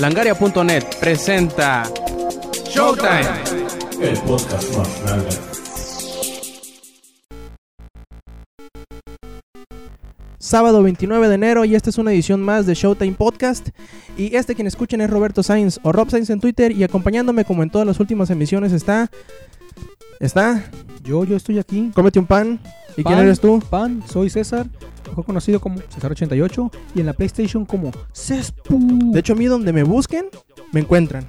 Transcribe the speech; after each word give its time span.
Langaria.net 0.00 0.84
presenta 0.98 1.82
Showtime. 2.70 3.20
El 4.00 4.18
podcast 4.20 4.74
más 4.74 5.02
grande. 5.02 5.28
Sábado 10.38 10.82
29 10.82 11.28
de 11.28 11.34
enero 11.34 11.66
y 11.66 11.74
esta 11.74 11.90
es 11.90 11.98
una 11.98 12.12
edición 12.12 12.40
más 12.40 12.64
de 12.64 12.72
Showtime 12.72 13.12
Podcast. 13.12 13.68
Y 14.16 14.34
este 14.36 14.54
quien 14.54 14.66
escuchen 14.66 15.02
es 15.02 15.10
Roberto 15.10 15.42
Sainz 15.42 15.78
o 15.82 15.92
Rob 15.92 16.10
Sainz 16.10 16.30
en 16.30 16.40
Twitter 16.40 16.72
y 16.72 16.82
acompañándome 16.82 17.44
como 17.44 17.62
en 17.62 17.68
todas 17.68 17.86
las 17.86 18.00
últimas 18.00 18.30
emisiones 18.30 18.72
está... 18.72 19.10
Está... 20.20 20.62
Yo, 21.02 21.24
yo 21.24 21.34
estoy 21.34 21.58
aquí. 21.58 21.90
Cómete 21.94 22.18
un 22.18 22.26
pan. 22.26 22.60
¿Y 22.96 23.02
quién 23.02 23.18
eres 23.18 23.40
tú? 23.40 23.58
Pan, 23.70 24.02
soy 24.06 24.28
César, 24.28 24.66
mejor 25.08 25.24
conocido 25.24 25.60
como 25.60 25.80
César88 25.80 26.70
y 26.94 27.00
en 27.00 27.06
la 27.06 27.14
PlayStation 27.14 27.64
como 27.64 27.90
Cespu. 28.12 29.10
De 29.12 29.20
hecho 29.20 29.32
a 29.32 29.36
mí 29.36 29.46
donde 29.46 29.72
me 29.72 29.82
busquen, 29.82 30.26
me 30.72 30.80
encuentran. 30.80 31.24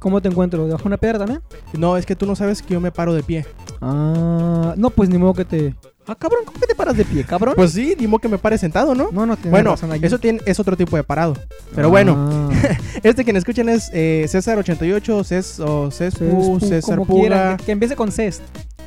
¿Cómo 0.00 0.20
te 0.20 0.28
encuentro? 0.28 0.66
¿Debajo 0.66 0.82
de 0.82 0.88
una 0.88 0.96
piedra 0.96 1.20
también? 1.20 1.40
No, 1.78 1.96
es 1.96 2.04
que 2.04 2.16
tú 2.16 2.26
no 2.26 2.34
sabes 2.34 2.62
que 2.62 2.74
yo 2.74 2.80
me 2.80 2.90
paro 2.90 3.14
de 3.14 3.22
pie. 3.22 3.46
Ah, 3.80 4.74
no, 4.76 4.90
pues 4.90 5.08
ni 5.08 5.18
modo 5.18 5.34
que 5.34 5.44
te... 5.44 5.74
Ah, 6.08 6.14
cabrón, 6.14 6.42
¿cómo 6.44 6.60
que 6.60 6.66
te 6.66 6.74
paras 6.74 6.96
de 6.96 7.04
pie, 7.04 7.24
cabrón? 7.24 7.54
Pues 7.56 7.72
sí, 7.72 7.94
dimo 7.96 8.18
que 8.20 8.28
me 8.28 8.38
pare 8.38 8.58
sentado, 8.58 8.94
¿no? 8.94 9.08
no, 9.12 9.26
no, 9.26 9.34
tienes 9.36 9.50
bueno, 9.50 9.70
razón 9.72 9.90
allí. 9.92 10.06
eso 10.06 10.18
tiene, 10.18 10.40
es 10.46 10.60
otro 10.60 10.76
tipo 10.76 10.96
de 10.96 11.02
parado. 11.02 11.34
Pero 11.74 11.90
bueno, 11.90 12.14
Ah, 12.16 12.50
este 13.02 13.24
quien 13.24 13.36
escuchen 13.36 13.68
es 13.68 13.90
eh, 13.92 14.24
César88, 14.28 15.24
Cés 15.24 15.58
o 15.60 15.90
Cespu, 15.90 16.58
César 16.60 17.00
Pura. 17.02 17.56
que, 17.58 17.64
que 17.66 17.72
empiece 17.72 17.96
con 17.96 18.12
Cest. 18.12 18.42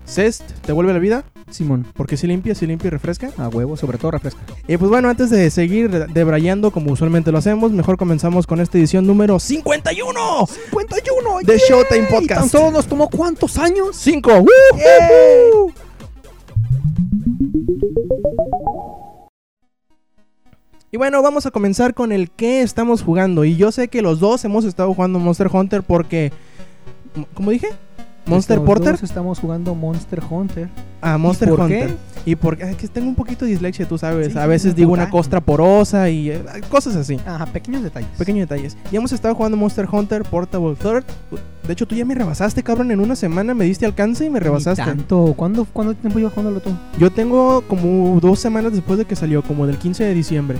Cest, 0.06 0.42
¿te 0.66 0.72
vuelve 0.72 0.92
la 0.94 1.00
vida? 1.00 1.24
Simón, 1.52 1.86
Porque 1.96 2.16
si 2.18 2.26
limpia, 2.26 2.56
si 2.56 2.66
limpia 2.66 2.88
y 2.88 2.92
refresca. 2.92 3.30
a 3.38 3.48
huevo, 3.48 3.76
sobre 3.78 3.98
todo 3.98 4.12
refresca. 4.12 4.40
Y 4.68 4.78
pues 4.78 4.90
bueno, 4.90 5.10
antes 5.10 5.30
de 5.30 5.50
seguir 5.52 5.90
debrayando 6.08 6.72
como 6.72 6.92
usualmente 6.92 7.32
lo 7.32 7.38
hacemos, 7.40 7.72
mejor 7.72 7.98
comenzamos 7.98 8.48
con 8.48 8.60
esta 8.60 8.78
edición 8.78 9.06
número 9.06 9.40
51 9.40 10.48
51 10.48 11.40
de 11.44 11.58
Showtime 11.58 12.00
¿Y 12.00 12.08
tan 12.08 12.22
Podcast. 12.22 12.52
solo 12.52 12.72
nos 12.72 12.88
tomó 12.88 13.10
cuántos 13.10 13.58
años? 13.58 13.96
5. 13.98 14.46
Y 20.92 20.98
bueno, 20.98 21.22
vamos 21.22 21.46
a 21.46 21.52
comenzar 21.52 21.94
con 21.94 22.12
el 22.12 22.32
que 22.32 22.62
estamos 22.62 23.04
jugando. 23.04 23.46
Y 23.46 23.56
yo 23.56 23.72
sé 23.72 23.90
que 23.90 24.02
los 24.02 24.20
dos 24.20 24.44
hemos 24.44 24.66
estado 24.66 24.94
jugando 24.94 25.20
Monster 25.20 25.50
Hunter 25.52 25.84
porque... 25.84 26.32
¿Cómo 27.34 27.52
dije? 27.52 27.68
Monster 28.26 28.60
Porter. 28.62 28.98
estamos 29.02 29.40
jugando 29.40 29.76
Monster 29.76 30.22
Hunter. 30.30 30.70
Ah, 31.02 31.18
Monster 31.18 31.50
por 31.50 31.62
Hunter. 31.62 31.88
qué? 31.88 31.96
Y 32.26 32.36
porque 32.36 32.64
es 32.64 32.76
que 32.76 32.88
tengo 32.88 33.08
un 33.08 33.16
poquito 33.16 33.46
de 33.46 33.52
dislexia, 33.52 33.88
tú 33.88 33.98
sabes. 33.98 34.34
Sí, 34.34 34.38
a 34.38 34.46
veces 34.46 34.76
digo 34.76 34.92
una 34.92 35.10
costra 35.10 35.40
porosa 35.40 36.10
y 36.10 36.30
eh, 36.30 36.44
cosas 36.70 36.96
así. 36.96 37.18
Ajá, 37.26 37.46
pequeños 37.46 37.82
detalles. 37.82 38.10
Pequeños 38.18 38.48
detalles. 38.50 38.78
Y 38.92 38.98
hemos 38.98 39.12
estado 39.14 39.34
jugando 39.36 39.56
Monster 39.58 39.88
Hunter 39.90 40.24
Portable 40.24 40.76
Third. 40.76 41.06
De 41.66 41.74
hecho, 41.74 41.88
tú 41.88 41.96
ya 41.96 42.04
me 42.06 42.16
rebasaste, 42.16 42.62
cabrón. 42.62 42.92
En 42.92 43.00
una 43.00 43.16
semana 43.16 43.54
me 43.54 43.64
diste 43.66 43.86
alcance 43.86 44.26
y 44.26 44.30
me 44.30 44.40
rebasaste. 44.40 44.84
tanto. 44.84 45.34
¿Cuándo, 45.38 45.66
¿Cuánto 45.72 45.94
tiempo 45.96 46.20
llevas 46.20 46.34
jugándolo 46.34 46.60
tú? 46.60 46.72
Yo 46.98 47.10
tengo 47.12 47.62
como 47.62 48.20
dos 48.20 48.40
semanas 48.40 48.74
después 48.74 49.00
de 49.00 49.06
que 49.06 49.16
salió, 49.16 49.42
como 49.42 49.66
del 49.66 49.78
15 49.78 50.04
de 50.04 50.14
diciembre. 50.14 50.58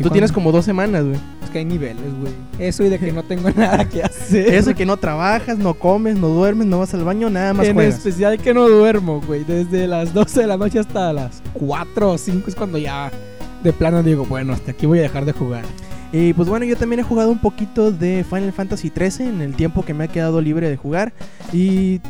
Y 0.00 0.02
¿Y 0.02 0.04
tú 0.04 0.10
tienes 0.10 0.32
como 0.32 0.50
dos 0.50 0.64
semanas, 0.64 1.04
güey. 1.04 1.18
Es 1.44 1.50
que 1.50 1.58
hay 1.58 1.64
niveles, 1.64 2.14
güey. 2.20 2.32
Eso 2.58 2.84
y 2.84 2.88
de 2.88 2.98
que 2.98 3.12
no 3.12 3.22
tengo 3.22 3.50
nada 3.56 3.86
que 3.88 4.02
hacer. 4.02 4.54
Eso 4.54 4.74
que 4.74 4.86
no 4.86 4.96
trabajas, 4.96 5.58
no 5.58 5.74
comes, 5.74 6.16
no 6.18 6.28
duermes, 6.28 6.66
no 6.66 6.78
vas 6.78 6.94
al 6.94 7.04
baño, 7.04 7.28
nada 7.28 7.52
más 7.52 7.66
en 7.66 7.74
juegas. 7.74 7.96
especial 7.96 8.38
que 8.38 8.54
no 8.54 8.68
duermo, 8.68 9.20
güey. 9.26 9.44
Desde 9.44 9.86
las 9.86 10.14
12 10.14 10.40
de 10.40 10.46
la 10.46 10.56
noche 10.56 10.78
hasta 10.78 11.12
las 11.12 11.42
4 11.52 12.12
o 12.12 12.18
5 12.18 12.48
es 12.48 12.54
cuando 12.54 12.78
ya 12.78 13.10
de 13.62 13.72
plano 13.72 14.02
digo, 14.02 14.24
bueno, 14.24 14.54
hasta 14.54 14.70
aquí 14.70 14.86
voy 14.86 15.00
a 15.00 15.02
dejar 15.02 15.26
de 15.26 15.32
jugar. 15.32 15.64
Y 16.12 16.32
pues 16.32 16.48
bueno, 16.48 16.64
yo 16.64 16.76
también 16.76 17.00
he 17.00 17.02
jugado 17.04 17.30
un 17.30 17.40
poquito 17.40 17.92
de 17.92 18.24
Final 18.28 18.52
Fantasy 18.52 18.90
XIII 18.96 19.28
en 19.28 19.42
el 19.42 19.54
tiempo 19.54 19.84
que 19.84 19.94
me 19.94 20.04
ha 20.04 20.08
quedado 20.08 20.40
libre 20.40 20.68
de 20.68 20.76
jugar. 20.76 21.12
Y 21.52 22.00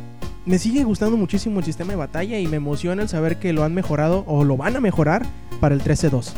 me 0.47 0.58
sigue 0.58 0.84
gustando 0.84 1.16
muchísimo 1.16 1.58
el 1.58 1.64
sistema 1.64 1.91
de 1.91 1.97
batalla 1.97 2.38
y 2.38 2.47
me 2.47 2.56
emociona 2.56 3.02
el 3.02 3.08
saber 3.08 3.38
que 3.38 3.53
lo 3.53 3.62
han 3.62 3.75
mejorado 3.75 4.25
o 4.26 4.44
lo 4.44 4.56
van 4.56 4.76
a 4.76 4.81
mejorar 4.81 5.26
para 5.60 5.75
el 5.75 5.82
13.2. 5.82 6.32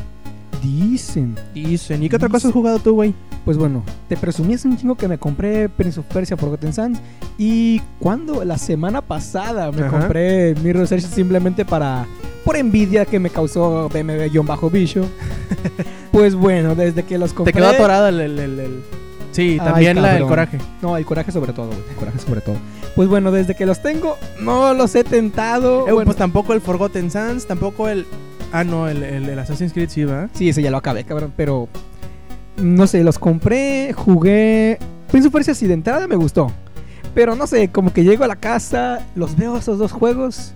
Dicen. 0.63 1.35
Dicen. 1.55 2.03
¿Y 2.03 2.09
qué 2.09 2.17
otra 2.17 2.29
cosa 2.29 2.49
has 2.49 2.55
jugado 2.55 2.79
tú, 2.79 2.95
güey? 2.95 3.15
Pues 3.45 3.57
bueno, 3.57 3.83
te 4.09 4.17
presumí 4.17 4.55
hace 4.55 4.69
un 4.69 4.77
chingo 4.77 4.95
que 4.95 5.09
me 5.09 5.19
compré 5.19 5.69
Prince 5.69 5.99
of 6.01 6.07
Persia 6.07 6.37
Forgotten 6.37 6.73
Sands. 6.73 7.01
Y 7.39 7.81
cuando 7.99 8.45
la 8.45 8.57
semana 8.59 9.01
pasada 9.03 9.73
me 9.73 9.83
Ajá. 9.83 9.99
compré 9.99 10.55
Mirror's 10.63 10.93
Edge 10.93 11.03
simplemente 11.03 11.65
para. 11.65 12.07
por 12.45 12.57
envidia 12.57 13.05
que 13.05 13.19
me 13.19 13.31
causó 13.31 13.89
BMW-Bicho. 13.89 15.05
pues 16.13 16.35
bueno, 16.35 16.75
desde 16.75 17.03
que 17.03 17.19
los 17.19 17.33
compré. 17.33 17.53
Te 17.53 17.59
quedó 17.59 17.71
atorada 17.71 18.09
el... 18.11 18.21
el- 18.21 18.39
el- 18.39 18.61
el- 18.61 18.83
Sí, 19.33 19.57
Ay, 19.59 19.67
también 19.67 20.03
la, 20.03 20.19
el 20.19 20.27
coraje. 20.27 20.59
No, 20.83 20.95
el 20.99 21.07
coraje 21.07 21.33
sobre 21.33 21.55
todo, 21.55 21.69
güey. 21.69 21.79
El 21.89 21.97
coraje 21.97 22.19
sobre 22.19 22.43
todo. 22.43 22.57
Pues 22.95 23.09
bueno, 23.09 23.33
desde 23.33 23.55
que 23.55 23.65
los 23.65 23.81
tengo, 23.83 24.19
no 24.43 24.75
los 24.75 24.95
he 24.95 25.05
tentado. 25.05 25.89
Eh, 25.89 25.93
Bueno, 25.93 26.05
Pues 26.05 26.19
tampoco 26.19 26.53
el 26.53 26.61
Forgotten 26.61 27.11
Sands, 27.11 27.47
tampoco 27.47 27.89
el... 27.89 28.05
Ah, 28.53 28.65
no, 28.65 28.87
el, 28.89 29.03
el, 29.03 29.29
el 29.29 29.39
Assassin's 29.39 29.73
Creed 29.73 29.89
sí, 29.89 30.05
sí, 30.35 30.49
ese 30.51 30.63
ya 30.63 30.71
lo 30.71 30.77
acabé, 30.77 31.05
cabrón. 31.05 31.33
Pero. 31.37 31.69
No 32.57 32.87
sé, 32.87 33.03
los 33.03 33.19
compré, 33.19 33.93
jugué. 33.95 34.79
Prince 35.11 35.29
of 35.29 35.33
Persia, 35.33 35.55
sí, 35.55 35.67
de 35.67 35.75
entrada 35.75 36.07
me 36.07 36.17
gustó. 36.17 36.53
Pero 37.15 37.35
no 37.35 37.47
sé, 37.47 37.69
como 37.69 37.93
que 37.93 38.05
llego 38.05 38.25
a 38.25 38.29
la 38.29 38.37
casa, 38.37 39.01
los 39.15 39.37
veo 39.37 39.57
esos 39.57 39.79
dos 39.79 39.93
juegos. 39.93 40.53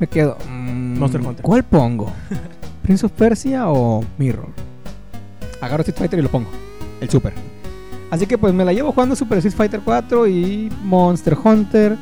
Me 0.00 0.06
quedo. 0.08 0.36
mm, 0.48 0.98
Monster 0.98 1.20
Hunter. 1.20 1.42
¿Cuál 1.44 1.62
pongo? 1.64 2.12
¿Prince 2.82 3.06
of 3.06 3.12
Persia 3.12 3.68
o 3.70 4.04
Mirror? 4.18 4.48
Agarro 5.60 5.80
Street 5.82 5.96
Fighter 5.98 6.18
y 6.18 6.22
lo 6.22 6.28
pongo. 6.28 6.48
El 7.00 7.08
Super. 7.08 7.32
Así 8.10 8.26
que 8.26 8.36
pues 8.38 8.52
me 8.52 8.64
la 8.64 8.72
llevo 8.72 8.92
jugando 8.92 9.16
Super 9.16 9.38
Street 9.38 9.54
Fighter 9.56 9.80
4 9.84 10.26
y 10.28 10.70
Monster 10.82 11.36
Hunter. 11.42 11.96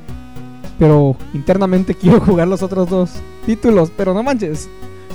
Pero 0.79 1.17
internamente 1.33 1.95
quiero 2.01 2.21
jugar 2.21 2.49
los 2.49 2.63
otros 2.63 2.89
dos 2.89 3.13
títulos. 3.47 3.91
Pero 3.97 4.13
no 4.15 4.23
manches. 4.23 4.69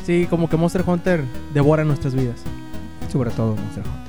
Sí, 0.06 0.28
como 0.30 0.50
que 0.50 0.58
Monster 0.58 0.84
Hunter 0.86 1.24
devora 1.54 1.84
nuestras 1.84 2.16
vidas. 2.16 2.42
Sobre 3.12 3.32
todo 3.32 3.56
Monster 3.56 3.84
Hunter. 3.84 4.08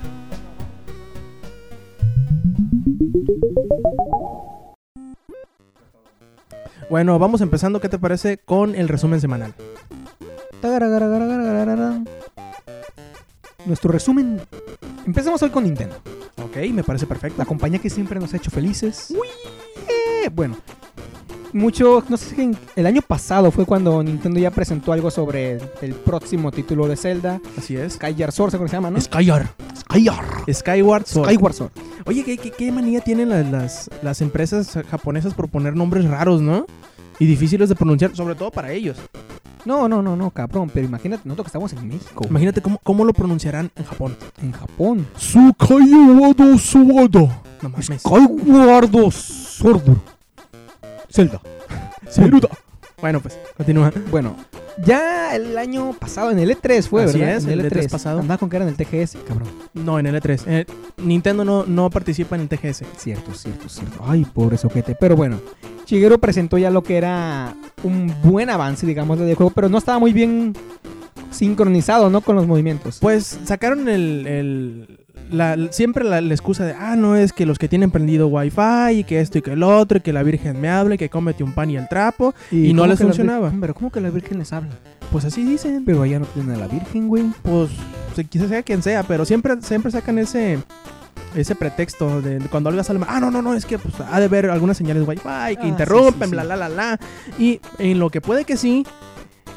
Bueno, 6.91 7.19
vamos 7.19 7.43
empezando, 7.43 7.81
¿qué 7.81 7.88
te 7.88 7.99
parece? 7.99 8.38
Con 8.38 8.75
el 8.75 8.88
resumen 8.88 9.21
semanal. 9.21 9.54
Nuestro 13.66 13.93
resumen. 13.93 14.41
Empezamos 15.05 15.43
hoy 15.43 15.50
con 15.50 15.65
Nintendo. 15.65 15.97
Ok, 16.43 16.56
me 16.72 16.82
parece 16.82 17.06
perfecto. 17.06 17.38
La 17.38 17.44
compañía 17.44 17.78
que 17.78 17.91
siempre 17.91 18.19
nos 18.19 18.32
ha 18.32 18.38
hecho 18.38 18.50
felices. 18.50 19.12
Eh, 19.88 20.31
bueno. 20.32 20.56
Mucho, 21.53 22.05
no 22.09 22.17
sé 22.17 22.35
si 22.35 22.51
el 22.77 22.87
año 22.87 23.01
pasado 23.01 23.51
fue 23.51 23.65
cuando 23.65 24.03
Nintendo 24.03 24.39
ya 24.39 24.51
presentó 24.51 24.93
algo 24.93 25.11
sobre 25.11 25.59
el 25.81 25.95
próximo 26.05 26.53
título 26.53 26.87
de 26.87 26.97
Zelda, 26.97 27.41
Así 27.57 27.77
es. 27.77 27.95
Skyward 27.95 28.33
Sword, 28.33 28.51
¿se 28.51 28.57
cómo 28.59 28.69
se 28.69 28.77
llama, 28.77 28.91
no? 28.91 29.01
Skyward. 29.01 29.47
Skyward. 29.81 30.53
Skyward 30.53 31.07
Sword. 31.07 31.29
Skyward 31.31 31.55
Sword. 31.55 31.71
Oye, 32.07 32.25
¿qué, 32.25 32.37
qué, 32.39 32.51
qué 32.51 32.71
manía 32.73 33.01
tienen 33.01 33.31
las, 33.31 33.47
las, 33.51 33.91
las 34.03 34.21
empresas 34.21 34.79
japonesas 34.91 35.35
por 35.35 35.49
poner 35.49 35.75
nombres 35.75 36.05
raros, 36.05 36.41
no? 36.43 36.67
Y 37.19 37.27
difíciles 37.27 37.69
de 37.69 37.75
pronunciar, 37.75 38.15
sobre 38.15 38.35
todo 38.35 38.51
para 38.51 38.71
ellos. 38.71 38.97
No, 39.65 39.89
no, 39.89 40.03
no, 40.03 40.17
no, 40.17 40.31
cabrón, 40.31 40.71
pero 40.73 40.87
imagínate, 40.87 41.23
nosotros 41.25 41.47
que 41.47 41.49
estamos 41.49 41.73
en 41.73 41.89
México, 41.89 42.25
Imagínate 42.29 42.63
cómo, 42.63 42.79
cómo 42.83 43.05
lo 43.05 43.13
pronunciarán 43.13 43.71
en 43.75 43.85
Japón. 43.85 44.17
en 44.41 44.53
Japón. 44.53 45.07
Skyward 45.19 46.59
Sword. 46.59 47.17
No 47.63 47.69
mames. 47.69 47.87
Skyward 48.01 49.13
Sword. 49.13 49.99
Zelda. 51.11 51.41
Saluda. 52.09 52.49
Bueno, 53.01 53.21
pues, 53.21 53.39
continúa. 53.57 53.93
Bueno, 54.11 54.35
ya 54.85 55.37
el 55.37 55.57
año 55.57 55.93
pasado 55.93 56.33
en 56.33 56.41
el 56.41 56.51
E3 56.51 56.83
fue, 56.89 57.05
Así 57.05 57.21
¿verdad? 57.21 57.37
es, 57.37 57.45
en 57.45 57.53
el 57.53 57.71
E3 57.71 57.89
pasado. 57.89 58.19
Andaba 58.19 58.39
con 58.39 58.51
que 58.51 58.57
era 58.57 58.67
en 58.69 58.71
el 58.71 58.77
TGS, 58.77 59.19
cabrón. 59.25 59.47
No, 59.73 60.01
en 60.01 60.07
el 60.09 60.21
E3. 60.21 60.43
Eh, 60.49 60.67
Nintendo 60.97 61.45
no, 61.45 61.65
no 61.65 61.91
participa 61.91 62.35
en 62.35 62.43
el 62.43 62.49
TGS. 62.49 62.82
Cierto, 62.97 63.32
cierto, 63.35 63.69
cierto. 63.69 64.03
Ay, 64.05 64.25
pobre 64.25 64.56
soquete. 64.59 64.97
Pero 64.99 65.15
bueno, 65.15 65.38
Shigeru 65.87 66.19
presentó 66.19 66.59
ya 66.59 66.71
lo 66.73 66.82
que 66.82 66.97
era 66.97 67.55
un 67.85 68.12
buen 68.25 68.50
avance, 68.50 68.85
digamos, 68.85 69.17
del 69.21 69.37
juego, 69.37 69.53
pero 69.55 69.69
no 69.69 69.79
estaba 69.79 70.00
muy 70.00 70.12
bien 70.12 70.53
sincronizado, 71.31 72.11
¿no? 72.11 72.21
Con 72.21 72.35
los 72.35 72.49
movimientos. 72.49 72.99
Pues 73.00 73.38
sacaron 73.44 73.88
el, 73.88 74.27
el- 74.27 75.06
la- 75.31 75.57
siempre 75.73 76.05
la, 76.05 76.21
la 76.21 76.35
excusa 76.35 76.65
de, 76.65 76.73
ah, 76.73 76.97
no, 76.97 77.17
es 77.17 77.33
que 77.33 77.47
los 77.47 77.59
que 77.59 77.69
tienen 77.69 77.91
prendido 77.91 78.29
wifi 78.29 78.99
y 79.01 79.05
que 79.05 79.21
esto 79.21 79.39
y 79.39 79.43
que 79.43 79.53
el 79.53 79.63
otro 79.63 79.99
y 79.99 80.01
que 80.01 80.13
la 80.13 80.23
Virgen 80.23 80.61
me 80.61 80.69
hable, 80.69 80.99
que 80.99 81.09
cómete 81.09 81.43
un 81.45 81.53
pan 81.53 81.71
y 81.71 81.77
el 81.77 81.89
trapo. 81.89 82.35
y 82.51 82.73
no 82.73 82.87
les 82.87 82.99
funcionaba. 83.01 83.53
Pero 83.61 83.75
¿cómo 83.75 83.91
que 83.91 84.01
la 84.01 84.11
Virgen 84.11 84.39
les 84.39 84.53
habla? 84.53 84.71
Pues 85.13 85.25
así 85.25 85.43
dicen. 85.45 85.85
Pero 85.85 86.03
allá 86.03 86.19
no 86.19 86.27
tienen 86.27 86.55
a 86.55 86.59
la 86.59 86.69
Virgen, 86.69 87.09
güey. 87.09 87.25
Pues 87.43 87.71
quizás 88.31 88.49
sea 88.49 88.63
quien 88.63 88.83
sea, 88.83 89.03
pero 89.05 89.25
siempre, 89.25 89.55
siempre 89.63 89.91
sacan 89.91 90.19
ese 90.19 90.59
ese 91.37 91.55
pretexto 91.55 92.23
de 92.23 92.39
cuando 92.51 92.71
algo 92.71 92.83
sale 92.83 92.99
mal, 92.99 93.09
ah, 93.13 93.21
no, 93.21 93.31
no, 93.31 93.43
no, 93.43 93.53
es 93.55 93.67
que 93.67 93.79
pues, 93.79 93.95
ha 94.01 94.19
de 94.19 94.25
haber 94.25 94.49
algunas 94.49 94.79
señales 94.79 95.07
wifi 95.07 95.23
que 95.23 95.29
Ah, 95.29 95.53
interrumpen, 95.67 96.23
sí, 96.23 96.25
sí, 96.25 96.31
bla, 96.31 96.43
sí. 96.43 96.49
la, 96.49 96.57
la, 96.57 96.69
la. 96.71 97.01
Y 97.39 97.61
en 97.79 97.99
lo 97.99 98.09
que 98.09 98.23
puede 98.23 98.45
que 98.47 98.57
sí, 98.57 98.87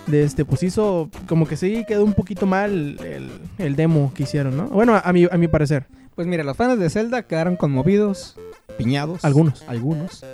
de 0.07 0.23
este, 0.23 0.45
pues 0.45 0.63
hizo 0.63 1.09
como 1.27 1.47
que 1.47 1.57
sí 1.57 1.85
quedó 1.87 2.03
un 2.03 2.13
poquito 2.13 2.45
mal 2.45 2.97
el, 3.03 3.29
el 3.57 3.75
demo 3.75 4.11
que 4.13 4.23
hicieron, 4.23 4.57
¿no? 4.57 4.67
Bueno, 4.67 4.99
a 5.01 5.13
mi, 5.13 5.25
a 5.25 5.37
mi 5.37 5.47
parecer. 5.47 5.87
Pues 6.15 6.27
mira, 6.27 6.43
los 6.43 6.57
fans 6.57 6.79
de 6.79 6.89
Zelda 6.89 7.23
quedaron 7.23 7.55
conmovidos, 7.55 8.35
piñados. 8.77 9.23
Algunos. 9.23 9.63
Algunos. 9.67 10.25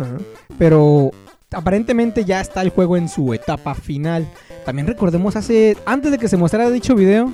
Pero 0.58 1.12
aparentemente 1.52 2.26
ya 2.26 2.42
está 2.42 2.62
el 2.62 2.70
juego 2.70 2.98
en 2.98 3.10
su 3.10 3.34
etapa 3.34 3.76
final. 3.76 4.28
También 4.66 4.88
recordemos 4.88 5.36
hace. 5.36 5.78
Antes 5.86 6.12
de 6.12 6.18
que 6.18 6.28
se 6.28 6.38
mostrara 6.38 6.70
dicho 6.70 6.96
video. 6.96 7.32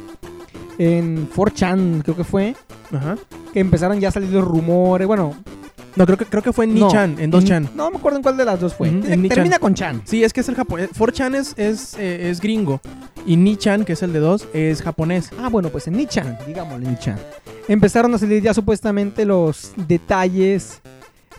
En 0.79 1.29
4chan, 1.29 2.01
creo 2.01 2.17
que 2.17 2.23
fue. 2.23 2.55
Ajá. 2.91 3.15
Que 3.53 3.59
empezaron 3.59 3.99
ya 3.99 4.09
a 4.09 4.11
salir 4.11 4.29
los 4.29 4.43
rumores. 4.43 5.07
Bueno, 5.07 5.35
No, 5.95 6.05
creo 6.05 6.17
que, 6.17 6.25
creo 6.25 6.41
que 6.41 6.51
fue 6.53 6.65
en 6.65 6.73
Ni-chan, 6.73 7.17
en 7.19 7.31
2chan. 7.31 7.69
No 7.75 7.91
me 7.91 7.97
acuerdo 7.97 8.17
en 8.17 8.23
cuál 8.23 8.35
de 8.37 8.45
las 8.45 8.59
dos 8.59 8.73
fue. 8.73 8.89
Ujú, 8.89 8.99
Tiene- 9.01 9.13
en 9.15 9.21
Ni-chan. 9.21 9.35
Termina 9.35 9.59
con 9.59 9.73
Chan. 9.75 10.01
Sí, 10.05 10.23
es 10.23 10.33
que 10.33 10.41
es 10.41 10.49
el 10.49 10.55
japonés. 10.55 10.89
4chan 10.97 11.35
es, 11.35 11.53
es, 11.57 11.93
eh, 11.99 12.29
es 12.29 12.39
gringo. 12.41 12.81
Y 13.25 13.37
Ni-chan, 13.37 13.85
que 13.85 13.93
es 13.93 14.01
el 14.03 14.11
de 14.13 14.19
2, 14.19 14.47
es 14.53 14.81
japonés. 14.81 15.29
Ah, 15.39 15.49
bueno, 15.49 15.69
pues 15.69 15.87
en 15.87 15.95
Nichan, 15.97 16.37
digámosle 16.47 16.87
Nichan. 16.89 17.17
Empezaron 17.67 18.13
a 18.13 18.17
salir 18.17 18.41
ya 18.41 18.53
supuestamente 18.53 19.23
los 19.25 19.71
detalles 19.75 20.81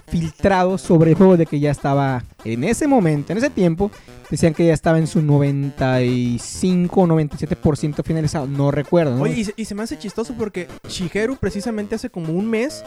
filtrados 0.07 0.81
sobre 0.83 1.11
el 1.11 1.17
juego 1.17 1.37
de 1.37 1.47
que 1.47 1.59
ya 1.61 1.71
estaba 1.71 2.23
en 2.45 2.65
ese 2.65 2.87
momento, 2.87 3.33
en 3.33 3.39
ese 3.39 3.51
tiempo, 3.51 3.91
decían 4.31 4.55
que 4.55 4.67
ya 4.67 4.73
estaba 4.75 4.99
en 4.99 5.07
su 5.07 5.23
95 5.23 7.01
o 7.01 7.07
97% 7.07 8.03
finalizado, 8.05 8.47
no 8.47 8.71
recuerdo. 8.71 9.17
¿no? 9.17 9.23
Oye, 9.23 9.35
y 9.41 9.45
se, 9.45 9.55
y 9.57 9.65
se 9.65 9.75
me 9.75 9.83
hace 9.83 9.99
chistoso 9.99 10.35
porque 10.39 10.69
Shigeru 10.89 11.37
precisamente 11.37 11.95
hace 11.95 12.11
como 12.11 12.33
un 12.33 12.49
mes 12.49 12.85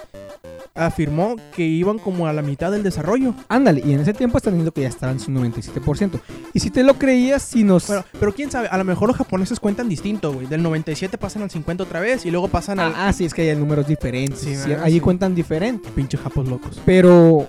afirmó 0.75 1.35
que 1.55 1.63
iban 1.65 1.97
como 1.97 2.27
a 2.27 2.33
la 2.33 2.43
mitad 2.43 2.71
del 2.71 2.83
desarrollo. 2.83 3.33
Ándale, 3.49 3.81
y 3.83 3.93
en 3.93 3.99
ese 3.99 4.13
tiempo 4.13 4.37
están 4.37 4.53
diciendo 4.53 4.71
que 4.71 4.81
ya 4.81 4.87
estaba 4.89 5.11
en 5.11 5.19
su 5.19 5.31
97%. 5.31 6.19
Y 6.53 6.59
si 6.59 6.69
te 6.69 6.83
lo 6.83 6.93
creías, 6.99 7.41
si 7.41 7.63
nos... 7.63 7.85
Pero, 7.85 8.05
pero 8.19 8.33
quién 8.35 8.51
sabe, 8.51 8.67
a 8.67 8.77
lo 8.77 8.83
mejor 8.83 9.07
los 9.07 9.17
japoneses 9.17 9.59
cuentan 9.59 9.89
distinto, 9.89 10.31
güey. 10.33 10.45
Del 10.45 10.61
97 10.61 11.17
pasan 11.17 11.41
al 11.41 11.49
50 11.49 11.83
otra 11.83 11.99
vez 11.99 12.25
y 12.27 12.31
luego 12.31 12.47
pasan 12.47 12.79
al... 12.79 12.93
ah, 12.95 13.11
sí, 13.11 13.25
es 13.25 13.33
que 13.33 13.49
hay 13.49 13.55
números 13.57 13.87
diferentes. 13.87 14.39
Sí, 14.41 14.53
allí 14.83 14.95
Sí. 14.97 14.99
cuentan 14.99 15.33
diferente. 15.33 15.89
Pinche 15.95 16.15
japos 16.17 16.47
locos. 16.47 16.79
Pero 16.85 17.47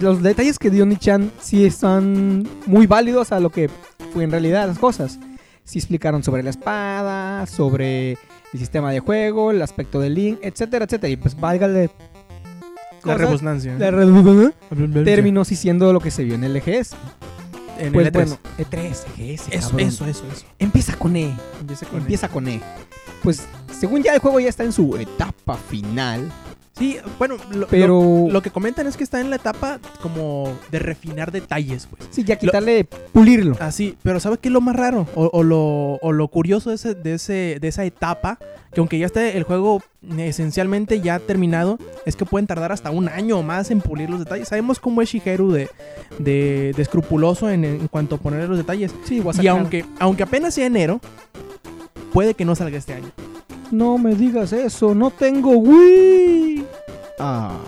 los 0.00 0.22
detalles 0.22 0.58
que 0.58 0.68
dio 0.70 0.84
Nichan 0.84 1.30
sí 1.46 1.64
están 1.64 2.46
muy 2.66 2.86
válidos 2.86 3.32
a 3.32 3.40
lo 3.40 3.50
que 3.50 3.70
fue 4.12 4.24
en 4.24 4.30
realidad 4.30 4.66
las 4.66 4.78
cosas. 4.78 5.18
Sí 5.64 5.78
explicaron 5.78 6.22
sobre 6.22 6.42
la 6.42 6.50
espada, 6.50 7.46
sobre 7.46 8.12
el 8.52 8.58
sistema 8.58 8.90
de 8.92 9.00
juego, 9.00 9.50
el 9.50 9.62
aspecto 9.62 10.00
del 10.00 10.14
link, 10.14 10.38
etcétera, 10.42 10.84
etcétera. 10.84 11.10
Y 11.12 11.16
pues 11.16 11.38
válgale 11.38 11.90
La 13.04 13.14
cosas, 13.14 13.18
rebusnancia. 13.20 13.74
la 13.78 13.90
redundancia, 13.90 14.52
terminó 15.04 15.44
sí 15.44 15.56
siendo 15.56 15.92
lo 15.92 16.00
que 16.00 16.10
se 16.10 16.24
vio 16.24 16.34
en 16.34 16.44
el 16.44 16.56
EGS. 16.56 16.94
En 17.78 17.92
Pues 17.92 18.06
el 18.06 18.12
E3. 18.12 18.14
bueno, 18.14 18.38
E3, 18.58 18.78
EGS, 19.18 19.48
Eso, 19.50 19.78
eso, 19.78 20.06
eso, 20.06 20.24
eso. 20.32 20.46
Empieza 20.58 20.96
con 20.96 21.14
E. 21.16 21.34
Empieza 21.60 21.86
con 21.86 22.00
Empieza 22.00 22.28
con 22.28 22.48
E. 22.48 22.60
Pues 23.22 23.42
según 23.78 24.02
ya 24.02 24.14
el 24.14 24.20
juego 24.20 24.40
ya 24.40 24.48
está 24.48 24.64
en 24.64 24.72
su 24.72 24.96
etapa 24.96 25.56
final, 25.56 26.30
Sí, 26.78 26.98
bueno, 27.18 27.36
lo, 27.52 27.66
pero 27.68 28.26
lo, 28.26 28.32
lo 28.32 28.42
que 28.42 28.50
comentan 28.50 28.86
es 28.86 28.98
que 28.98 29.04
está 29.04 29.20
en 29.20 29.30
la 29.30 29.36
etapa 29.36 29.80
como 30.02 30.58
de 30.70 30.78
refinar 30.78 31.32
detalles, 31.32 31.86
pues. 31.86 32.06
sí, 32.10 32.22
ya 32.22 32.36
quitarle, 32.36 32.84
pulirlo. 32.84 33.56
Así, 33.60 33.96
pero 34.02 34.20
¿sabes 34.20 34.40
qué 34.40 34.48
es 34.48 34.52
lo 34.52 34.60
más 34.60 34.76
raro? 34.76 35.06
O, 35.14 35.30
o 35.32 35.42
lo, 35.42 35.94
o 36.02 36.12
lo 36.12 36.28
curioso 36.28 36.68
de, 36.68 36.76
ese, 36.76 36.94
de, 36.94 37.14
ese, 37.14 37.58
de 37.60 37.68
esa 37.68 37.84
etapa, 37.84 38.38
que 38.74 38.80
aunque 38.80 38.98
ya 38.98 39.06
esté 39.06 39.38
el 39.38 39.44
juego 39.44 39.82
esencialmente 40.18 41.00
ya 41.00 41.18
terminado, 41.18 41.78
es 42.04 42.14
que 42.14 42.26
pueden 42.26 42.46
tardar 42.46 42.72
hasta 42.72 42.90
un 42.90 43.08
año 43.08 43.38
o 43.38 43.42
más 43.42 43.70
en 43.70 43.80
pulir 43.80 44.10
los 44.10 44.18
detalles. 44.18 44.48
Sabemos 44.48 44.78
cómo 44.78 45.00
es 45.00 45.08
Shigeru 45.08 45.52
de, 45.52 45.70
de, 46.18 46.74
de 46.76 46.82
escrupuloso 46.82 47.48
en, 47.48 47.64
en 47.64 47.88
cuanto 47.88 48.16
a 48.16 48.18
poner 48.18 48.48
los 48.50 48.58
detalles. 48.58 48.94
Sí, 49.04 49.22
Y 49.40 49.46
aunque, 49.46 49.86
aunque 49.98 50.24
apenas 50.24 50.52
sea 50.52 50.66
enero, 50.66 51.00
puede 52.12 52.34
que 52.34 52.44
no 52.44 52.54
salga 52.54 52.76
este 52.76 52.92
año. 52.92 53.10
No 53.70 53.98
me 53.98 54.14
digas 54.14 54.52
eso, 54.52 54.94
no 54.94 55.10
tengo 55.10 55.50
Wii. 55.50 56.64
Ah, 57.18 57.58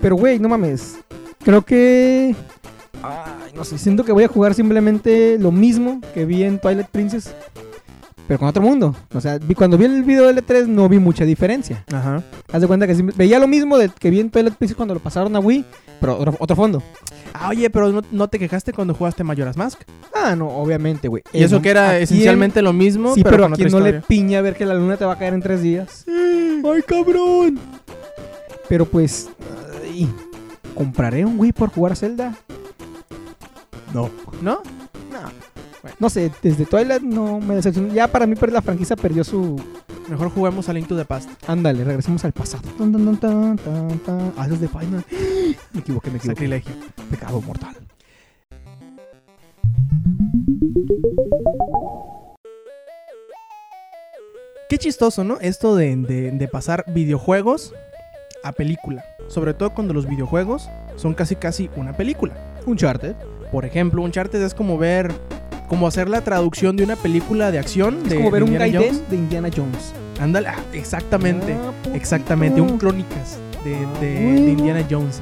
pero 0.00 0.16
güey, 0.16 0.38
no 0.38 0.48
mames. 0.48 0.98
Creo 1.44 1.62
que. 1.62 2.34
Ay, 3.02 3.52
no 3.54 3.64
sé, 3.64 3.78
siento 3.78 4.04
que 4.04 4.12
voy 4.12 4.24
a 4.24 4.28
jugar 4.28 4.54
simplemente 4.54 5.38
lo 5.38 5.50
mismo 5.50 6.00
que 6.14 6.24
vi 6.24 6.44
en 6.44 6.60
Twilight 6.60 6.88
Princess. 6.88 7.34
Pero 8.32 8.38
con 8.38 8.48
otro 8.48 8.62
mundo. 8.62 8.96
O 9.12 9.20
sea, 9.20 9.36
vi- 9.36 9.54
cuando 9.54 9.76
vi 9.76 9.84
el 9.84 10.04
video 10.04 10.32
de 10.32 10.42
L3 10.42 10.66
no 10.66 10.88
vi 10.88 10.98
mucha 10.98 11.22
diferencia. 11.26 11.84
Ajá. 11.92 12.22
Haz 12.50 12.62
de 12.62 12.66
cuenta 12.66 12.86
que 12.86 12.94
veía 13.14 13.38
lo 13.38 13.46
mismo 13.46 13.76
de, 13.76 13.90
que 13.90 14.08
vi 14.08 14.20
en 14.20 14.30
Twilight 14.30 14.54
Princess 14.56 14.74
cuando 14.74 14.94
lo 14.94 15.00
pasaron 15.00 15.36
a 15.36 15.38
Wii, 15.38 15.66
pero 16.00 16.16
otro, 16.16 16.34
otro 16.38 16.56
fondo. 16.56 16.82
Ah, 17.34 17.50
oye, 17.50 17.68
pero 17.68 17.92
no, 17.92 18.00
no 18.10 18.28
te 18.28 18.38
quejaste 18.38 18.72
cuando 18.72 18.94
jugaste 18.94 19.22
Majora's 19.22 19.58
Mask. 19.58 19.82
Ah, 20.14 20.34
no, 20.34 20.48
obviamente, 20.48 21.08
güey. 21.08 21.22
Y 21.34 21.42
eso 21.42 21.60
que 21.60 21.68
¿a 21.68 21.72
era 21.72 21.90
quién- 21.90 22.02
esencialmente 22.04 22.62
lo 22.62 22.72
mismo, 22.72 23.14
Sí, 23.14 23.22
pero, 23.22 23.36
pero, 23.36 23.46
a 23.48 23.52
quien 23.52 23.68
no 23.70 23.80
le 23.80 24.00
piña 24.00 24.40
ver 24.40 24.56
que 24.56 24.64
la 24.64 24.72
luna 24.72 24.96
te 24.96 25.04
va 25.04 25.12
a 25.12 25.18
caer 25.18 25.34
en 25.34 25.42
tres 25.42 25.60
días. 25.60 26.06
¡Ay, 26.08 26.80
cabrón! 26.86 27.58
Pero 28.66 28.86
pues, 28.86 29.28
ay, 29.84 30.08
¿compraré 30.74 31.26
un 31.26 31.38
Wii 31.38 31.52
por 31.52 31.68
jugar 31.68 31.96
Zelda? 31.96 32.34
No. 33.92 34.08
¿No? 34.40 34.62
No. 35.12 35.51
No 35.98 36.08
sé, 36.10 36.30
desde 36.42 36.64
Twilight 36.66 37.02
no 37.02 37.40
me 37.40 37.54
decepcionó. 37.56 37.92
Ya 37.92 38.06
para 38.08 38.26
mí 38.26 38.34
per- 38.36 38.52
la 38.52 38.62
franquicia 38.62 38.96
perdió 38.96 39.24
su... 39.24 39.60
Mejor 40.08 40.30
juguemos 40.30 40.68
a 40.68 40.72
Link 40.72 40.86
to 40.88 40.96
the 40.96 41.04
Past. 41.04 41.28
Ándale, 41.46 41.84
regresemos 41.84 42.24
al 42.24 42.32
pasado. 42.32 42.62
Tan, 42.78 42.92
tan, 42.92 43.04
tan, 43.04 43.16
tan, 43.16 43.56
tan, 43.58 43.98
tan. 44.00 44.32
Ah, 44.36 44.48
de 44.48 44.68
Final. 44.68 45.04
Me 45.72 45.80
equivoqué, 45.80 46.10
me 46.10 46.16
equivoqué. 46.18 46.26
Sacrilegio. 46.26 46.72
Pecado 47.10 47.40
mortal. 47.40 47.74
Qué 54.68 54.78
chistoso, 54.78 55.24
¿no? 55.24 55.38
Esto 55.40 55.76
de, 55.76 55.94
de- 55.96 56.30
de 56.30 56.48
pasar 56.48 56.84
videojuegos 56.88 57.74
a 58.42 58.52
película. 58.52 59.04
Sobre 59.28 59.54
todo 59.54 59.70
cuando 59.70 59.92
los 59.94 60.06
videojuegos 60.06 60.68
son 60.96 61.14
casi 61.14 61.36
casi 61.36 61.70
una 61.76 61.92
película. 61.92 62.34
Uncharted. 62.66 63.14
Por 63.50 63.64
ejemplo, 63.64 64.02
Uncharted 64.02 64.42
es 64.42 64.54
como 64.54 64.78
ver... 64.78 65.12
Como 65.72 65.86
hacer 65.86 66.10
la 66.10 66.20
traducción 66.20 66.76
de 66.76 66.84
una 66.84 66.96
película 66.96 67.50
de 67.50 67.58
acción. 67.58 68.00
Es 68.04 68.10
de, 68.10 68.16
como 68.16 68.30
ver 68.30 68.44
de 68.44 68.50
un 68.50 68.52
Indiana 68.52 68.72
Gaiden 68.78 68.94
Jones. 68.94 69.10
de 69.10 69.16
Indiana 69.16 69.48
Jones. 69.56 69.94
Ándale, 70.20 70.48
ah, 70.48 70.58
exactamente. 70.74 71.54
Ah. 71.54 71.72
Exactamente, 71.94 72.60
un 72.60 72.76
Crónicas 72.76 73.38
de, 73.64 73.78
de-. 73.98 74.50
Indiana 74.50 74.86
Jones. 74.90 75.18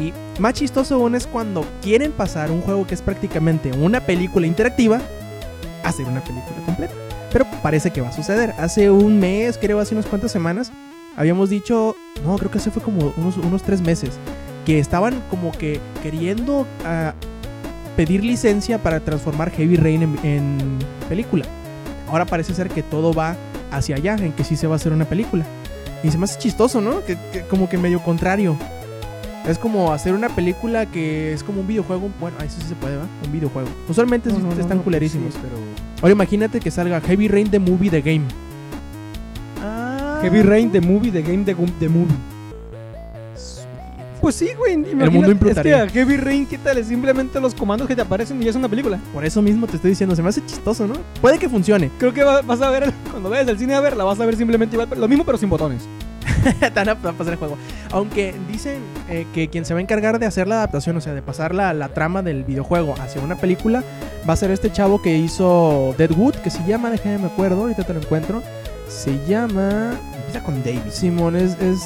Y 0.00 0.12
más 0.40 0.54
chistoso 0.54 0.96
aún 0.96 1.14
es 1.14 1.28
cuando 1.28 1.64
quieren 1.80 2.10
pasar 2.10 2.50
un 2.50 2.62
juego 2.62 2.84
que 2.84 2.94
es 2.94 3.00
prácticamente 3.00 3.70
una 3.70 4.00
película 4.00 4.44
interactiva 4.44 5.00
a 5.84 5.88
hacer 5.88 6.04
una 6.06 6.20
película 6.20 6.56
completa. 6.66 6.94
Pero 7.30 7.46
parece 7.62 7.92
que 7.92 8.00
va 8.00 8.08
a 8.08 8.12
suceder. 8.12 8.54
Hace 8.58 8.90
un 8.90 9.20
mes, 9.20 9.56
creo, 9.56 9.78
hace 9.78 9.94
unas 9.94 10.06
cuantas 10.06 10.32
semanas, 10.32 10.72
habíamos 11.14 11.48
dicho, 11.48 11.94
no, 12.24 12.36
creo 12.38 12.50
que 12.50 12.58
hace 12.58 12.72
fue 12.72 12.82
como 12.82 13.14
unos, 13.16 13.36
unos 13.36 13.62
tres 13.62 13.80
meses, 13.80 14.18
que 14.66 14.80
estaban 14.80 15.22
como 15.30 15.52
que 15.52 15.80
queriendo 16.02 16.66
ah, 16.84 17.14
pedir 17.96 18.24
licencia 18.24 18.78
para 18.82 19.00
transformar 19.00 19.50
Heavy 19.50 19.76
Rain 19.76 20.02
en, 20.02 20.18
en 20.24 20.78
película. 21.08 21.44
Ahora 22.08 22.24
parece 22.26 22.54
ser 22.54 22.68
que 22.68 22.82
todo 22.82 23.12
va 23.12 23.36
hacia 23.70 23.96
allá, 23.96 24.16
en 24.16 24.32
que 24.32 24.44
sí 24.44 24.56
se 24.56 24.66
va 24.66 24.74
a 24.74 24.76
hacer 24.76 24.92
una 24.92 25.04
película. 25.06 25.44
Y 26.04 26.10
se 26.10 26.18
me 26.18 26.24
hace 26.24 26.38
chistoso, 26.38 26.80
¿no? 26.80 27.04
Que, 27.04 27.16
que 27.32 27.42
como 27.42 27.68
que 27.68 27.78
medio 27.78 28.02
contrario. 28.02 28.56
Es 29.46 29.58
como 29.58 29.92
hacer 29.92 30.12
una 30.14 30.28
película 30.28 30.86
que 30.86 31.32
es 31.32 31.42
como 31.42 31.60
un 31.62 31.66
videojuego. 31.66 32.10
Bueno, 32.20 32.36
eso 32.44 32.60
sí 32.60 32.68
se 32.68 32.74
puede, 32.74 32.96
¿va? 32.96 33.06
Un 33.24 33.32
videojuego. 33.32 33.68
Usualmente 33.88 34.30
No, 34.32 34.52
están 34.52 34.78
no, 34.78 34.84
culerísimos. 34.84 35.34
sí, 35.34 35.40
pero... 35.42 35.56
Ahora 36.00 36.12
imagínate 36.12 36.60
que 36.60 36.70
salga 36.70 37.00
Heavy 37.00 37.28
Rain 37.28 37.50
The 37.50 37.58
Movie 37.58 37.90
The 37.90 38.02
Game. 38.02 38.24
Ah. 39.60 40.20
Heavy 40.22 40.42
Rain, 40.42 40.70
The 40.70 40.80
Movie, 40.80 41.10
The 41.10 41.22
Game, 41.22 41.44
The, 41.44 41.54
the 41.80 41.88
Movie. 41.88 42.14
Pues 44.22 44.36
sí, 44.36 44.48
güey. 44.56 44.72
imagínate, 44.74 45.10
mundo 45.10 45.26
Es 45.26 45.32
implotaría. 45.32 45.86
que 45.88 46.00
a 46.00 46.04
Heavy 46.04 46.16
Rain, 46.16 46.46
quítale 46.46 46.82
simplemente 46.84 47.40
los 47.40 47.54
comandos 47.54 47.86
que 47.88 47.94
te 47.94 48.00
aparecen 48.02 48.40
y 48.40 48.44
ya 48.44 48.50
es 48.50 48.56
una 48.56 48.68
película. 48.68 48.98
Por 49.12 49.24
eso 49.24 49.42
mismo 49.42 49.66
te 49.66 49.76
estoy 49.76 49.90
diciendo, 49.90 50.16
se 50.16 50.22
me 50.22 50.28
hace 50.30 50.46
chistoso, 50.46 50.86
¿no? 50.86 50.94
Puede 51.20 51.38
que 51.38 51.48
funcione. 51.48 51.90
Creo 51.98 52.14
que 52.14 52.22
va- 52.24 52.40
vas 52.40 52.62
a 52.62 52.70
ver, 52.70 52.90
cuando 53.10 53.28
vayas 53.28 53.48
al 53.48 53.58
cine 53.58 53.74
a 53.74 53.80
verla, 53.80 54.04
vas 54.04 54.18
a 54.20 54.24
ver 54.24 54.36
simplemente 54.36 54.76
igual, 54.76 54.88
lo 54.96 55.08
mismo 55.08 55.24
pero 55.24 55.36
sin 55.36 55.50
botones. 55.50 55.82
Te 56.60 56.70
van 56.70 56.88
a 56.88 56.94
pasar 56.94 57.32
el 57.32 57.36
juego. 57.38 57.56
Aunque 57.90 58.32
dicen 58.50 58.78
eh, 59.08 59.26
que 59.34 59.48
quien 59.48 59.64
se 59.64 59.74
va 59.74 59.80
a 59.80 59.82
encargar 59.82 60.18
de 60.20 60.26
hacer 60.26 60.46
la 60.46 60.56
adaptación, 60.56 60.96
o 60.96 61.00
sea, 61.00 61.14
de 61.14 61.22
pasar 61.22 61.52
la, 61.54 61.74
la 61.74 61.88
trama 61.88 62.22
del 62.22 62.44
videojuego 62.44 62.94
hacia 63.00 63.20
una 63.20 63.36
película, 63.36 63.82
va 64.28 64.34
a 64.34 64.36
ser 64.36 64.50
este 64.52 64.70
chavo 64.70 65.02
que 65.02 65.16
hizo 65.18 65.94
Deadwood, 65.98 66.34
que 66.36 66.50
se 66.50 66.64
llama, 66.64 66.90
déjame 66.90 67.18
me 67.18 67.26
acuerdo, 67.26 67.62
ahorita 67.62 67.82
te 67.84 67.92
lo 67.92 68.00
encuentro. 68.00 68.40
Se 68.88 69.18
llama. 69.26 69.92
Empieza 70.16 70.44
con 70.44 70.62
David. 70.62 70.80
Simón, 70.90 71.34
es, 71.36 71.56
es 71.60 71.80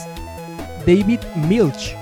David 0.87 1.21
Milch. 1.49 1.97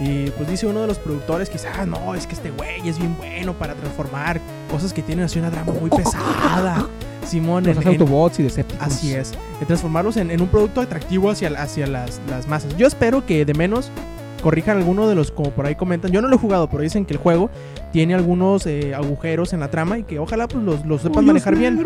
Y 0.00 0.30
pues 0.30 0.48
dice 0.48 0.66
uno 0.66 0.80
de 0.80 0.86
los 0.88 0.98
productores 0.98 1.50
dice, 1.52 1.68
ah, 1.68 1.86
no, 1.86 2.14
es 2.14 2.26
que 2.26 2.34
este 2.34 2.50
güey 2.50 2.88
es 2.88 2.98
bien 2.98 3.16
bueno 3.16 3.52
para 3.54 3.74
transformar 3.74 4.40
cosas 4.70 4.92
que 4.92 5.02
tienen 5.02 5.26
así 5.26 5.38
una 5.38 5.50
drama 5.50 5.72
muy 5.72 5.90
pesada. 5.90 6.86
Simón, 7.26 7.62
Los 7.64 7.76
en- 7.76 7.82
en- 7.82 7.88
Autobots 7.88 8.40
y 8.40 8.42
Decepticons. 8.42 8.92
Así 8.94 9.14
es, 9.14 9.30
de 9.60 9.66
transformarlos 9.66 10.16
en, 10.16 10.30
en 10.32 10.40
un 10.40 10.48
producto 10.48 10.80
atractivo 10.80 11.30
hacia, 11.30 11.48
hacia 11.50 11.86
las, 11.86 12.20
las 12.28 12.48
masas. 12.48 12.76
Yo 12.76 12.86
espero 12.88 13.24
que 13.24 13.44
de 13.44 13.54
menos 13.54 13.90
corrijan 14.42 14.76
alguno 14.76 15.08
de 15.08 15.14
los, 15.14 15.30
como 15.30 15.50
por 15.50 15.64
ahí 15.66 15.74
comentan. 15.76 16.10
Yo 16.12 16.20
no 16.20 16.28
lo 16.28 16.36
he 16.36 16.38
jugado, 16.38 16.68
pero 16.68 16.82
dicen 16.82 17.04
que 17.06 17.14
el 17.14 17.18
juego 17.18 17.48
tiene 17.92 18.14
algunos 18.14 18.66
eh, 18.66 18.94
agujeros 18.94 19.52
en 19.52 19.60
la 19.60 19.70
trama 19.70 19.98
y 19.98 20.02
que 20.02 20.18
ojalá 20.18 20.48
pues 20.48 20.62
los, 20.64 20.84
los 20.84 21.02
sepan 21.02 21.24
manejar 21.24 21.56
bien. 21.56 21.82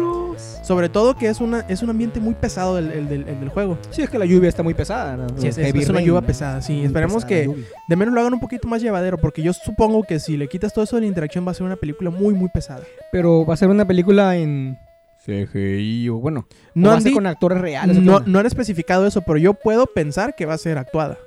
Sobre 0.63 0.89
todo 0.89 1.17
que 1.17 1.29
es 1.29 1.41
una 1.41 1.61
es 1.69 1.83
un 1.83 1.91
ambiente 1.91 2.19
muy 2.21 2.35
pesado 2.35 2.79
el, 2.79 2.91
el 2.91 3.09
del, 3.09 3.29
el 3.29 3.39
del 3.41 3.49
juego. 3.51 3.79
Sí, 3.91 4.03
es 4.03 4.11
que 4.11 4.19
la 4.19 4.25
lluvia 4.27 4.49
está 4.49 4.63
muy 4.63 4.75
pesada. 4.75 5.17
¿no? 5.17 5.29
Sí, 5.39 5.47
es, 5.49 5.59
es- 5.59 5.67
Heavy 5.67 5.81
es 5.83 5.89
una 5.89 6.01
lluvia 6.01 6.23
pesada, 6.23 6.61
sí. 6.63 6.73
Muy 6.75 6.85
Esperemos 6.87 7.25
pesada 7.25 7.55
que 7.55 7.65
de 7.89 7.97
menos 7.97 8.13
lo 8.15 8.21
hagan 8.21 8.35
un 8.35 8.41
poquito 8.41 8.67
más 8.69 8.83
llevadero, 8.83 9.19
porque 9.19 9.43
yo 9.43 9.53
supongo 9.53 10.03
que 10.03 10.19
si 10.19 10.37
le 10.37 10.49
quitas 10.49 10.73
todo 10.73 10.85
eso 10.85 10.97
de 10.97 11.03
la 11.03 11.09
interacción 11.09 11.47
va 11.47 11.53
a 11.53 11.55
ser 11.55 11.65
una 11.67 11.77
película 11.77 12.11
muy, 12.11 12.35
muy 12.35 12.49
pesada. 12.49 12.83
Pero 13.13 13.45
va 13.47 13.55
a 13.55 13.57
ser 13.57 13.69
una 13.69 13.87
película 13.87 14.37
en 14.37 14.79
CGI 15.25 16.09
o 16.11 16.17
bueno, 16.17 16.47
No 16.75 16.93
han, 16.93 17.03
con 17.13 17.27
actores 17.27 17.61
reales. 17.61 17.97
¿o 17.97 18.01
qué 18.01 18.07
no, 18.07 18.21
no 18.21 18.39
han 18.39 18.47
especificado 18.47 19.07
eso, 19.07 19.23
pero 19.23 19.39
yo 19.39 19.55
puedo 19.55 19.87
pensar 19.87 20.35
que 20.37 20.47
va 20.47 20.55
a 20.55 20.59
ser 20.59 20.79
actuada. 20.79 21.19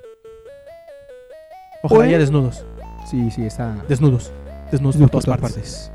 Ojalá 1.82 1.98
Pues- 2.00 2.08
haya 2.08 2.18
desnudos. 2.18 2.64
Sí, 3.10 3.30
sí, 3.30 3.44
está. 3.44 3.74
Desnudos. 3.88 4.30
Desnudos 4.70 4.96
por 4.96 5.10
todas 5.10 5.26
partes. 5.40 5.90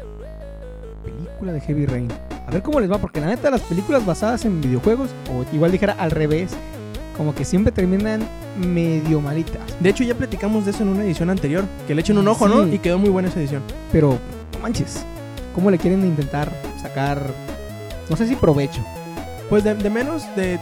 Película 1.03 1.53
de 1.53 1.61
Heavy 1.61 1.85
Rain. 1.85 2.07
A 2.47 2.51
ver 2.51 2.61
cómo 2.61 2.79
les 2.79 2.91
va, 2.91 2.97
porque 2.97 3.19
la 3.21 3.27
neta, 3.27 3.49
las 3.49 3.61
películas 3.61 4.05
basadas 4.05 4.45
en 4.45 4.61
videojuegos, 4.61 5.09
o 5.31 5.45
igual 5.55 5.71
dijera 5.71 5.95
al 5.97 6.11
revés, 6.11 6.51
como 7.17 7.33
que 7.33 7.45
siempre 7.45 7.71
terminan 7.71 8.21
medio 8.59 9.21
malitas. 9.21 9.61
De 9.79 9.89
hecho, 9.89 10.03
ya 10.03 10.15
platicamos 10.15 10.65
de 10.65 10.71
eso 10.71 10.83
en 10.83 10.89
una 10.89 11.03
edición 11.03 11.29
anterior. 11.29 11.63
Que 11.87 11.95
le 11.95 12.01
echen 12.01 12.17
un 12.17 12.27
ojo, 12.27 12.47
¿no? 12.47 12.67
Y 12.67 12.79
quedó 12.79 12.99
muy 12.99 13.09
buena 13.09 13.29
esa 13.29 13.39
edición. 13.39 13.61
Pero, 13.91 14.17
no 14.53 14.59
manches, 14.59 15.03
¿cómo 15.53 15.71
le 15.71 15.77
quieren 15.77 16.03
intentar 16.05 16.51
sacar, 16.81 17.21
no 18.09 18.15
sé 18.15 18.27
si 18.27 18.35
provecho? 18.35 18.81
Pues 19.49 19.63
de, 19.63 19.75
de 19.75 19.89
menos, 19.89 20.23
de 20.35 20.59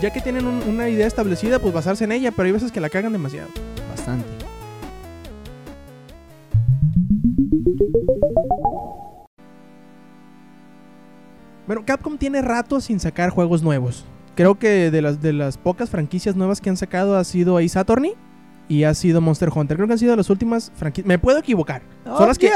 ya 0.00 0.10
que 0.12 0.20
tienen 0.20 0.46
un- 0.46 0.62
una 0.68 0.88
idea 0.88 1.06
establecida, 1.06 1.58
pues 1.58 1.72
basarse 1.74 2.04
en 2.04 2.12
ella, 2.12 2.30
pero 2.30 2.46
hay 2.46 2.52
veces 2.52 2.70
que 2.70 2.80
la 2.80 2.90
cagan 2.90 3.12
demasiado. 3.12 3.48
Bastante. 3.90 4.26
Bueno, 11.66 11.82
Capcom 11.84 12.16
tiene 12.16 12.42
rato 12.42 12.80
sin 12.80 13.00
sacar 13.00 13.30
juegos 13.30 13.62
nuevos. 13.62 14.04
Creo 14.36 14.58
que 14.58 14.90
de 14.90 15.02
las, 15.02 15.20
de 15.20 15.32
las 15.32 15.58
pocas 15.58 15.90
franquicias 15.90 16.36
nuevas 16.36 16.60
que 16.60 16.70
han 16.70 16.76
sacado 16.76 17.16
ha 17.16 17.24
sido 17.24 17.58
Ace 17.58 17.78
Attorney 17.78 18.12
y 18.68 18.84
ha 18.84 18.94
sido 18.94 19.20
Monster 19.20 19.48
Hunter. 19.52 19.76
Creo 19.76 19.86
que 19.88 19.94
han 19.94 19.98
sido 19.98 20.14
las 20.14 20.30
últimas 20.30 20.70
franquicias. 20.76 21.06
Me 21.08 21.18
puedo 21.18 21.38
equivocar. 21.38 21.82
Son 22.04 22.28
las 22.28 22.38
que-. 22.38 22.46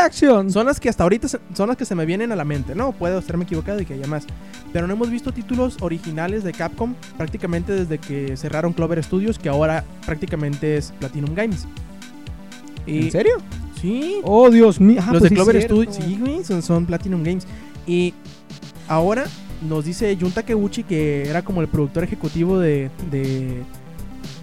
Son 0.50 0.67
las 0.67 0.79
que 0.79 0.88
hasta 0.88 1.02
ahorita 1.02 1.26
se- 1.29 1.40
son 1.55 1.69
las 1.69 1.76
que 1.76 1.85
se 1.85 1.95
me 1.95 2.05
vienen 2.07 2.31
a 2.31 2.37
la 2.37 2.45
mente. 2.45 2.75
No, 2.75 2.93
puedo 2.93 3.19
estarme 3.19 3.45
equivocado 3.45 3.81
y 3.81 3.87
que 3.87 3.95
haya 3.95 4.07
más. 4.07 4.26
Pero 4.73 4.87
no 4.87 4.93
hemos 4.93 5.11
visto 5.11 5.33
títulos 5.33 5.79
originales 5.81 6.45
de 6.45 6.52
Capcom 6.52 6.95
prácticamente 7.17 7.73
desde 7.73 7.99
que 7.99 8.37
cerraron 8.37 8.73
Clover 8.73 9.02
Studios, 9.02 9.38
que 9.38 9.49
ahora 9.49 9.85
prácticamente 10.07 10.76
es 10.76 10.93
Platinum 11.00 11.35
Games. 11.35 11.67
Y, 12.87 13.07
¿En 13.07 13.11
serio? 13.11 13.35
Sí, 13.80 14.20
Oh, 14.25 14.50
Dios 14.50 14.80
mío. 14.80 15.00
Ah, 15.02 15.12
los 15.12 15.20
pues 15.20 15.30
de 15.30 15.37
Clover. 15.37 15.62
Studios, 15.62 15.96
sí, 15.96 16.16
güey, 16.20 16.44
son, 16.44 16.62
son 16.62 16.87
Platinum 16.87 17.22
Games. 17.22 17.46
Y 17.87 18.12
ahora 18.88 19.25
nos 19.68 19.84
dice 19.84 20.16
Jun 20.20 20.32
Takeuchi 20.32 20.82
que 20.84 21.28
era 21.28 21.42
como 21.42 21.60
el 21.60 21.68
productor 21.68 22.04
ejecutivo 22.04 22.58
de. 22.58 22.90
de, 23.10 23.62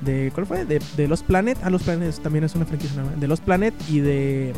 de 0.02 0.32
¿Cuál 0.34 0.46
fue? 0.46 0.66
De, 0.66 0.82
de 0.96 1.08
Los 1.08 1.22
Planet. 1.24 1.58
Ah, 1.64 1.70
Los 1.70 1.84
Planet 1.84 2.16
también 2.22 2.44
es 2.46 2.56
una 2.56 2.66
franquicia 2.66 3.00
nueva. 3.02 3.16
De 3.18 3.28
Los 3.28 3.40
Planet 3.42 3.74
y 3.90 4.00
de. 4.00 4.54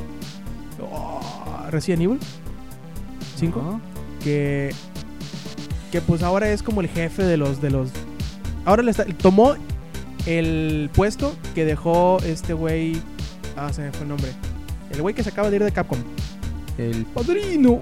oh, 0.82 1.20
Resident 1.70 2.04
Evil 2.04 2.20
5. 3.38 3.60
Ajá. 3.60 3.80
Que. 4.24 4.74
Que 5.92 6.02
pues 6.02 6.22
ahora 6.24 6.52
es 6.52 6.62
como 6.64 6.82
el 6.82 6.88
jefe 6.88 7.24
de 7.24 7.36
los. 7.38 7.62
De 7.62 7.70
los 7.70 7.90
ahora 8.66 8.84
le 8.84 8.92
está, 8.92 9.06
tomó 9.06 9.56
el 10.26 10.90
puesto 10.94 11.36
que 11.56 11.66
dejó 11.66 12.18
este 12.24 12.54
güey. 12.54 13.02
Ah, 13.58 13.74
se 13.74 13.82
me 13.82 13.92
fue 13.92 14.04
el 14.04 14.10
nombre. 14.10 14.30
El 14.92 15.02
güey 15.02 15.14
que 15.16 15.24
se 15.24 15.30
acaba 15.30 15.50
de 15.50 15.56
ir 15.58 15.64
de 15.64 15.72
Capcom. 15.72 16.00
El 16.78 17.06
padrino. 17.06 17.82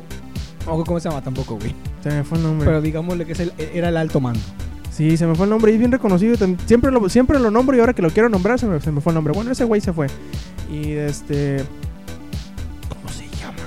No, 0.66 0.84
¿cómo 0.84 1.00
se 1.00 1.08
llama 1.10 1.22
tampoco, 1.22 1.56
güey? 1.58 1.74
Se 2.04 2.10
me 2.10 2.24
fue 2.24 2.38
el 2.38 2.44
nombre. 2.44 2.66
Pero 2.66 2.82
digámosle 2.82 3.26
que 3.26 3.32
es 3.34 3.40
el- 3.40 3.54
era 3.74 3.90
el 3.90 3.98
alto 3.98 4.20
mando. 4.20 4.40
Sí, 4.92 5.16
se 5.16 5.28
me 5.28 5.36
fue 5.36 5.46
el 5.46 5.52
nombre 5.52 5.72
y 5.72 5.76
es 5.76 5.80
bien 5.80 5.92
reconocido. 5.92 6.36
Siempre 6.66 6.92
lo, 6.92 7.08
siempre 7.08 7.40
lo 7.40 7.52
nombro 7.52 7.78
y 7.78 7.80
ahora 7.80 7.94
que 7.94 8.02
lo 8.02 8.10
quiero 8.10 8.30
nombrar 8.30 8.60
se 8.60 8.66
me, 8.66 8.82
se 8.82 8.92
me 8.92 9.00
fue 9.00 9.12
el 9.12 9.16
nombre. 9.16 9.34
Bueno, 9.34 9.52
ese 9.52 9.64
güey 9.64 9.80
se 9.80 9.94
fue. 9.94 10.08
Y 10.72 10.92
este. 10.94 11.64
¿Cómo 12.90 13.08
se 13.10 13.26
llama? 13.40 13.60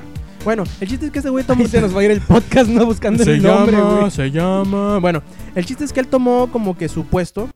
Bueno, 0.44 0.64
el 0.80 0.88
chiste 0.88 1.06
es 1.06 1.12
que 1.12 1.20
ese 1.20 1.30
güey 1.30 1.44
tomó. 1.44 1.66
Se 1.68 1.80
nos 1.80 1.94
va 1.97 2.00
a 2.00 2.04
ir 2.04 2.11
el 2.11 2.20
podcast, 2.20 2.68
¿no? 2.68 2.85
Buscando 2.85 3.23
se 3.25 3.35
el 3.35 3.42
nombre, 3.42 3.76
llama, 3.76 3.99
güey. 4.00 4.11
se 4.11 4.30
llama. 4.30 4.99
Bueno, 4.99 5.23
el 5.54 5.64
chiste 5.64 5.85
es 5.85 5.92
que 5.92 6.00
él 6.00 6.09
tomó 6.09 6.49
como 6.50 6.76
que 6.76 6.88
su 6.88 7.04
puesto. 7.04 7.49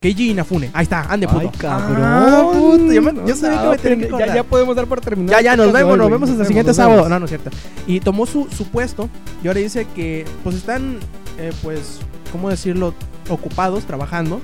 Keiji 0.00 0.30
Inafune. 0.30 0.70
Ahí 0.72 0.84
está, 0.84 1.02
ande 1.12 1.28
puto. 1.28 1.40
Ay, 1.40 1.58
cabrón. 1.58 1.96
Ah, 2.02 2.48
puto, 2.50 2.90
yo, 2.90 3.02
me- 3.02 3.12
yo 3.12 3.20
No, 3.22 3.36
sabía 3.36 3.60
que 3.60 3.68
me 3.68 3.76
tenía 3.76 3.96
que 3.98 4.02
ya, 4.02 4.08
acordar. 4.16 4.34
ya 4.36 4.42
podemos 4.44 4.76
dar 4.76 4.86
por 4.86 5.00
terminado. 5.02 5.38
Ya, 5.38 5.44
ya, 5.44 5.52
el 5.52 5.58
nos 5.58 5.72
vemos, 5.74 5.92
hoy, 5.92 5.98
nos 5.98 6.10
vemos 6.10 6.30
hasta 6.30 6.42
el 6.42 6.48
siguiente 6.48 6.72
sábado. 6.72 7.06
No, 7.06 7.18
no 7.18 7.26
es 7.26 7.30
cierto. 7.30 7.50
Y 7.86 8.00
tomó 8.00 8.24
su, 8.24 8.48
su 8.50 8.64
puesto 8.68 9.10
y 9.44 9.48
ahora 9.48 9.60
dice 9.60 9.86
que, 9.94 10.24
pues 10.42 10.56
están, 10.56 11.00
eh, 11.38 11.52
pues, 11.62 11.98
¿cómo 12.32 12.48
decirlo? 12.48 12.94
Ocupados, 13.28 13.84
trabajando 13.84 14.40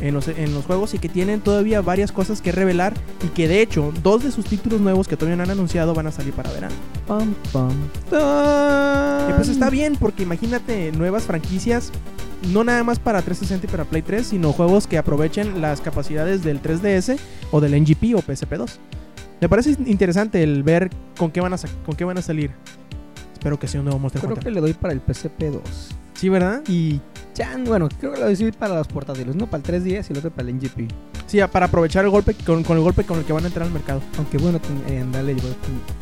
en 0.00 0.14
los, 0.14 0.28
en 0.28 0.54
los 0.54 0.64
juegos 0.64 0.94
y 0.94 0.98
que 0.98 1.10
tienen 1.10 1.40
todavía 1.42 1.82
varias 1.82 2.10
cosas 2.10 2.40
que 2.40 2.50
revelar 2.50 2.94
y 3.22 3.28
que 3.28 3.48
de 3.48 3.60
hecho, 3.60 3.92
dos 4.02 4.24
de 4.24 4.30
sus 4.30 4.46
títulos 4.46 4.80
nuevos 4.80 5.08
que 5.08 5.16
todavía 5.18 5.36
no 5.36 5.42
han 5.42 5.50
anunciado 5.50 5.92
van 5.92 6.06
a 6.06 6.10
salir 6.12 6.32
para 6.32 6.50
verano. 6.52 6.74
Pam, 7.06 7.34
pam, 7.52 7.70
tan. 8.10 9.30
Y 9.30 9.32
pues 9.34 9.48
está 9.50 9.68
bien, 9.68 9.96
porque 10.00 10.22
imagínate 10.22 10.90
nuevas 10.92 11.24
franquicias, 11.24 11.92
no 12.52 12.64
nada 12.64 12.82
más 12.84 12.98
para 12.98 13.22
360 13.22 13.66
y 13.66 13.70
para 13.70 13.84
Play 13.84 14.02
3, 14.02 14.26
sino 14.26 14.52
juegos 14.52 14.86
que 14.86 14.98
aprovechen 14.98 15.60
las 15.60 15.80
capacidades 15.80 16.42
del 16.44 16.62
3DS 16.62 17.18
o 17.50 17.60
del 17.60 17.80
NGP 17.82 18.14
o 18.16 18.22
PSP2. 18.22 18.70
Me 19.40 19.48
parece 19.48 19.76
interesante 19.86 20.42
el 20.42 20.62
ver 20.62 20.90
con 21.18 21.30
qué 21.30 21.40
van 21.40 21.52
a, 21.52 21.56
con 21.84 21.94
qué 21.96 22.04
van 22.04 22.18
a 22.18 22.22
salir. 22.22 22.50
Espero 23.34 23.58
que 23.58 23.68
sea 23.68 23.80
un 23.80 23.84
nuevo 23.86 23.98
Monster 24.00 24.20
Creo 24.20 24.30
Hunter. 24.34 24.44
que 24.44 24.50
le 24.50 24.60
doy 24.60 24.72
para 24.74 24.92
el 24.94 25.04
PSP2. 25.04 25.60
Sí, 26.14 26.28
¿verdad? 26.30 26.62
Y 26.68 27.00
ya, 27.34 27.54
bueno, 27.66 27.88
creo 28.00 28.12
que 28.14 28.20
lo 28.20 28.26
doy 28.34 28.52
para 28.52 28.74
los 28.76 28.88
portátiles. 28.88 29.34
Uno 29.34 29.46
para 29.48 29.62
el 29.62 29.82
3DS 29.84 30.06
y 30.08 30.12
el 30.12 30.18
otro 30.18 30.30
para 30.30 30.48
el 30.48 30.54
NGP. 30.56 30.90
Sí, 31.26 31.38
para 31.52 31.66
aprovechar 31.66 32.04
el 32.04 32.10
golpe 32.10 32.32
con, 32.34 32.64
con 32.64 32.78
el 32.78 32.82
golpe 32.82 33.04
con 33.04 33.18
el 33.18 33.24
que 33.24 33.32
van 33.34 33.44
a 33.44 33.48
entrar 33.48 33.66
al 33.66 33.72
mercado. 33.72 34.00
Aunque 34.16 34.38
bueno, 34.38 34.58
eh, 34.88 35.00
andale, 35.00 35.34
yo- 35.36 35.42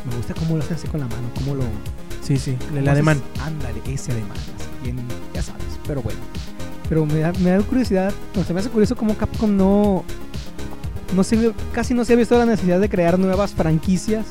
me 0.09 0.17
gusta 0.17 0.35
cómo 0.35 0.57
lo 0.57 0.63
haces 0.63 0.77
así 0.79 0.87
con 0.89 1.01
la 1.01 1.07
mano, 1.09 1.29
cómo 1.35 1.57
lo... 1.57 1.65
Sí, 2.27 2.39
sí, 2.39 2.57
el 2.77 2.89
ademán. 2.89 3.19
haces- 3.35 3.43
Ándale, 3.47 3.81
ese 3.87 4.13
así 4.13 4.21
bien, 4.83 4.97
ya 5.35 5.43
sabes, 5.43 5.65
pero 5.87 6.03
bueno. 6.03 6.19
Pero 6.89 7.07
me 7.07 7.19
da, 7.21 7.33
me 7.41 7.51
da 7.51 7.59
curiosidad, 7.61 8.13
no, 8.35 8.45
se 8.45 8.53
me 8.55 8.61
hace 8.61 8.69
curioso 8.71 8.97
cómo 8.97 9.17
Capcom 9.17 9.57
no... 9.57 10.05
no 11.15 11.25
se, 11.25 11.53
casi 11.73 11.95
no 11.95 12.05
se 12.05 12.13
ha 12.13 12.17
visto 12.17 12.37
la 12.39 12.47
necesidad 12.47 12.81
de 12.81 12.89
crear 12.89 13.19
nuevas 13.19 13.53
franquicias 13.53 14.27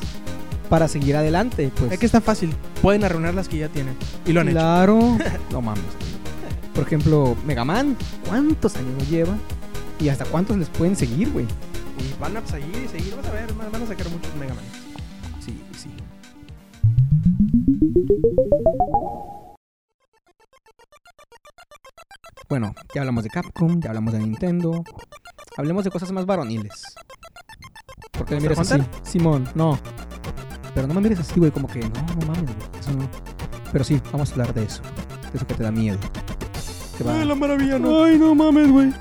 para 0.70 0.88
seguir 0.88 1.16
adelante, 1.16 1.72
pues. 1.78 1.92
Es 1.92 2.00
que 2.00 2.06
está 2.06 2.22
fácil. 2.22 2.54
Pueden 2.82 3.04
arruinar 3.04 3.34
las 3.36 3.48
que 3.48 3.58
ya 3.58 3.70
tienen. 3.70 3.96
Y 4.26 4.34
lo 4.34 4.42
han 4.42 4.50
hecho. 4.50 4.56
Claro. 4.58 5.18
no 5.52 5.62
mames. 5.62 5.84
Por 6.74 6.86
ejemplo, 6.86 7.36
Mega 7.46 7.64
Man, 7.64 7.96
¿cuántos 8.28 8.76
años 8.76 8.92
nos 8.98 9.10
lleva? 9.10 9.36
¿Y 10.00 10.10
hasta 10.10 10.26
cuántos 10.26 10.58
les 10.58 10.70
pueden 10.70 10.96
seguir, 10.96 11.32
güey? 11.32 11.46
Y 11.46 12.20
van 12.20 12.36
a 12.38 12.48
seguir 12.48 12.76
y 12.84 12.88
seguir. 12.88 13.16
Vas 13.16 13.28
a 13.28 13.32
ver, 13.34 13.54
van 13.54 13.72
van 13.72 13.84
a 13.84 13.88
sacar 13.88 14.10
muchos 14.10 14.34
Mega 14.40 14.56
Man. 14.56 14.64
Bueno, 22.54 22.76
ya 22.94 23.02
hablamos 23.02 23.24
de 23.24 23.32
Capcom, 23.32 23.80
ya 23.80 23.90
hablamos 23.90 24.14
de 24.14 24.20
Nintendo. 24.20 24.84
Hablemos 25.58 25.84
de 25.86 25.90
cosas 25.90 26.12
más 26.12 26.28
varoniles. 26.28 26.84
Porque 28.12 28.36
me 28.40 28.48
¿Monster 28.48 28.78
miras 28.82 28.96
así? 29.02 29.12
Simón, 29.12 29.50
no. 29.56 29.80
Pero 30.76 30.86
no 30.86 30.94
me 30.94 31.02
mires 31.02 31.18
así, 31.18 31.40
güey, 31.40 31.50
como 31.50 31.68
que 31.68 31.80
no, 31.80 31.90
no 31.90 32.28
mames, 32.28 32.44
güey. 32.44 32.56
Eso 32.80 32.92
no. 32.92 33.10
Pero 33.72 33.84
sí, 33.84 34.00
vamos 34.12 34.30
a 34.30 34.32
hablar 34.34 34.54
de 34.54 34.66
eso. 34.66 34.84
De 35.32 35.38
eso 35.38 35.48
que 35.48 35.56
te 35.56 35.64
da 35.64 35.72
miedo. 35.72 35.98
Que 36.96 37.04
va- 37.04 37.26
la 37.26 37.34
maravilla, 37.34 37.80
no. 37.80 38.04
Ay, 38.04 38.20
no 38.20 38.36
mames, 38.36 38.70
güey. 38.70 38.94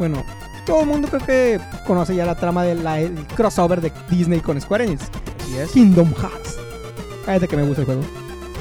Bueno, 0.00 0.24
todo 0.66 0.80
el 0.80 0.86
mundo 0.88 1.06
creo 1.06 1.24
que 1.24 1.60
conoce 1.86 2.16
ya 2.16 2.26
la 2.26 2.34
trama 2.34 2.64
del 2.64 2.82
crossover 3.36 3.80
de 3.80 3.92
Disney 4.10 4.40
con 4.40 4.60
Square 4.60 4.86
Enix. 4.86 5.02
Así 5.44 5.56
es. 5.56 5.70
Kingdom 5.70 6.12
Hearts. 6.14 6.56
Cállate 7.24 7.46
que 7.46 7.56
me 7.58 7.62
gusta 7.62 7.82
el 7.82 7.86
juego. 7.86 8.02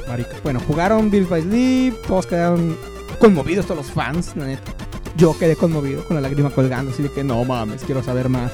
Marica. 0.07 0.35
Bueno, 0.43 0.59
jugaron 0.67 1.09
Beats 1.09 1.27
by 1.27 1.41
Sleep, 1.41 1.95
todos 2.05 2.27
quedaron 2.27 2.77
conmovidos, 3.19 3.65
todos 3.65 3.85
los 3.85 3.91
fans, 3.93 4.33
la 4.35 4.45
neta. 4.45 4.71
Yo 5.15 5.37
quedé 5.37 5.55
conmovido 5.55 6.03
con 6.05 6.15
la 6.15 6.21
lágrima 6.21 6.49
colgando, 6.49 6.91
así 6.91 7.01
de 7.03 7.09
que 7.11 7.23
no 7.23 7.43
mames, 7.43 7.83
quiero 7.83 8.03
saber 8.03 8.29
más. 8.29 8.51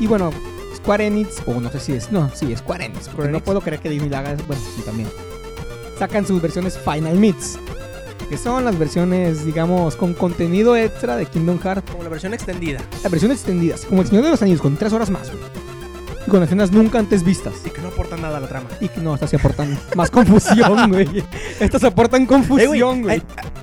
Y 0.00 0.06
bueno, 0.06 0.30
Square 0.76 1.06
Enix, 1.06 1.42
o 1.46 1.60
no 1.60 1.70
sé 1.70 1.78
si 1.80 1.92
es, 1.92 2.10
no, 2.10 2.30
sí, 2.34 2.54
Square 2.56 2.86
Enix, 2.86 3.00
porque 3.00 3.10
Square 3.12 3.30
no 3.30 3.36
Enix. 3.38 3.44
puedo 3.44 3.60
creer 3.60 3.80
que 3.80 3.90
Disney 3.90 4.12
haga, 4.14 4.34
bueno, 4.46 4.62
sí 4.74 4.82
también. 4.82 5.08
Sacan 5.98 6.26
sus 6.26 6.40
versiones 6.40 6.78
Final 6.78 7.16
Meets, 7.18 7.58
que 8.28 8.38
son 8.38 8.64
las 8.64 8.78
versiones, 8.78 9.44
digamos, 9.44 9.96
con 9.96 10.14
contenido 10.14 10.76
extra 10.76 11.16
de 11.16 11.26
Kingdom 11.26 11.58
Hearts 11.60 11.90
Como 11.90 12.02
la 12.04 12.08
versión 12.08 12.32
extendida. 12.32 12.80
la 13.02 13.08
versión 13.08 13.30
extendida, 13.32 13.74
así 13.74 13.86
como 13.86 14.00
el 14.02 14.08
Señor 14.08 14.24
de 14.24 14.30
los 14.30 14.40
Anillos, 14.42 14.62
con 14.62 14.76
tres 14.76 14.92
horas 14.92 15.10
más, 15.10 15.30
güey. 15.30 15.42
Y 16.26 16.30
con 16.30 16.42
escenas 16.42 16.70
nunca 16.72 16.98
antes 16.98 17.22
vistas. 17.24 17.54
Y 17.64 17.70
que 17.70 17.80
no 17.82 17.88
aportan 17.88 18.20
nada 18.22 18.36
a 18.38 18.40
la 18.40 18.48
trama. 18.48 18.68
Y 18.80 18.88
que 18.88 19.00
no, 19.00 19.14
estas 19.14 19.30
se 19.30 19.36
aportan 19.36 19.78
más 19.94 20.10
confusión, 20.12 20.90
güey. 20.90 21.24
Estas 21.60 21.82
aportan 21.84 22.26
confusión, 22.26 23.02
güey. 23.02 23.14
hay- 23.16 23.22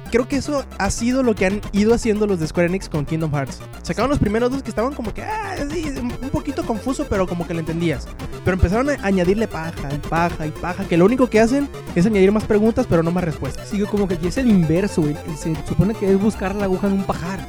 creo 0.10 0.28
que 0.28 0.38
eso 0.38 0.64
ha 0.78 0.90
sido 0.90 1.24
lo 1.24 1.36
que 1.36 1.46
han 1.46 1.62
ido 1.72 1.94
haciendo 1.94 2.28
los 2.28 2.40
de 2.40 2.48
Square 2.48 2.68
Enix 2.68 2.90
con 2.90 3.06
Kingdom 3.06 3.32
Hearts. 3.32 3.60
Sacaron 3.84 4.10
los 4.10 4.20
primeros 4.20 4.52
dos 4.52 4.64
que 4.64 4.70
estaban 4.70 4.94
como 4.94 5.14
que, 5.14 5.22
ah, 5.24 5.56
sí, 5.72 5.86
un 6.00 6.30
poquito 6.30 6.66
confuso, 6.66 7.06
pero 7.10 7.28
como 7.28 7.48
que 7.48 7.54
lo 7.54 7.60
entendías. 7.62 8.08
Pero 8.44 8.56
empezaron 8.56 8.90
a 8.90 8.94
añadirle 9.04 9.48
paja 9.48 9.90
y 9.94 9.98
paja 10.08 10.46
y 10.48 10.52
paja, 10.52 10.86
que 10.86 10.98
lo 10.98 11.06
único 11.06 11.30
que 11.30 11.40
hacen 11.40 11.68
es 11.96 12.06
añadir 12.06 12.32
más 12.32 12.44
preguntas, 12.46 12.86
pero 12.90 13.04
no 13.04 13.12
más 13.12 13.24
respuestas. 13.24 13.68
Sigue 13.70 13.86
como 13.86 14.08
que 14.08 14.16
aquí 14.16 14.28
es 14.28 14.38
el 14.38 14.50
inverso, 14.50 15.02
güey. 15.02 15.16
Se 15.38 15.54
supone 15.68 15.94
que 15.94 16.12
es 16.12 16.20
buscar 16.20 16.56
la 16.56 16.66
aguja 16.66 16.88
en 16.88 16.94
un 16.94 17.04
pajar. 17.04 17.40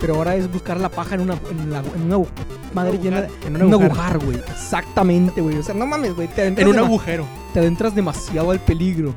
Pero 0.00 0.16
ahora 0.16 0.36
es 0.36 0.52
buscar 0.52 0.78
la 0.78 0.88
paja 0.90 1.14
en 1.14 1.22
una, 1.22 1.34
en 1.50 1.70
la- 1.70 1.78
en 1.94 2.02
una 2.12 2.26
madre 2.74 2.98
llena 2.98 3.22
de. 3.22 3.28
en 3.46 3.62
un 3.62 3.72
agujar. 3.72 4.18
güey. 4.18 4.36
Exactamente, 4.50 5.40
güey. 5.40 5.56
O 5.56 5.62
sea, 5.62 5.74
no 5.74 5.86
mames, 5.86 6.14
güey. 6.14 6.28
En 6.36 6.68
un 6.68 6.78
agujero. 6.78 7.26
te 7.54 7.60
adentras 7.60 7.94
demasiado 7.94 8.50
al 8.50 8.60
peligro. 8.60 9.14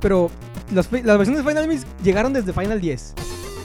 Pero 0.00 0.30
las, 0.72 0.90
las 0.92 1.18
versiones 1.18 1.44
de 1.44 1.50
Final 1.50 1.68
Mix 1.68 1.86
llegaron 2.02 2.32
desde 2.32 2.52
Final 2.52 2.80
10. 2.80 3.14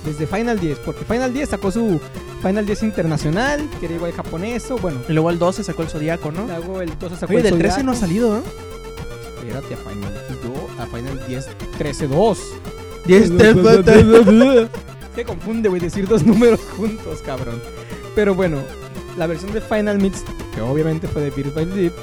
Desde 0.05 0.27
Final 0.27 0.59
10, 0.59 0.79
porque 0.79 1.05
Final 1.05 1.33
10 1.33 1.49
sacó 1.49 1.71
su 1.71 1.99
Final 2.41 2.65
10 2.65 2.83
internacional, 2.83 3.69
que 3.79 3.85
era 3.85 3.95
igual 3.95 4.13
japonés, 4.13 4.69
o 4.71 4.77
bueno, 4.77 4.99
Y 5.09 5.13
luego 5.13 5.29
el 5.29 5.39
12 5.39 5.63
sacó 5.63 5.81
el 5.83 5.89
Zodíaco, 5.89 6.31
¿no? 6.31 6.47
luego 6.47 6.81
el 6.81 6.97
12 6.97 7.15
sacó 7.17 7.33
Oye, 7.33 7.41
el 7.41 7.51
del 7.51 7.59
13 7.59 7.83
no 7.83 7.91
ha 7.91 7.95
salido, 7.95 8.37
¿eh? 8.37 8.41
Espérate, 9.37 9.73
a 9.73 9.77
Final 9.77 10.13
X2, 10.29 10.81
a 10.81 10.85
Final 10.87 11.27
10, 11.27 11.47
13, 11.77 12.07
2. 12.07 12.39
10 13.05 13.31
Se 15.15 15.25
confunde, 15.25 15.69
güey, 15.69 15.81
decir 15.81 16.07
dos 16.07 16.25
números 16.25 16.61
juntos, 16.77 17.21
cabrón. 17.25 17.61
Pero 18.15 18.35
bueno, 18.35 18.59
la 19.17 19.27
versión 19.27 19.51
de 19.51 19.61
Final 19.61 19.99
Mix, 19.99 20.23
que 20.53 20.61
obviamente 20.61 21.07
fue 21.07 21.23
de 21.23 21.31
Beat 21.31 21.53
by 21.53 21.65
Sleep, 21.65 21.93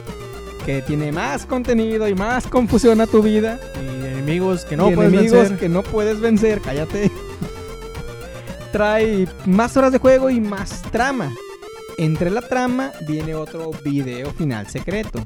que 0.67 0.83
tiene 0.83 1.13
más 1.13 1.47
contenido 1.47 2.09
y 2.09 2.15
más 2.15 2.47
confusión 2.47 3.01
a 3.01 3.07
tu 3.07 3.23
vida. 3.23 3.59
Y 3.81 4.06
enemigos 4.27 4.65
que 4.65 4.77
no 4.77 4.91
y 4.91 4.95
puedes 4.95 5.13
enemigos 5.13 5.39
vencer. 5.39 5.59
que 5.59 5.69
no 5.69 5.83
puedes 5.83 6.21
vencer, 6.21 6.61
cállate. 6.61 7.11
Trae 8.73 9.29
más 9.47 9.77
horas 9.77 9.93
de 9.93 9.99
juego 9.99 10.31
y 10.31 10.41
más 10.41 10.83
trama. 10.91 11.33
Entre 11.97 12.31
la 12.31 12.43
trama 12.43 12.93
viene 13.07 13.35
otro 13.35 13.71
video 13.85 14.33
final 14.33 14.67
secreto. 14.67 15.25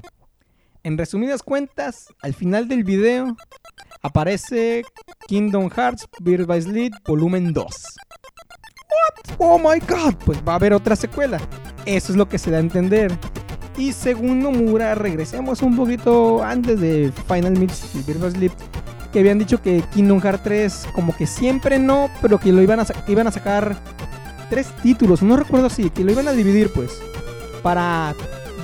En 0.82 0.98
resumidas 0.98 1.42
cuentas, 1.42 2.08
al 2.20 2.34
final 2.34 2.68
del 2.68 2.84
video 2.84 3.36
aparece 4.02 4.84
Kingdom 5.26 5.70
Hearts 5.70 6.06
Birth 6.20 6.46
by 6.46 6.62
Sleep 6.62 6.92
volumen 7.06 7.52
2. 7.52 7.66
What? 7.66 9.36
Oh 9.38 9.58
my 9.58 9.80
god, 9.80 10.14
pues 10.24 10.38
va 10.46 10.52
a 10.52 10.56
haber 10.56 10.74
otra 10.74 10.94
secuela. 10.94 11.40
Eso 11.86 12.12
es 12.12 12.18
lo 12.18 12.28
que 12.28 12.38
se 12.38 12.50
da 12.50 12.58
a 12.58 12.60
entender. 12.60 13.10
Y 13.76 13.92
según 13.92 14.40
Nomura, 14.40 14.94
regresemos 14.94 15.62
un 15.62 15.76
poquito 15.76 16.42
antes 16.42 16.80
de 16.80 17.12
Final 17.28 17.58
Mix 17.58 17.94
y 17.94 18.12
by 18.12 18.30
Sleep, 18.30 18.52
que 19.12 19.20
habían 19.20 19.38
dicho 19.38 19.62
que 19.62 19.82
Kingdom 19.94 20.20
Hearts 20.20 20.42
3 20.44 20.88
como 20.94 21.16
que 21.16 21.26
siempre 21.26 21.78
no, 21.78 22.10
pero 22.20 22.38
que 22.38 22.52
lo 22.52 22.62
iban 22.62 22.80
a, 22.80 22.84
que 22.84 23.12
iban 23.12 23.26
a 23.26 23.30
sacar 23.32 23.76
tres 24.50 24.68
títulos, 24.82 25.22
no 25.22 25.36
recuerdo 25.36 25.66
así, 25.68 25.88
que 25.90 26.04
lo 26.04 26.12
iban 26.12 26.28
a 26.28 26.32
dividir 26.32 26.70
pues, 26.72 27.00
para 27.62 28.14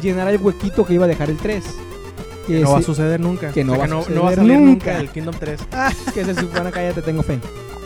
llenar 0.03 0.29
el 0.29 0.41
huequito 0.41 0.85
que 0.85 0.95
iba 0.95 1.05
a 1.05 1.09
dejar 1.09 1.31
el 1.31 1.37
3. 1.37 1.65
Que 2.47 2.61
No 2.61 2.73
va 2.73 2.79
a 2.79 2.83
suceder 2.83 3.19
nunca. 3.19 3.51
que 3.51 3.65
no 3.65 3.73
O 3.73 3.77
sea, 3.77 3.81
va 3.81 3.85
a 3.87 3.89
no, 3.89 4.03
suceder 4.03 4.25
va 4.25 4.31
a 4.31 4.35
salir 4.35 4.59
nunca 4.59 5.01
el 5.01 5.09
Kingdom 5.11 5.35
3. 5.39 5.61
Ah, 5.73 5.93
que 6.15 6.25
se 6.25 6.35
supone 6.35 6.71
que 6.71 6.83
ya 6.83 6.93
te 6.93 7.03
tengo 7.03 7.23
fe. 7.23 7.41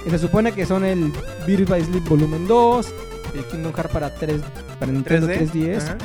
Que 0.05 0.11
se 0.11 0.19
supone 0.19 0.53
que 0.53 0.67
son 0.67 0.85
el 0.85 1.13
Beat 1.47 1.69
by 1.69 1.83
Sleep 1.85 2.09
Volumen 2.09 2.47
2, 2.47 2.87
el 3.37 3.45
Kingdom 3.45 3.73
Hearts 3.73 3.93
para 3.93 4.15
3 4.15 4.41
para 4.79 4.93
Nintendo 4.93 5.29
3D. 5.29 5.51
3DS 5.53 5.83
Ajá. 5.83 5.99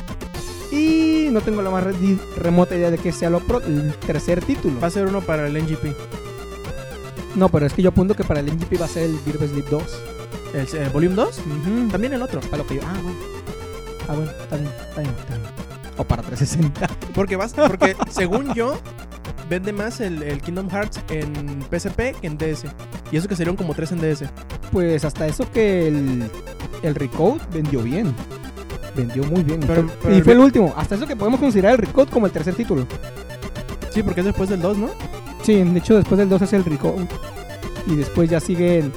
Y 0.72 1.30
no 1.32 1.42
tengo 1.42 1.62
la 1.62 1.70
más 1.70 1.84
re- 1.84 2.18
remota 2.38 2.76
idea 2.76 2.92
de 2.92 2.98
que 2.98 3.12
sea 3.12 3.30
lo 3.30 3.40
pro- 3.40 3.62
el 3.62 3.94
tercer 4.06 4.44
título. 4.44 4.80
Va 4.80 4.88
a 4.88 4.92
ser 4.92 5.06
uno 5.08 5.22
para 5.22 5.48
el 5.48 5.58
NGP. 5.64 5.96
No, 7.36 7.50
pero 7.50 7.66
es 7.66 7.74
que 7.74 7.82
yo 7.82 7.90
apunto 7.90 8.16
que 8.16 8.24
para 8.24 8.40
el 8.40 8.48
NGP 8.48 8.80
va 8.82 8.86
a 8.86 8.90
ser 8.90 9.04
el 9.04 9.18
by 9.38 9.48
Sleep 9.48 9.66
2. 9.70 9.84
¿El, 10.54 10.78
el 10.82 10.90
Volume 10.90 11.16
2? 11.16 11.38
Ujú. 11.40 11.88
También 11.90 12.14
el 12.14 12.22
otro. 12.22 12.40
Para 12.42 12.58
lo 12.58 12.68
que 12.68 12.76
yo. 12.76 12.82
Ah, 12.86 12.94
bueno. 13.04 13.18
Ah, 14.08 14.14
bueno, 14.14 14.32
está 14.32 14.56
bien, 14.58 14.72
está 14.90 15.02
bien, 15.02 15.14
está 15.20 15.36
bien. 15.36 15.50
O 15.98 16.04
para 16.04 16.22
360. 16.24 16.88
Porque, 17.16 17.36
vas, 17.36 17.54
porque 17.54 17.96
según 18.10 18.54
yo, 18.54 18.78
vende 19.50 19.72
más 19.74 20.00
el, 20.02 20.22
el 20.24 20.42
Kingdom 20.42 20.70
Hearts 20.70 21.00
en 21.10 21.62
PSP 21.72 22.20
que 22.20 22.28
en 22.28 22.38
DS. 22.38 22.66
Y 23.12 23.18
eso 23.18 23.28
que 23.28 23.36
salieron 23.36 23.56
como 23.56 23.74
3 23.74 23.94
en 23.94 24.02
DS. 24.02 24.24
Pues 24.72 25.06
hasta 25.06 25.26
eso 25.28 25.50
que 25.52 25.88
el, 25.88 26.30
el 26.84 26.96
Recode 26.96 27.40
vendió 27.54 27.82
bien. 27.82 28.14
Vendió 28.96 29.24
muy 29.26 29.44
bien. 29.44 29.60
Pero- 29.60 29.86
y 30.16 30.22
fue 30.22 30.34
el 30.34 30.40
último. 30.40 30.74
Hasta 30.78 30.96
eso 30.96 31.06
que 31.08 31.16
podemos 31.16 31.40
considerar 31.40 31.74
el 31.74 31.78
Recode 31.80 32.10
como 32.12 32.26
el 32.26 32.32
tercer 32.32 32.56
título. 32.56 32.86
Sí, 33.90 34.04
porque 34.04 34.22
es 34.22 34.26
después 34.26 34.50
del 34.50 34.62
2, 34.62 34.78
¿no? 34.78 34.90
Sí, 35.44 35.56
de 35.64 35.80
hecho 35.80 35.96
después 35.96 36.18
del 36.18 36.30
2 36.30 36.42
es 36.42 36.54
el 36.54 36.64
Recode. 36.66 37.08
Y 37.88 37.96
después 37.96 38.30
ya 38.30 38.40
sigue 38.40 38.80
el, 38.80 38.92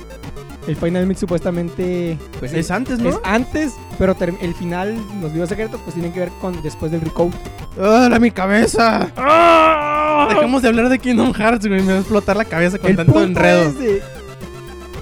el 0.67 0.77
Final 0.77 1.07
Mix 1.07 1.21
supuestamente. 1.21 2.19
Pues 2.39 2.53
es 2.53 2.71
antes, 2.71 2.99
¿no? 2.99 3.11
es 3.11 3.19
antes, 3.23 3.75
pero 3.99 4.17
el 4.41 4.55
final, 4.55 4.97
los 5.21 5.33
videos 5.33 5.49
secretos, 5.49 5.81
pues 5.85 5.95
tienen 5.95 6.13
que 6.13 6.21
ver 6.21 6.31
con 6.41 6.61
después 6.63 6.91
del 6.91 7.01
Recode. 7.01 7.33
¡Ah, 7.81 8.17
mi 8.21 8.31
cabeza! 8.31 9.09
Dejemos 10.31 10.63
de 10.63 10.69
hablar 10.69 10.89
de 10.89 10.99
Kingdom 10.99 11.33
Hearts, 11.33 11.67
güey. 11.67 11.81
Me 11.83 11.93
va 11.93 11.99
a 11.99 12.01
explotar 12.01 12.37
la 12.37 12.45
cabeza 12.45 12.79
con 12.79 12.91
el 12.91 12.97
tanto 12.97 13.13
punto 13.13 13.27
enredo. 13.29 13.63
es 13.69 13.79
de, 13.79 14.03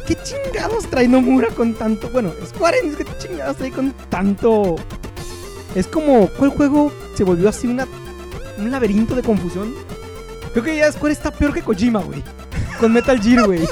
¿Qué 0.06 0.16
chingados 0.22 0.86
trae 0.86 1.08
Nomura 1.08 1.48
con 1.48 1.74
tanto? 1.74 2.08
Bueno, 2.10 2.32
Square 2.46 2.78
Enix, 2.78 2.96
¿qué 2.96 3.04
chingados 3.18 3.56
trae 3.56 3.70
con 3.70 3.92
tanto? 4.08 4.76
Es 5.74 5.86
como, 5.86 6.28
¿cuál 6.28 6.50
juego 6.50 6.92
se 7.14 7.24
volvió 7.24 7.48
así 7.48 7.66
una, 7.66 7.86
un 8.58 8.70
laberinto 8.70 9.14
de 9.14 9.22
confusión? 9.22 9.74
Creo 10.52 10.64
que 10.64 10.76
ya 10.76 10.90
Square 10.90 11.12
está 11.12 11.30
peor 11.30 11.52
que 11.52 11.62
Kojima, 11.62 12.02
güey. 12.02 12.22
Con 12.80 12.92
Metal 12.92 13.20
Gear, 13.20 13.46
güey. 13.46 13.62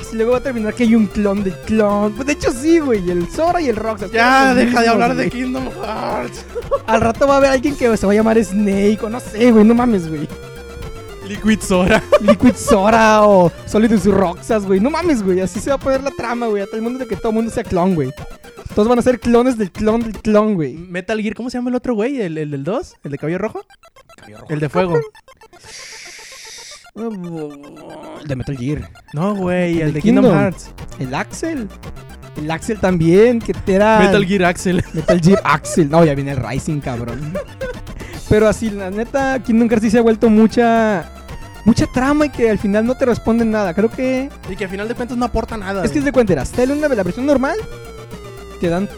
Así 0.00 0.16
luego 0.16 0.32
va 0.32 0.38
a 0.38 0.42
terminar 0.42 0.74
que 0.74 0.84
hay 0.84 0.94
un 0.94 1.06
clon 1.06 1.44
del 1.44 1.54
clon. 1.66 2.12
Pues 2.14 2.26
de 2.26 2.32
hecho 2.32 2.52
sí, 2.52 2.78
güey. 2.78 3.10
El 3.10 3.30
Sora 3.30 3.60
y 3.60 3.68
el 3.68 3.76
Roxas. 3.76 4.10
Ya, 4.10 4.54
deja 4.54 4.82
de 4.82 4.88
hablar 4.88 5.14
de. 5.14 5.30
Kingdom 5.30 5.68
Hearts. 5.70 6.44
Al 6.86 7.00
rato 7.00 7.26
va 7.26 7.34
a 7.34 7.36
haber 7.38 7.50
alguien 7.50 7.76
que 7.76 7.96
se 7.96 8.06
va 8.06 8.12
a 8.12 8.16
llamar 8.16 8.42
Snake 8.42 8.98
o 9.02 9.08
no 9.08 9.20
sé, 9.20 9.50
güey. 9.52 9.64
No 9.64 9.74
mames, 9.74 10.08
güey. 10.08 10.28
Liquid 11.28 11.60
Sora. 11.60 12.02
Liquid 12.20 12.54
Sora 12.54 13.26
o 13.26 13.50
Solidus 13.66 14.04
Roxas, 14.04 14.64
güey. 14.64 14.80
No 14.80 14.90
mames, 14.90 15.22
güey. 15.22 15.40
Así 15.40 15.60
se 15.60 15.70
va 15.70 15.76
a 15.76 15.80
poner 15.80 16.02
la 16.02 16.10
trama, 16.10 16.46
güey. 16.46 16.62
A 16.62 16.66
todo 16.66 16.76
el 16.76 16.82
mundo 16.82 16.98
de 16.98 17.06
que 17.06 17.16
todo 17.16 17.30
el 17.30 17.34
mundo 17.36 17.50
sea 17.50 17.64
clon, 17.64 17.94
güey. 17.94 18.10
Todos 18.74 18.88
van 18.88 18.98
a 18.98 19.02
ser 19.02 19.20
clones 19.20 19.56
del 19.56 19.70
clon 19.72 20.00
del 20.00 20.12
clon, 20.12 20.54
güey. 20.54 20.74
Metal 20.74 21.20
Gear, 21.20 21.34
¿cómo 21.34 21.50
se 21.50 21.58
llama 21.58 21.70
el 21.70 21.76
otro 21.76 21.94
güey? 21.94 22.20
¿El, 22.20 22.36
el 22.38 22.50
del 22.50 22.64
2? 22.64 22.96
¿El 23.04 23.10
de 23.10 23.18
cabello 23.18 23.38
rojo? 23.38 23.64
El 24.48 24.60
de 24.60 24.68
fuego. 24.68 25.00
El 26.96 28.28
de 28.28 28.36
Metal 28.36 28.56
Gear. 28.56 28.90
No, 29.12 29.34
güey, 29.34 29.76
El 29.76 29.80
el 29.80 29.86
de 29.88 29.92
de 29.92 30.02
Kingdom, 30.02 30.24
Kingdom. 30.24 30.40
Hearts. 30.40 30.70
El 30.98 31.14
Axel. 31.14 31.68
El 32.36 32.50
Axel 32.50 32.78
también, 32.78 33.38
que 33.38 33.54
era... 33.66 33.98
Metal 34.00 34.24
Gear 34.26 34.44
Axel. 34.44 34.84
Metal 34.92 35.20
Gear 35.20 35.40
Axel. 35.44 35.90
No, 35.90 36.04
ya 36.04 36.14
viene 36.14 36.32
el 36.32 36.36
Rising, 36.36 36.80
cabrón. 36.80 37.32
Pero 38.28 38.48
así, 38.48 38.70
la 38.70 38.90
neta, 38.90 39.42
Kingdom 39.42 39.68
Hearts 39.68 39.84
sí 39.84 39.90
se 39.90 39.98
ha 39.98 40.02
vuelto 40.02 40.28
mucha... 40.28 41.12
Mucha 41.66 41.88
trama 41.88 42.26
y 42.26 42.30
que 42.30 42.48
al 42.48 42.60
final 42.60 42.86
no 42.86 42.94
te 42.94 43.04
responden 43.04 43.50
nada. 43.50 43.74
Creo 43.74 43.90
que... 43.90 44.30
Y 44.48 44.54
que 44.54 44.64
al 44.64 44.70
final 44.70 44.86
de 44.86 44.94
cuentas 44.94 45.18
no 45.18 45.24
aporta 45.24 45.56
nada. 45.56 45.84
Es 45.84 45.90
que 45.90 45.98
es 45.98 46.04
de 46.04 46.12
cuenteras. 46.12 46.52
Te 46.52 46.62
una 46.62 46.86
la 46.86 47.02
versión 47.02 47.26
normal. 47.26 47.56
Te 48.60 48.68
dan 48.68 48.88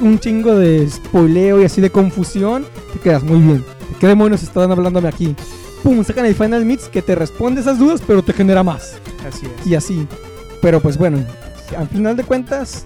un 0.00 0.18
chingo 0.18 0.56
de 0.56 0.90
spoileo 0.90 1.62
y 1.62 1.64
así 1.64 1.80
de 1.80 1.90
confusión. 1.90 2.66
Te 2.92 2.98
quedas 2.98 3.22
muy 3.22 3.38
bien. 3.38 3.58
¿De 3.58 3.96
qué 4.00 4.08
demonios 4.08 4.42
estaban 4.42 4.72
hablándome 4.72 5.08
aquí? 5.08 5.36
Pum, 5.84 6.02
sacan 6.02 6.26
el 6.26 6.34
Final 6.34 6.64
Mix 6.64 6.88
que 6.88 7.00
te 7.00 7.14
responde 7.14 7.60
esas 7.60 7.78
dudas, 7.78 8.02
pero 8.04 8.24
te 8.24 8.32
genera 8.32 8.64
más. 8.64 8.96
Así 9.26 9.46
es. 9.46 9.66
Y 9.68 9.76
así. 9.76 10.08
Pero 10.60 10.80
pues 10.80 10.98
bueno, 10.98 11.24
al 11.78 11.86
final 11.86 12.16
de 12.16 12.24
cuentas. 12.24 12.84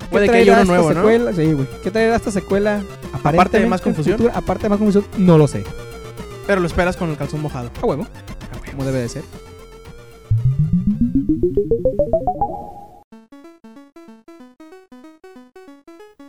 ¿qué 0.00 0.06
Puede 0.08 0.30
que 0.30 0.36
haya 0.38 0.54
uno 0.54 0.64
nuevo, 0.64 0.88
¿no? 0.88 0.94
secuela? 0.94 1.32
Sí, 1.34 1.52
güey. 1.52 1.68
¿Qué 1.82 1.90
traerá 1.90 2.16
esta 2.16 2.30
secuela? 2.30 2.78
de 2.78 2.84
Aparentemente 3.12 3.68
más 3.68 3.82
confusión. 3.82 4.16
futuro, 4.16 4.34
aparte 4.34 4.62
de 4.62 4.68
más 4.70 4.78
confusión, 4.78 5.04
no 5.18 5.36
lo 5.36 5.46
sé. 5.46 5.62
Pero 6.46 6.62
lo 6.62 6.66
esperas 6.66 6.96
con 6.96 7.10
el 7.10 7.18
calzón 7.18 7.42
mojado. 7.42 7.70
A 7.80 7.86
huevo. 7.86 8.06
Como 8.72 8.84
debe 8.84 9.00
de 9.00 9.08
ser. 9.08 9.22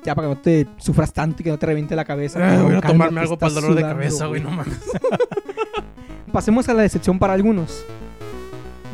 Ya 0.06 0.14
para 0.16 0.28
que 0.28 0.36
no 0.36 0.42
te 0.42 0.68
sufras 0.78 1.14
tanto 1.14 1.42
y 1.42 1.46
que 1.46 1.50
no 1.50 1.58
te 1.58 1.66
reviente 1.66 1.96
la 1.96 2.04
cabeza. 2.04 2.40
Ah, 2.42 2.62
voy 2.62 2.76
a 2.76 2.82
calma 2.82 3.06
tomarme 3.06 3.22
algo 3.22 3.38
para 3.38 3.48
el 3.50 3.56
dolor 3.56 3.76
de 3.76 3.82
cabeza, 3.84 4.26
güey, 4.28 4.42
no 4.42 4.52
mames. 4.52 4.78
Pasemos 6.34 6.68
a 6.68 6.74
la 6.74 6.82
decepción 6.82 7.18
para 7.20 7.32
algunos. 7.34 7.86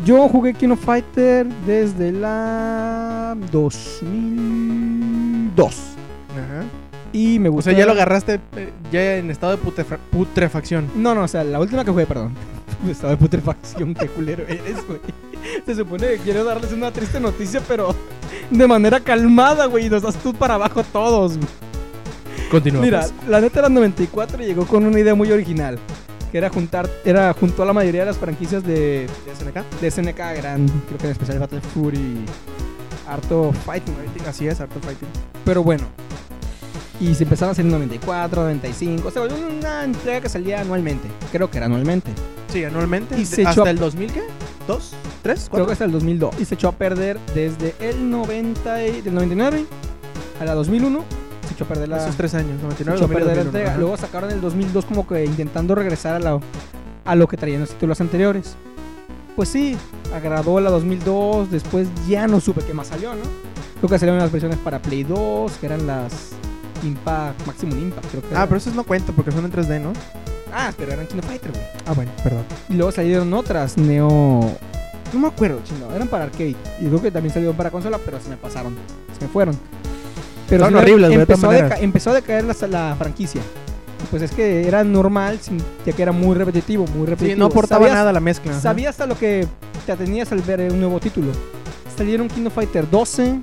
Yo 0.05 0.27
jugué 0.29 0.53
Kino 0.53 0.75
Fighter 0.75 1.47
desde 1.65 2.11
la 2.11 3.35
2002. 3.51 5.65
Ajá. 6.31 6.63
Y 7.11 7.39
me 7.39 7.49
O 7.49 7.53
gustó. 7.53 7.71
sea, 7.71 7.79
ya 7.79 7.85
lo 7.87 7.93
agarraste 7.93 8.39
eh, 8.55 8.69
ya 8.91 9.15
en 9.17 9.31
estado 9.31 9.57
de 9.57 9.97
putrefacción. 10.11 10.87
No, 10.95 11.15
no, 11.15 11.23
o 11.23 11.27
sea, 11.27 11.43
la 11.43 11.59
última 11.59 11.83
que 11.83 11.89
jugué, 11.91 12.05
perdón. 12.05 12.33
Estaba 12.89 13.11
de 13.11 13.17
putrefacción, 13.17 13.93
qué 13.93 14.07
culero 14.07 14.43
eres, 14.47 14.85
güey. 14.87 14.99
Se 15.65 15.75
supone 15.75 16.07
que 16.07 16.17
quiero 16.17 16.43
darles 16.43 16.71
una 16.73 16.91
triste 16.91 17.19
noticia, 17.19 17.61
pero 17.67 17.95
de 18.49 18.67
manera 18.67 18.99
calmada, 18.99 19.65
güey. 19.65 19.87
Y 19.87 19.89
nos 19.89 20.01
das 20.01 20.15
tú 20.15 20.33
para 20.33 20.55
abajo 20.55 20.83
todos, 20.83 21.37
güey. 21.37 21.49
Continúa. 22.51 22.81
Mira, 22.81 22.99
pues. 23.01 23.13
la 23.29 23.41
neta 23.41 23.61
la 23.61 23.69
94 23.69 24.43
llegó 24.43 24.65
con 24.65 24.85
una 24.85 24.99
idea 24.99 25.15
muy 25.15 25.31
original. 25.31 25.77
que 26.31 26.37
era 26.37 26.49
juntar, 26.49 26.89
era 27.05 27.33
junto 27.33 27.63
a 27.63 27.65
la 27.65 27.73
mayoría 27.73 28.01
de 28.01 28.07
las 28.07 28.17
franquicias 28.17 28.63
de, 28.63 29.07
¿De 29.25 29.35
SNK? 29.35 29.81
de 29.81 29.91
SNK, 29.91 30.19
eran, 30.37 30.67
creo 30.87 30.97
que 30.99 31.05
en 31.05 31.11
especial 31.11 31.39
Battle 31.39 31.61
Fury, 31.73 32.25
harto 33.07 33.51
fighting. 33.65 33.95
Así 34.27 34.47
es, 34.47 34.59
Art 34.61 34.75
of 34.75 34.83
Fighting. 34.83 35.07
Pero 35.43 35.63
bueno. 35.63 35.85
Y 36.99 37.15
se 37.15 37.23
empezaron 37.23 37.49
a 37.49 37.51
hacer 37.53 37.65
en 37.65 37.71
94, 37.71 38.41
95. 38.43 39.07
O 39.07 39.11
sea, 39.11 39.21
una 39.23 39.83
entrega 39.85 40.21
que 40.21 40.29
salía 40.29 40.59
anualmente. 40.61 41.07
Creo 41.31 41.49
que 41.49 41.57
era 41.57 41.67
anualmente. 41.67 42.11
Sí, 42.51 42.63
anualmente. 42.65 43.17
Y 43.19 43.25
se 43.25 43.41
echó 43.41 43.49
¿Hasta 43.49 43.63
a- 43.63 43.69
el 43.69 43.77
2000 43.79 44.11
qué? 44.11 44.23
¿Dos? 44.67 44.91
¿Tres? 45.23 45.41
Creo 45.41 45.45
que 45.45 45.49
¿Cuatro? 45.49 45.71
hasta 45.73 45.85
el 45.85 45.91
2002. 45.91 46.35
Y 46.39 46.45
se 46.45 46.55
echó 46.55 46.67
a 46.67 46.71
perder 46.73 47.17
desde 47.33 47.73
el 47.79 48.09
90 48.09 48.85
y- 48.85 49.01
del 49.01 49.13
99 49.13 49.65
a 50.41 50.45
la 50.45 50.53
2001. 50.55 51.03
Se 51.47 51.53
echó 51.53 51.63
a 51.63 51.67
perder 51.67 51.89
la, 51.89 51.97
Esos 52.03 52.15
tres 52.17 52.33
años, 52.35 52.57
se 52.57 52.63
99, 52.63 52.97
echó 52.97 53.05
a 53.05 53.07
2000, 53.07 53.17
perder 53.17 53.37
la 53.37 53.43
2001, 53.43 53.49
entrega. 53.49 53.69
ajá. 53.71 53.79
Luego 53.79 53.97
sacaron 53.97 54.31
el 54.31 54.41
2002 54.41 54.85
como 54.85 55.07
que 55.07 55.23
intentando 55.25 55.73
regresar 55.75 56.15
a, 56.15 56.19
la- 56.19 56.39
a 57.05 57.15
lo 57.15 57.27
que 57.27 57.37
traían 57.37 57.61
los 57.61 57.69
títulos 57.69 58.01
anteriores. 58.01 58.55
Pues 59.35 59.47
sí, 59.49 59.77
agradó 60.13 60.59
la 60.59 60.69
2002. 60.69 61.49
Después 61.49 61.87
ya 62.09 62.27
no 62.27 62.41
supe 62.41 62.61
qué 62.61 62.73
más 62.73 62.87
salió, 62.87 63.15
¿no? 63.15 63.21
Creo 63.79 63.89
que 63.89 63.97
salieron 63.99 64.19
las 64.19 64.31
versiones 64.31 64.57
para 64.59 64.81
Play 64.81 65.03
2, 65.05 65.53
que 65.53 65.65
eran 65.65 65.87
las 65.87 66.31
Impact, 66.83 67.45
Maximum 67.47 67.77
Impact, 67.79 68.07
creo 68.09 68.21
que 68.21 68.27
Ah, 68.29 68.31
eran. 68.37 68.47
pero 68.47 68.57
esos 68.57 68.73
no 68.75 68.83
cuentan 68.83 69.15
porque 69.15 69.31
son 69.31 69.45
en 69.45 69.51
3D, 69.51 69.79
¿no? 69.79 69.93
Ah, 70.53 70.71
pero 70.77 70.91
eran 70.93 71.05
Kino 71.07 71.21
Fighter, 71.21 71.51
güey. 71.51 71.63
Ah, 71.85 71.93
bueno, 71.93 72.11
perdón. 72.23 72.43
Y 72.69 72.73
luego 72.73 72.91
salieron 72.91 73.31
otras, 73.33 73.77
Neo. 73.77 74.09
No 75.13 75.19
me 75.19 75.27
acuerdo, 75.27 75.59
chino. 75.63 75.93
Eran 75.95 76.07
para 76.07 76.25
arcade. 76.25 76.55
Y 76.79 76.85
creo 76.85 77.01
que 77.01 77.11
también 77.11 77.33
salieron 77.33 77.55
para 77.55 77.69
consola, 77.71 77.99
pero 78.03 78.19
se 78.19 78.29
me 78.29 78.37
pasaron. 78.37 78.75
Se 79.17 79.25
me 79.25 79.31
fueron. 79.31 79.57
Pero 80.47 80.65
Son 80.65 80.75
horribles, 80.75 81.09
güey, 81.09 81.17
de 81.17 81.21
empezó, 81.23 81.49
a 81.51 81.57
empezó 81.79 82.13
decaer 82.13 82.43
la, 82.45 82.55
la 82.67 82.95
franquicia. 82.97 83.41
Pues 84.09 84.23
es 84.23 84.31
que 84.31 84.67
era 84.67 84.83
normal, 84.83 85.39
ya 85.85 85.93
que 85.93 86.01
era 86.01 86.11
muy 86.11 86.35
repetitivo, 86.35 86.85
muy 86.95 87.05
repetitivo. 87.05 87.35
Sí, 87.35 87.39
no 87.39 87.45
aportaba 87.45 87.85
Sabías- 87.85 87.93
nada 87.95 88.11
la 88.13 88.19
mezcla. 88.19 88.59
Sabías 88.59 88.91
hasta 88.91 89.05
lo 89.05 89.15
que 89.17 89.45
te 89.85 89.91
atenías 89.91 90.31
al 90.31 90.41
ver 90.41 90.71
un 90.71 90.79
nuevo 90.79 90.99
título. 90.99 91.31
Salieron 91.95 92.27
Kingdom 92.27 92.51
Fighter 92.53 92.89
12 92.89 93.39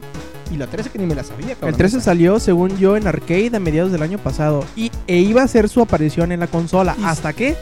y 0.51 0.57
la 0.57 0.67
13 0.67 0.91
que 0.91 0.99
ni 0.99 1.07
me 1.07 1.15
la 1.15 1.25
sabía, 1.25 1.55
cabrón. 1.55 1.71
El 1.71 1.77
13 1.77 2.01
salió, 2.01 2.39
según 2.41 2.77
yo, 2.79 2.97
en 2.97 3.07
arcade 3.07 3.51
a 3.55 3.61
mediados 3.61 3.93
del 3.93 4.03
año 4.03 4.19
pasado. 4.19 4.65
Y, 4.77 4.91
e 5.07 5.17
iba 5.19 5.43
a 5.43 5.45
hacer 5.45 5.69
su 5.69 5.81
aparición 5.81 6.33
en 6.33 6.41
la 6.41 6.47
consola. 6.47 6.97
¿Hasta 7.05 7.33
qué? 7.33 7.57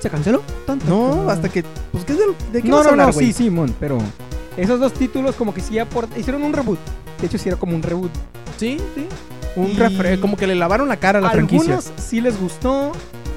¿Se 0.00 0.10
canceló? 0.10 0.42
No, 0.88 1.28
hasta 1.28 1.48
que. 1.48 1.64
Pues, 1.92 2.04
¿qué 2.04 2.12
es 2.12 2.18
de, 2.18 2.24
de 2.52 2.62
qué 2.62 2.68
no, 2.68 2.76
vas 2.76 2.86
a 2.86 2.90
no, 2.90 3.02
hablar, 3.02 3.06
no, 3.08 3.12
sí, 3.20 3.32
Simón, 3.32 3.74
pero 3.80 3.98
esos 4.56 4.78
dos 4.80 4.92
títulos 4.94 5.34
como 5.36 5.52
que 5.54 5.60
sí 5.60 5.74
aport- 5.76 6.16
hicieron 6.16 6.42
un 6.42 6.52
reboot. 6.52 6.78
De 7.20 7.26
hecho, 7.26 7.38
sí 7.38 7.48
era 7.48 7.58
como 7.58 7.74
un 7.74 7.82
reboot. 7.82 8.10
Sí, 8.58 8.78
sí. 8.94 9.06
Un 9.56 9.70
Y- 9.72 9.74
refre- 9.76 10.20
como 10.20 10.36
que 10.36 10.46
le 10.46 10.54
lavaron 10.54 10.88
la 10.88 10.96
cara 10.98 11.18
a 11.18 11.22
la 11.22 11.30
franquicia. 11.30 11.74
Algunos 11.78 11.92
sí 11.96 12.20
les 12.20 12.38
gustó, 12.40 12.92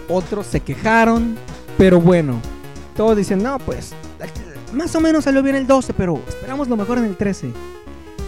otros 0.08 0.46
se 0.46 0.60
quejaron, 0.60 1.36
pero 1.78 2.00
bueno, 2.00 2.40
todos 2.96 3.18
dicen, 3.18 3.42
no, 3.42 3.58
pues, 3.60 3.94
más 4.74 4.94
o 4.96 5.00
menos 5.02 5.24
salió 5.24 5.42
bien 5.42 5.56
el 5.56 5.66
12, 5.66 5.94
pero 5.94 6.20
esperamos 6.28 6.68
lo 6.68 6.78
mejor 6.78 7.00
en 7.00 7.06
el 7.06 7.16
13. 7.18 7.52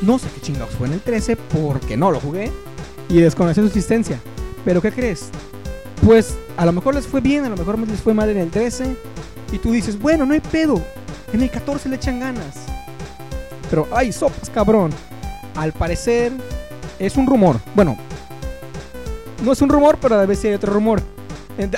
No 0.06 0.20
sé 0.20 0.28
qué 0.34 0.42
chingados 0.42 0.72
fue 0.76 0.88
en 0.88 0.94
el 0.94 1.00
13 1.02 1.36
porque 1.36 1.96
no 1.98 2.12
lo 2.12 2.20
jugué 2.20 2.52
y 3.10 3.18
desconocí 3.20 3.62
su 3.62 3.68
existencia. 3.68 4.20
Pero 4.66 4.82
¿qué 4.82 4.92
crees? 4.92 5.30
Pues 6.06 6.38
a 6.58 6.66
lo 6.66 6.72
mejor 6.74 6.96
les 6.96 7.08
fue 7.08 7.22
bien, 7.22 7.46
a 7.46 7.50
lo 7.50 7.58
mejor 7.58 7.80
les 7.80 8.00
fue 8.02 8.14
mal 8.14 8.30
en 8.30 8.38
el 8.38 8.50
13 8.50 8.96
y 9.52 9.58
tú 9.60 9.72
dices, 9.72 9.98
bueno, 10.00 10.26
no 10.26 10.34
hay 10.34 10.40
pedo, 10.42 10.82
en 11.32 11.42
el 11.42 11.50
14 11.50 11.90
le 11.90 11.96
echan 11.96 12.20
ganas. 12.20 12.66
Pero, 13.70 13.88
ay, 13.94 14.12
sopas, 14.12 14.50
cabrón. 14.50 14.92
Al 15.56 15.72
parecer 15.72 16.32
es 17.00 17.16
un 17.16 17.26
rumor. 17.28 17.58
Bueno, 17.76 17.98
no 19.44 19.52
es 19.52 19.62
un 19.62 19.70
rumor, 19.70 19.98
pero 20.02 20.16
a 20.16 20.26
veces 20.26 20.42
sí 20.42 20.48
hay 20.50 20.54
otro 20.56 20.74
rumor. 20.74 21.02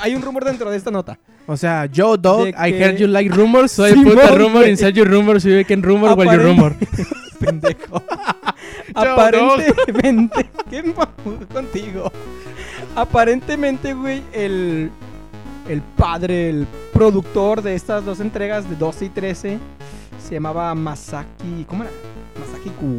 Hay 0.01 0.15
un 0.15 0.21
rumor 0.21 0.45
dentro 0.45 0.69
de 0.71 0.77
esta 0.77 0.89
nota. 0.91 1.19
O 1.47 1.57
sea, 1.57 1.85
yo, 1.85 2.17
dog, 2.17 2.47
I 2.47 2.53
que- 2.71 2.79
heard 2.83 2.97
you 2.97 3.07
like 3.07 3.29
rumors, 3.29 3.71
soy 3.73 3.91
Simón, 3.93 4.13
puta 4.13 4.29
rumor, 4.29 4.61
güey. 4.61 4.71
inside 4.71 4.93
your 4.93 5.07
rumors, 5.07 5.43
you 5.43 5.63
can 5.67 5.83
rumor 5.83 6.13
while 6.17 6.31
you 6.35 6.41
rumor. 6.43 6.75
Pendejo. 7.39 8.02
Aparentemente. 8.93 10.50
¿Qué 10.69 10.93
contigo? 11.54 12.12
Aparentemente, 12.95 13.93
güey, 13.93 14.24
el, 14.32 14.89
el 15.67 15.82
padre, 15.82 16.50
el 16.50 16.67
productor 16.93 17.62
de 17.62 17.76
estas 17.76 18.06
dos 18.06 18.19
entregas, 18.19 18.69
de 18.69 18.76
12 18.76 19.06
y 19.06 19.10
13, 19.10 19.60
se 20.26 20.34
llamaba 20.34 20.74
Masaki. 20.76 21.65
¿Cómo 21.67 21.84
era? 21.84 21.91
Masaki 22.39 22.69
Ku, 22.71 22.98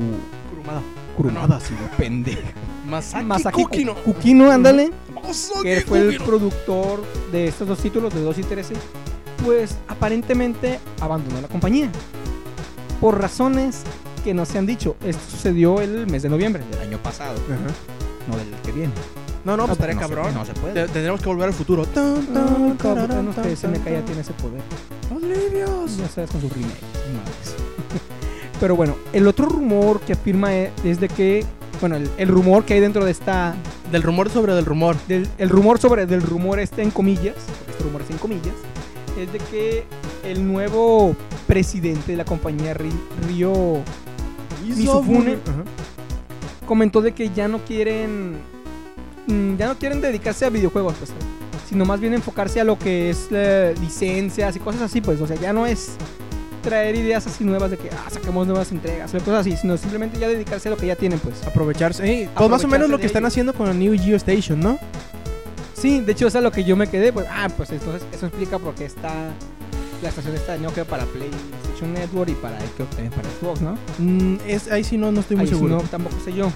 Kurumada. 0.50 0.82
Kurumada, 1.16 1.60
sí, 1.60 1.74
güey, 1.78 1.90
pendejo. 1.96 2.40
Masaki, 2.86 3.24
Masaki 3.24 3.62
Kukino. 3.64 3.94
Ku- 3.94 4.12
Kukino, 4.12 4.50
ándale. 4.50 4.90
Masaki 5.14 5.62
que 5.62 5.80
fue 5.80 6.00
el 6.00 6.18
productor 6.18 7.02
de 7.32 7.48
estos 7.48 7.66
dos 7.66 7.78
títulos, 7.78 8.14
de 8.14 8.20
2 8.20 8.38
y 8.38 8.42
13, 8.42 8.74
pues 9.44 9.78
aparentemente 9.88 10.78
abandonó 11.00 11.40
la 11.40 11.48
compañía. 11.48 11.90
Por 13.00 13.20
razones 13.20 13.82
que 14.26 14.34
no 14.34 14.44
se 14.44 14.58
han 14.58 14.66
dicho. 14.66 14.96
Esto 15.04 15.22
sucedió 15.30 15.80
el 15.80 16.08
mes 16.08 16.22
de 16.24 16.28
noviembre 16.28 16.64
del 16.70 16.80
año 16.80 16.98
pasado, 16.98 17.38
Ajá. 17.46 17.72
no 18.28 18.36
del 18.36 18.48
que 18.64 18.72
viene. 18.72 18.92
No, 19.44 19.56
no, 19.56 19.66
pues 19.66 19.78
porque 19.78 19.92
estaría 19.92 19.94
no 19.94 20.08
se- 20.08 20.14
cabrón. 20.14 20.34
no 20.34 20.44
se 20.44 20.52
puede. 20.54 20.74
Te- 20.74 20.88
Tendremos 20.92 21.20
que 21.20 21.28
volver 21.28 21.46
al 21.46 21.54
futuro. 21.54 21.86
Tan, 21.86 22.16
Ah, 22.16 22.34
tan, 22.34 22.76
cabrón, 22.76 23.06
tararán, 23.06 23.26
que 23.28 23.40
tan, 23.40 23.50
SNK 23.56 23.84
ya 23.84 23.94
tan, 23.98 24.04
tiene 24.04 24.20
ese 24.22 24.32
poder. 24.32 24.60
Los 25.12 25.22
libios. 25.22 25.96
Ya 25.98 26.08
sabes 26.08 26.30
con 26.30 26.40
sus 26.40 26.52
remakes. 26.52 26.82
madres. 27.14 27.54
Pero 28.60 28.74
bueno, 28.74 28.96
el 29.12 29.28
otro 29.28 29.46
rumor 29.46 30.00
que 30.00 30.14
afirma 30.14 30.52
e- 30.52 30.72
es 30.82 30.98
de 30.98 31.08
que, 31.08 31.44
bueno, 31.80 31.94
el, 31.94 32.10
el 32.18 32.26
rumor 32.28 32.64
que 32.64 32.74
hay 32.74 32.80
dentro 32.80 33.04
de 33.04 33.12
esta, 33.12 33.54
Del 33.92 34.02
rumor 34.02 34.28
sobre 34.30 34.54
del 34.54 34.64
rumor. 34.64 34.96
del, 35.06 35.28
el 35.38 35.48
rumor 35.48 35.78
sobre 35.78 36.06
del 36.06 36.22
rumor 36.22 36.58
este 36.58 36.82
en 36.82 36.90
comillas, 36.90 37.36
porque 37.58 37.70
este 37.70 37.84
rumor 37.84 38.02
es 38.02 38.10
en 38.10 38.18
comillas, 38.18 38.54
es 39.16 39.32
de 39.32 39.38
que 39.38 39.84
el 40.24 40.44
nuevo 40.44 41.14
presidente 41.46 42.10
de 42.12 42.18
la 42.18 42.24
compañía 42.24 42.74
Ri- 42.74 42.90
Ryo 43.28 43.52
Mizufune. 44.74 45.32
Ajá. 45.46 45.64
comentó 46.66 47.00
de 47.02 47.12
que 47.12 47.30
ya 47.30 47.48
no 47.48 47.58
quieren 47.58 48.36
mm, 49.26 49.56
ya 49.56 49.68
no 49.68 49.78
quieren 49.78 50.00
dedicarse 50.00 50.44
a 50.44 50.50
videojuegos 50.50 50.94
pues 50.98 51.12
sino 51.68 51.84
más 51.84 51.98
bien 52.00 52.14
enfocarse 52.14 52.60
a 52.60 52.64
lo 52.64 52.78
que 52.78 53.10
es 53.10 53.28
eh, 53.30 53.74
licencias 53.80 54.54
y 54.56 54.60
cosas 54.60 54.82
así 54.82 55.00
pues 55.00 55.20
o 55.20 55.26
sea 55.26 55.36
ya 55.36 55.52
no 55.52 55.66
es 55.66 55.96
traer 56.62 56.96
ideas 56.96 57.26
así 57.26 57.44
nuevas 57.44 57.70
de 57.70 57.76
que 57.76 57.90
ah, 57.90 58.08
saquemos 58.10 58.46
nuevas 58.46 58.72
entregas 58.72 59.12
o 59.14 59.18
cosas 59.18 59.40
así 59.40 59.56
sino 59.56 59.76
simplemente 59.76 60.18
ya 60.18 60.26
dedicarse 60.28 60.68
a 60.68 60.72
lo 60.72 60.76
que 60.76 60.86
ya 60.86 60.96
tienen 60.96 61.18
pues 61.20 61.44
Aprovecharse. 61.46 62.04
eh, 62.22 62.28
pues 62.36 62.50
más 62.50 62.64
o 62.64 62.68
menos 62.68 62.88
lo 62.90 62.98
que 62.98 63.06
están 63.06 63.22
ello. 63.22 63.28
haciendo 63.28 63.54
con 63.54 63.68
el 63.68 63.78
New 63.78 63.96
Geo 63.98 64.16
Station, 64.16 64.58
¿no? 64.60 64.78
sí 65.74 66.00
de 66.00 66.12
hecho 66.12 66.26
eso 66.26 66.38
es 66.38 66.40
a 66.40 66.40
lo 66.40 66.50
que 66.50 66.64
yo 66.64 66.74
me 66.74 66.88
quedé 66.88 67.12
pues 67.12 67.26
ah 67.30 67.48
pues 67.56 67.70
entonces 67.70 68.02
eso 68.12 68.26
explica 68.26 68.58
por 68.58 68.74
qué 68.74 68.86
está 68.86 69.12
la 70.02 70.08
estación 70.08 70.34
está 70.34 70.52
de 70.52 70.58
Nokia 70.60 70.84
para 70.84 71.04
PlayStation 71.06 71.92
Network 71.92 72.30
y 72.30 72.34
para 72.34 72.58
creo 72.58 72.88
que 72.88 72.96
también 72.96 73.10
para 73.10 73.28
Xbox 73.30 73.60
¿no? 73.60 73.78
Mm, 73.98 74.36
es, 74.46 74.70
ahí 74.70 74.84
sí 74.84 74.98
no, 74.98 75.10
no 75.12 75.20
estoy 75.20 75.36
muy 75.36 75.46
Ahí 75.46 75.54
sí 75.54 75.64
no, 75.64 75.80
tampoco 75.82 76.16
sé 76.24 76.32
yo. 76.32 76.50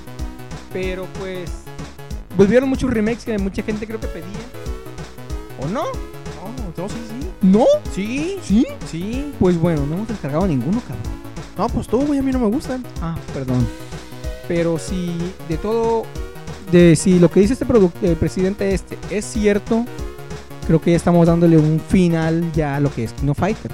Pero 0.72 1.06
pues. 1.18 1.50
Volvieron 2.36 2.68
muchos 2.68 2.90
remakes 2.90 3.24
que 3.24 3.38
mucha 3.38 3.62
gente 3.62 3.86
creo 3.86 4.00
que 4.00 4.06
pedía. 4.06 4.24
¿O 5.60 5.66
no? 5.66 5.84
No, 5.84 6.82
no, 6.82 6.88
sí, 6.88 6.96
sí. 7.08 7.30
¿No? 7.42 7.64
Sí, 7.92 8.38
¿Sí? 8.42 8.66
sí. 8.86 9.32
Pues 9.38 9.58
bueno, 9.58 9.84
no 9.86 9.96
hemos 9.96 10.08
descargado 10.08 10.46
ninguno, 10.46 10.80
cabrón. 10.80 11.20
No, 11.58 11.68
pues 11.68 11.88
tú, 11.88 11.98
güey, 12.06 12.18
a 12.18 12.22
mí 12.22 12.30
no 12.32 12.38
me 12.38 12.46
gustan. 12.46 12.84
Ah, 13.02 13.16
perdón. 13.34 13.66
Pero 14.48 14.78
si 14.78 15.14
de 15.48 15.56
todo. 15.56 16.04
De 16.70 16.94
si 16.94 17.18
lo 17.18 17.28
que 17.30 17.40
dice 17.40 17.54
este 17.54 17.66
el 18.02 18.16
presidente 18.16 18.72
este 18.72 18.96
es 19.10 19.24
cierto, 19.24 19.84
creo 20.70 20.80
que 20.80 20.92
ya 20.92 20.96
estamos 20.98 21.26
dándole 21.26 21.58
un 21.58 21.80
final 21.80 22.52
ya 22.52 22.76
a 22.76 22.80
lo 22.80 22.94
que 22.94 23.02
es 23.02 23.12
Kino 23.12 23.34
Fighter. 23.34 23.72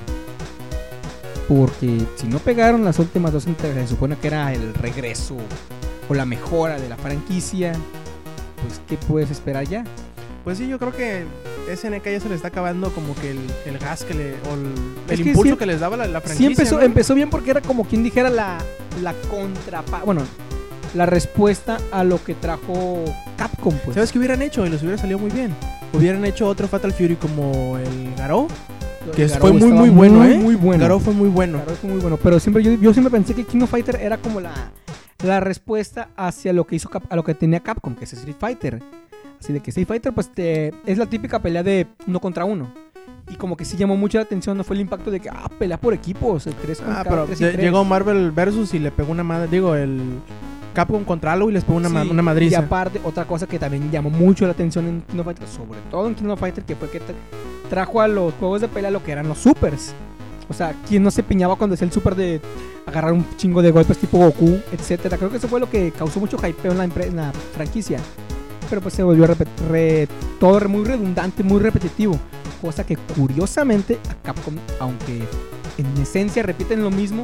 Porque 1.47 2.01
si 2.17 2.27
no 2.27 2.39
pegaron 2.39 2.87
las 2.87 2.99
últimas 2.99 3.35
dos 3.35 3.47
entregas, 3.47 3.83
se 3.83 3.89
supone 3.89 4.17
que 4.17 4.29
era 4.29 4.51
el 4.55 4.73
regreso 4.73 5.37
o 6.09 6.15
la 6.15 6.25
mejora 6.25 6.81
de 6.81 6.89
la 6.89 6.97
franquicia, 6.97 7.73
pues 8.63 8.81
¿qué 8.89 8.97
puedes 8.97 9.31
esperar 9.31 9.69
ya? 9.69 9.85
Pues 10.43 10.57
sí, 10.57 10.69
yo 10.69 10.79
creo 10.79 10.93
que 10.97 11.25
SNK 11.71 12.03
ya 12.05 12.21
se 12.21 12.31
le 12.31 12.35
está 12.35 12.49
acabando 12.49 12.91
como 12.95 13.15
que 13.17 13.33
el, 13.33 13.41
el 13.67 13.77
gas 13.79 14.03
que 14.05 14.15
le. 14.15 14.31
o 14.51 14.55
el, 14.55 14.73
Es 15.13 15.19
el 15.19 15.25
que 15.25 15.31
impulso 15.33 15.53
sí- 15.53 15.59
que 15.59 15.67
les 15.67 15.81
daba 15.81 15.99
la, 15.99 16.07
la 16.07 16.21
Sí 16.21 16.27
franquicia. 16.29 16.49
empezó, 16.49 16.77
¿no? 16.79 16.83
empezó 16.83 17.15
bien 17.15 17.29
porque 17.29 17.51
era 17.51 17.61
como 17.61 17.85
quien 17.85 18.03
dijera 18.05 18.31
la, 18.31 18.57
la 19.03 19.13
contrapa, 19.31 20.03
bueno, 20.03 20.23
la 20.95 21.05
respuesta 21.05 21.77
a 21.93 22.05
lo 22.05 22.25
que 22.25 22.35
trajo 22.35 23.05
Capcom, 23.37 23.75
pues. 23.85 23.97
¿Sabes 23.97 24.11
qué 24.13 24.19
hubieran 24.19 24.41
hecho? 24.41 24.65
Y 24.65 24.71
les 24.71 24.81
hubiera 24.81 24.97
salido 24.97 25.19
muy 25.19 25.31
bien. 25.31 25.55
Hubieran 25.97 26.25
hecho 26.25 26.47
otro 26.49 26.69
Fatal 26.69 26.93
Fury 26.93 27.17
como 27.17 27.79
el 27.79 28.15
Garou. 28.17 28.49
Que 29.15 29.27
Garou 29.29 29.41
fue 29.41 29.53
muy, 29.53 29.71
muy 29.73 29.89
bueno, 29.91 30.19
muy, 30.19 30.33
¿eh? 30.33 30.39
Muy 30.39 30.55
bueno. 30.57 30.83
Garou 30.83 31.01
fue 31.01 31.15
muy 31.15 31.29
bueno. 31.29 31.59
Garou 31.59 31.77
fue 31.77 31.91
muy 31.91 32.01
bueno. 32.01 32.19
Pero 32.23 32.41
siempre 32.41 32.63
yo, 32.63 32.73
yo 32.75 32.93
siempre 32.93 33.11
pensé 33.11 33.35
que 33.35 33.45
King 33.45 33.63
of 33.63 33.71
Fighter 33.71 33.97
era 34.01 34.19
como 34.19 34.41
la, 34.41 34.53
la 35.25 35.41
respuesta 35.41 36.09
hacia 36.17 36.53
lo 36.53 36.67
que 36.67 36.77
hizo 36.77 36.89
Cap- 36.89 37.07
a 37.09 37.17
lo 37.17 37.23
que 37.25 37.35
tenía 37.35 37.61
Capcom, 37.61 37.95
que 37.95 38.05
es 38.05 38.13
Street 38.13 38.37
Fighter. 38.39 38.83
Así 39.41 39.53
de 39.53 39.61
que 39.61 39.71
Street 39.71 39.87
Fighter, 39.87 40.13
pues 40.13 40.33
te- 40.33 40.73
es 40.87 40.99
la 40.99 41.07
típica 41.07 41.41
pelea 41.41 41.63
de 41.63 41.87
uno 42.07 42.21
contra 42.21 42.45
uno. 42.45 42.69
Y 43.29 43.35
como 43.37 43.57
que 43.57 43.65
sí 43.65 43.77
llamó 43.77 43.97
mucho 43.97 44.19
la 44.19 44.25
atención, 44.25 44.57
no 44.57 44.65
fue 44.65 44.77
el 44.77 44.83
impacto 44.83 45.11
de 45.11 45.21
que, 45.21 45.29
ah, 45.29 45.49
pelea 45.59 45.79
por 45.81 45.93
equipos, 45.95 46.47
el 46.47 46.55
3 46.55 46.83
Ah, 46.87 47.05
pero 47.09 47.27
lle- 47.29 47.57
llegó 47.57 47.85
Marvel 47.85 48.31
Versus 48.31 48.73
y 48.75 48.79
le 48.79 48.91
pegó 48.93 49.11
una 49.13 49.25
madre. 49.25 49.49
Digo, 49.49 49.75
el 49.75 50.01
Capcom 50.77 51.05
contra 51.05 51.33
Halo 51.33 51.49
y 51.49 51.55
les 51.55 51.65
pegó 51.65 51.79
una, 51.79 51.89
ma- 51.89 52.03
una 52.03 52.21
Y 52.21 52.25
madriza. 52.25 52.59
aparte, 52.59 53.01
otra 53.03 53.25
cosa 53.25 53.47
que 53.47 53.59
también 53.59 53.91
llamó 53.91 54.11
mucho 54.11 54.45
la 54.45 54.53
atención 54.53 54.87
en 54.87 55.01
King 55.11 55.19
of 55.21 55.25
Fighter, 55.25 55.49
sobre 55.49 55.81
todo 55.91 56.07
en 56.07 56.15
King 56.15 56.27
of 56.29 56.39
Fighter, 56.39 56.65
que 56.65 56.77
fue 56.77 56.91
que 56.91 57.01
trajo 57.71 58.01
a 58.03 58.07
los 58.09 58.35
juegos 58.35 58.61
de 58.61 58.69
pelea 58.69 58.91
lo 58.91 59.03
que 59.03 59.13
eran 59.13 59.27
los 59.27 59.39
supers. 59.39 59.95
O 60.49 60.53
sea, 60.55 60.75
¿quién 60.87 61.03
no 61.03 61.11
se 61.11 61.23
piñaba 61.23 61.57
cuando 61.57 61.75
hacía 61.75 61.87
el 61.87 61.93
super 61.93 62.15
de 62.15 62.41
agarrar 62.87 63.13
un 63.15 63.25
chingo 63.37 63.63
de 63.63 63.71
golpes 63.71 63.97
tipo 63.99 64.19
Goku, 64.19 64.61
etcétera? 64.71 65.17
Creo 65.17 65.31
que 65.31 65.39
eso 65.39 65.49
fue 65.49 65.59
lo 65.61 65.69
que 65.71 65.91
causó 65.93 66.21
mucho 66.21 66.37
hypeo 66.37 66.71
en 66.73 66.79
la, 66.79 66.85
en 66.85 67.17
la 67.17 67.33
franquicia. 67.55 67.99
Pero 68.69 68.81
pues 68.83 68.95
se 68.95 69.03
volvió 69.03 69.27
re- 69.71 70.09
todo 70.39 70.61
re- 70.61 70.69
muy 70.69 70.85
redundante, 70.85 71.43
muy 71.43 71.59
repetitivo. 71.61 72.19
Cosa 72.61 72.85
que 72.85 72.97
curiosamente 72.97 73.99
a 74.11 74.15
Capcom, 74.27 74.55
aunque 74.79 75.23
en 75.79 76.03
esencia 76.03 76.43
repiten 76.43 76.83
lo 76.83 76.91
mismo, 76.91 77.23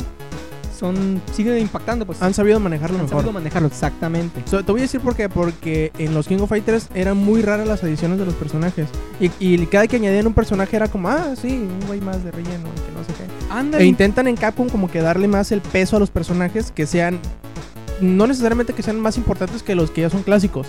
son 0.82 1.22
siguen 1.32 1.58
impactando. 1.58 2.04
Pues 2.04 2.20
Han 2.20 2.34
sabido 2.34 2.58
manejarlo 2.58 2.96
han 2.96 3.04
mejor. 3.04 3.18
sabido 3.18 3.32
manejarlo 3.32 3.68
exactamente. 3.68 4.42
So, 4.46 4.64
te 4.64 4.72
voy 4.72 4.80
a 4.80 4.82
decir 4.82 5.00
por 5.00 5.14
qué. 5.14 5.28
Porque 5.28 5.92
en 5.96 6.12
los 6.12 6.26
King 6.26 6.38
of 6.40 6.48
Fighters 6.48 6.88
eran 6.92 7.16
muy 7.16 7.40
raras 7.40 7.68
las 7.68 7.84
adiciones 7.84 8.18
de 8.18 8.26
los 8.26 8.34
personajes. 8.34 8.88
Y, 9.20 9.30
y 9.38 9.64
cada 9.66 9.86
que 9.86 9.94
añadían 9.96 10.26
un 10.26 10.34
personaje 10.34 10.74
era 10.74 10.88
como, 10.88 11.08
ah, 11.08 11.34
sí, 11.40 11.48
un 11.52 11.86
güey 11.86 12.00
más 12.00 12.24
de 12.24 12.32
relleno, 12.32 12.64
que 12.74 12.92
no 12.92 13.04
sé 13.06 13.12
qué. 13.16 13.52
Ándale. 13.54 13.84
E 13.84 13.86
intentan 13.86 14.26
en 14.26 14.34
Capcom 14.36 14.68
como 14.68 14.90
que 14.90 15.00
darle 15.00 15.28
más 15.28 15.52
el 15.52 15.60
peso 15.60 15.96
a 15.96 16.00
los 16.00 16.10
personajes 16.10 16.72
que 16.72 16.84
sean. 16.86 17.20
No 18.00 18.26
necesariamente 18.26 18.72
que 18.72 18.82
sean 18.82 18.98
más 18.98 19.16
importantes 19.16 19.62
que 19.62 19.76
los 19.76 19.92
que 19.92 20.00
ya 20.00 20.10
son 20.10 20.24
clásicos. 20.24 20.66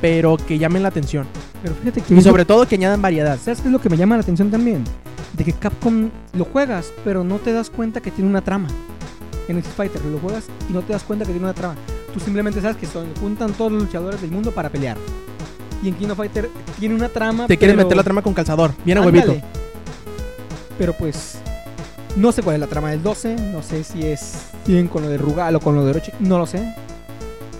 Pero 0.00 0.36
que 0.36 0.58
llamen 0.58 0.82
la 0.84 0.88
atención. 0.90 1.26
Pero 1.62 1.74
fíjate 1.74 2.00
que 2.02 2.14
Y 2.14 2.22
sobre 2.22 2.44
todo 2.44 2.66
que 2.66 2.76
añadan 2.76 3.02
variedad. 3.02 3.36
¿Sabes 3.38 3.60
qué 3.60 3.66
es 3.68 3.72
lo 3.72 3.80
que 3.80 3.90
me 3.90 3.96
llama 3.96 4.16
la 4.16 4.22
atención 4.22 4.50
también? 4.50 4.84
De 5.32 5.44
que 5.44 5.52
Capcom 5.52 6.08
lo 6.32 6.44
juegas, 6.44 6.92
pero 7.04 7.24
no 7.24 7.36
te 7.38 7.52
das 7.52 7.68
cuenta 7.68 8.00
que 8.00 8.10
tiene 8.10 8.30
una 8.30 8.40
trama. 8.40 8.68
En 9.50 9.58
Street 9.58 9.74
Fighter 9.76 10.04
lo 10.04 10.18
juegas 10.20 10.44
y 10.68 10.72
no 10.72 10.80
te 10.82 10.92
das 10.92 11.02
cuenta 11.02 11.24
que 11.24 11.32
tiene 11.32 11.44
una 11.44 11.54
trama. 11.54 11.74
Tú 12.14 12.20
simplemente 12.20 12.60
sabes 12.60 12.76
que 12.76 12.86
son, 12.86 13.12
juntan 13.20 13.52
todos 13.52 13.72
los 13.72 13.82
luchadores 13.82 14.20
del 14.20 14.30
mundo 14.30 14.52
para 14.52 14.68
pelear. 14.70 14.96
Y 15.82 15.88
en 15.88 15.94
King 15.94 16.08
of 16.10 16.18
Fighter 16.18 16.48
tiene 16.78 16.94
una 16.94 17.08
trama. 17.08 17.48
Te 17.48 17.56
quieren 17.56 17.76
pero- 17.76 17.88
meter 17.88 17.96
la 17.96 18.04
trama 18.04 18.22
con 18.22 18.32
calzador. 18.32 18.72
Ándale. 18.86 19.00
huevito. 19.00 19.36
Pero 20.78 20.92
pues. 20.92 21.38
No 22.16 22.30
sé 22.32 22.42
cuál 22.42 22.54
es 22.56 22.60
la 22.60 22.66
trama 22.68 22.90
del 22.90 23.02
12. 23.02 23.34
No 23.52 23.62
sé 23.62 23.82
si 23.82 24.06
es 24.06 24.34
bien 24.66 24.86
con 24.86 25.02
lo 25.02 25.08
de 25.08 25.16
Rugal 25.18 25.56
o 25.56 25.60
con 25.60 25.74
lo 25.74 25.84
de 25.84 25.90
Orochi. 25.90 26.12
No 26.20 26.38
lo 26.38 26.46
sé. 26.46 26.74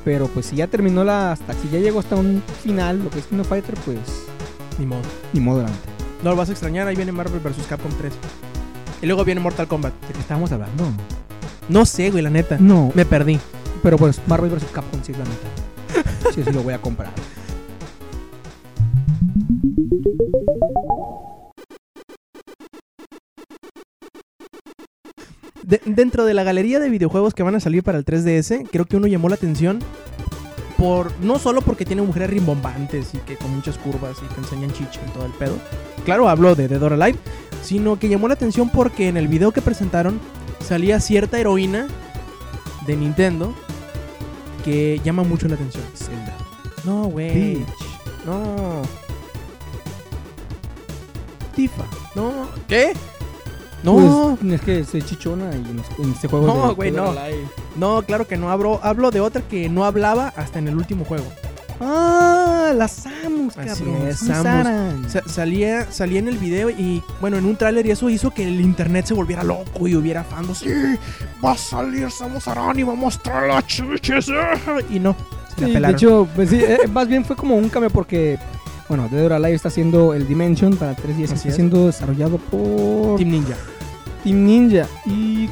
Pero 0.05 0.29
pues 0.29 0.47
si 0.47 0.57
ya 0.57 0.69
terminó 0.69 1.03
la. 1.03 1.33
Hasta 1.33 1.55
si 1.55 1.69
ya 1.71 1.79
llegó 1.81 1.99
hasta 1.99 2.15
un 2.15 2.41
final, 2.63 3.03
lo 3.03 3.11
que 3.11 3.19
es 3.19 3.27
King 3.27 3.41
of 3.41 3.49
Fighter, 3.49 3.75
pues. 3.85 3.99
Ni 4.79 4.87
modo. 4.87 5.03
Ni 5.33 5.41
modo 5.41 5.59
delante. 5.59 5.79
No 6.23 6.31
lo 6.31 6.37
vas 6.37 6.49
a 6.51 6.53
extrañar. 6.53 6.87
Ahí 6.87 6.95
viene 6.95 7.11
Marvel 7.11 7.41
vs. 7.41 7.67
Capcom 7.69 7.91
3. 7.99 8.13
Y 9.03 9.07
luego 9.07 9.25
viene 9.25 9.41
Mortal 9.41 9.67
Kombat. 9.67 9.93
¿De 10.07 10.13
qué 10.15 10.21
estábamos 10.21 10.53
hablando? 10.53 10.85
No 11.71 11.87
sé, 11.87 12.11
güey, 12.11 12.23
la 12.23 12.31
neta. 12.31 12.57
No. 12.61 12.91
Me 12.95 13.05
perdí. 13.05 13.39
Pero 13.83 13.97
pues 13.97 14.21
Marvel 14.27 14.51
vs. 14.51 14.65
Capcom 14.73 15.01
sí 15.03 15.13
es 15.13 15.19
la 15.19 15.25
neta. 15.25 16.33
Sí, 16.35 16.43
sí 16.45 16.53
lo 16.53 16.63
voy 16.63 16.75
a 16.75 16.81
comprar. 16.81 17.11
De- 25.63 25.81
dentro 25.85 26.25
de 26.25 26.35
la 26.35 26.43
galería 26.43 26.81
de 26.81 26.89
videojuegos 26.89 27.35
que 27.35 27.43
van 27.43 27.55
a 27.55 27.61
salir 27.61 27.83
para 27.83 27.99
el 27.99 28.05
3DS, 28.05 28.67
creo 28.71 28.87
que 28.87 28.97
uno 28.97 29.07
llamó 29.07 29.29
la 29.29 29.35
atención 29.35 29.79
por 30.79 31.13
no 31.21 31.39
solo 31.39 31.61
porque 31.61 31.85
tiene 31.85 32.01
mujeres 32.03 32.31
rimbombantes 32.31 33.15
y 33.15 33.19
que 33.19 33.37
con 33.37 33.55
muchas 33.55 33.77
curvas 33.77 34.17
y 34.25 34.35
que 34.35 34.41
enseñan 34.41 34.73
chicha 34.73 35.01
y 35.07 35.11
todo 35.11 35.27
el 35.27 35.33
pedo. 35.33 35.57
Claro, 36.07 36.29
hablo 36.29 36.55
de 36.55 36.67
Dead 36.69 36.83
or 36.83 36.95
Alive, 36.95 37.19
sino 37.63 37.99
que 37.99 38.09
llamó 38.09 38.29
la 38.29 38.35
atención 38.35 38.71
porque 38.71 39.09
en 39.09 39.19
el 39.19 39.29
video 39.29 39.53
que 39.53 39.61
presentaron 39.61 40.19
salía 40.65 41.01
cierta 41.01 41.39
heroína 41.39 41.89
de 42.87 42.97
Nintendo 42.97 43.55
que 44.65 45.01
llama 45.05 45.23
mucho 45.23 45.49
la 45.49 45.55
atención. 45.55 45.85
Zelda. 45.95 46.37
No, 46.85 47.05
güey. 47.05 47.57
Peach. 47.57 47.69
No. 48.27 48.83
Tifa. 51.55 51.85
No. 52.15 52.49
¿Qué? 52.69 52.93
No. 53.83 54.37
Pues, 54.41 54.53
es 54.53 54.61
que 54.61 54.85
se 54.85 55.03
chichona 55.03 55.51
y 55.53 55.57
en, 55.57 55.83
en 55.99 56.13
este 56.13 56.29
juego. 56.29 56.47
No, 56.47 56.75
güey, 56.75 56.91
no. 56.91 57.15
No, 57.77 58.03
claro 58.03 58.27
que 58.27 58.37
no. 58.37 58.51
Hablo, 58.51 58.81
hablo 58.83 59.11
de 59.11 59.21
otra 59.21 59.43
que 59.43 59.69
no 59.69 59.85
hablaba 59.85 60.29
hasta 60.37 60.59
en 60.59 60.69
el 60.69 60.77
último 60.77 61.05
juego. 61.05 61.27
Ah, 61.81 62.73
la 62.77 62.87
Samus, 62.89 63.55
cabrón. 63.55 64.07
es, 64.07 64.19
Samus. 64.19 65.11
Sa- 65.13 65.23
salía, 65.27 65.91
salía 65.91 66.19
en 66.19 66.29
el 66.29 66.37
video 66.39 66.69
y, 66.71 67.03
bueno, 67.21 67.39
en 67.39 67.47
un 67.47 67.57
tráiler 67.57 67.87
y 67.87 67.91
eso 67.91 68.11
hizo 68.11 68.31
que 68.31 68.47
el 68.47 68.61
internet 68.61 69.07
se 69.07 69.15
volviera 69.15 69.43
loco 69.43 69.89
y 69.89 69.97
hubiera 69.97 70.23
fandos. 70.25 70.59
Sí, 70.59 70.69
va 71.45 71.53
a 71.53 71.57
salir 71.57 72.11
Samus 72.11 72.47
Aran 72.49 72.79
y 72.79 72.83
va 72.83 72.93
a 72.93 72.97
mostrar 72.97 73.49
las 73.49 73.67
chiches. 73.67 74.29
eh". 74.29 74.85
Y 74.91 74.99
no, 75.01 75.17
se 75.57 75.67
la 75.67 75.67
Sí, 75.67 75.85
de 75.87 75.91
hecho, 75.93 76.29
pues 76.37 76.51
sí, 76.51 76.61
eh, 76.63 76.81
más 76.93 77.09
bien 77.09 77.25
fue 77.25 77.35
como 77.37 77.57
un 77.57 77.69
cambio 77.71 77.91
porque, 77.91 78.39
bueno, 78.89 79.09
Dead 79.11 79.25
or 79.25 79.33
Alive 79.33 79.55
está 79.55 79.69
haciendo 79.69 80.13
el 80.15 80.29
Dimension 80.29 80.77
para 80.77 80.95
3DS, 80.95 81.25
Así 81.25 81.35
está 81.35 81.49
es. 81.49 81.55
siendo 81.55 81.87
desarrollado 81.87 82.37
por 82.39 83.17
Team 83.17 83.31
Ninja. 83.31 83.55
Team 84.23 84.45
Ninja. 84.45 84.87
Y. 85.07 85.49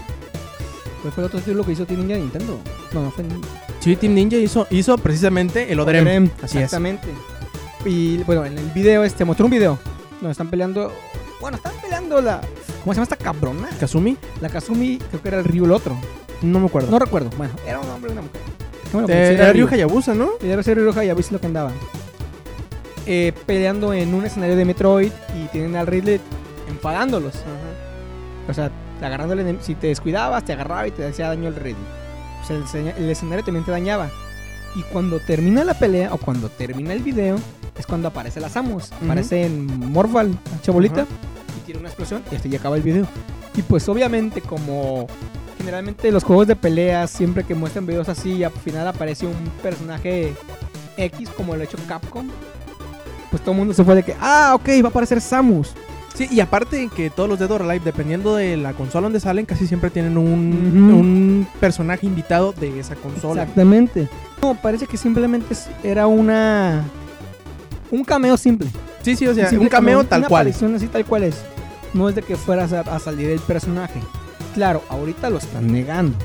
¿Cuál 1.01 1.13
fue 1.15 1.23
el 1.25 1.27
otro 1.29 1.41
título 1.41 1.65
que 1.65 1.73
hizo 1.73 1.87
Team 1.87 2.01
Ninja 2.01 2.17
Nintendo? 2.17 2.59
No, 2.93 3.03
no 3.05 3.11
fue 3.11 3.25
Ninja. 3.25 3.49
Sí, 3.81 3.97
Team 3.97 4.15
Ninja 4.15 4.37
hizo, 4.37 4.67
hizo 4.71 4.99
precisamente 4.99 5.73
el 5.73 5.81
Odrem. 5.81 6.31
Así 6.43 6.59
es. 6.59 6.65
Exactamente. 6.65 7.09
Y 7.85 8.19
bueno, 8.25 8.45
en 8.45 8.59
el 8.59 8.71
video 8.71 9.05
este, 9.05 9.25
mostró 9.25 9.47
un 9.47 9.53
video 9.53 9.79
donde 10.21 10.33
están 10.33 10.49
peleando. 10.49 10.93
Bueno, 11.41 11.57
están 11.57 11.73
peleando 11.81 12.21
la. 12.21 12.41
¿Cómo 12.83 12.93
se 12.93 12.97
llama 12.97 13.05
esta 13.05 13.17
cabrona? 13.17 13.69
Kazumi, 13.79 14.17
La 14.41 14.49
Kazumi, 14.49 14.99
creo 14.99 15.23
que 15.23 15.29
era 15.29 15.39
el 15.39 15.45
Ryu 15.45 15.65
el 15.65 15.73
otro. 15.73 15.97
no 16.43 16.61
me 16.61 16.67
acuerdo. 16.67 16.91
No 16.91 16.99
recuerdo. 16.99 17.31
Bueno, 17.37 17.55
era 17.67 17.81
un 17.81 17.89
hombre 17.91 18.11
y 18.11 18.13
una 18.13 18.23
mujer. 18.23 18.41
Eh, 19.11 19.35
era 19.35 19.53
Ryu 19.53 19.69
Hayabusa, 19.69 20.15
¿no? 20.15 20.31
Ser 20.63 20.79
Ryu 20.79 20.99
Hayabusa 20.99 21.33
lo 21.33 21.41
que 21.41 21.47
andaba. 21.47 21.73
Eh, 23.07 23.33
peleando 23.47 23.93
en 23.95 24.13
un 24.15 24.25
escenario 24.25 24.57
de 24.57 24.65
Metroid 24.65 25.13
y 25.37 25.47
tienen 25.49 25.77
al 25.77 25.87
Ridley 25.87 26.21
enfadándolos. 26.69 27.35
O 28.49 28.55
sea, 28.55 28.71
agarrándole, 29.01 29.57
si 29.61 29.75
te 29.75 29.89
descuidabas, 29.89 30.45
te 30.45 30.53
agarraba 30.53 30.87
y 30.89 30.91
te 30.91 31.07
hacía 31.07 31.29
daño 31.29 31.49
el 31.49 31.55
Ridley. 31.55 31.98
Sea, 32.49 32.57
el, 32.57 32.63
escena- 32.65 32.95
el 32.97 33.11
escenario 33.11 33.45
también 33.45 33.65
te 33.65 33.71
dañaba. 33.71 34.11
Y 34.75 34.83
cuando 34.83 35.21
termina 35.21 35.65
la 35.65 35.75
pelea 35.75 36.13
o 36.13 36.19
cuando 36.19 36.49
termina 36.49 36.93
el 36.93 37.03
video, 37.03 37.37
es 37.79 37.87
cuando 37.87 38.09
aparece 38.09 38.41
la 38.41 38.49
Samus. 38.49 38.91
Aparece 38.93 39.45
en 39.47 39.67
Morval, 39.93 40.37
chabolita, 40.63 41.03
Ajá. 41.03 41.11
y 41.59 41.65
tiene 41.67 41.81
una 41.81 41.89
explosión 41.89 42.23
y 42.33 42.37
hasta 42.37 42.49
ya 42.49 42.59
acaba 42.59 42.77
el 42.77 42.83
video. 42.83 43.07
Y 43.57 43.63
pues 43.63 43.89
obviamente 43.89 44.41
como 44.41 45.07
generalmente 45.59 46.11
los 46.13 46.23
juegos 46.25 46.47
de 46.47 46.55
peleas, 46.57 47.11
siempre 47.11 47.45
que 47.45 47.55
muestran 47.55 47.87
videos 47.87 48.09
así, 48.09 48.45
al 48.45 48.53
final 48.53 48.87
aparece 48.87 49.27
un 49.27 49.35
personaje 49.63 50.35
X 50.97 51.29
como 51.31 51.55
lo 51.57 51.63
ha 51.63 51.65
hecho 51.65 51.79
Capcom. 51.89 52.29
Pues 53.31 53.43
todo 53.43 53.53
el 53.53 53.59
mundo 53.59 53.75
se 53.75 53.85
fue 53.85 53.95
de 53.95 54.03
que, 54.05 54.17
ah, 54.21 54.53
ok, 54.55 54.69
va 54.83 54.89
a 54.89 54.91
aparecer 54.91 55.21
Samus. 55.21 55.73
Sí, 56.19 56.27
y 56.33 56.41
aparte 56.41 56.91
que 56.97 57.11
todos 57.11 57.29
los 57.29 57.39
Dead 57.39 57.49
or 57.49 57.63
Alive, 57.63 57.85
dependiendo 57.85 58.35
de 58.35 58.57
la 58.57 58.73
consola 58.73 59.05
donde 59.05 59.21
salen, 59.21 59.47
casi 59.47 59.69
siempre 59.69 59.89
tienen 59.89 60.19
un, 60.19 60.27
un 60.27 61.47
personaje 61.61 62.07
invitado 62.07 62.53
de 62.53 62.81
esa 62.81 62.97
consola. 62.97 63.43
Exactamente. 63.43 64.09
No, 64.43 64.57
parece 64.61 64.89
que 64.89 64.97
simplemente 64.97 65.55
era 65.85 66.09
una. 66.09 66.83
Un 67.93 68.03
cameo 68.03 68.37
simple. 68.37 68.67
Sí, 69.03 69.15
sí, 69.15 69.29
o 69.29 69.33
sea, 69.33 69.49
un, 69.53 69.69
cameo, 69.69 70.03
tal 70.03 70.23
una 70.23 70.29
cual. 70.29 70.41
Aparición 70.41 70.75
así 70.75 70.89
tal 70.89 71.05
cual 71.05 71.23
es. 71.23 71.37
No 71.95 72.09
es 72.09 72.17
de 72.17 72.23
que 72.23 72.35
fueras 72.35 72.73
a, 72.73 72.99
salir 72.99 73.31
el 73.31 73.39
personaje. 73.39 74.01
Claro, 74.55 74.83
ahorita 74.89 75.31
lo 75.31 75.39
están 75.39 75.73
negando. 75.73 76.19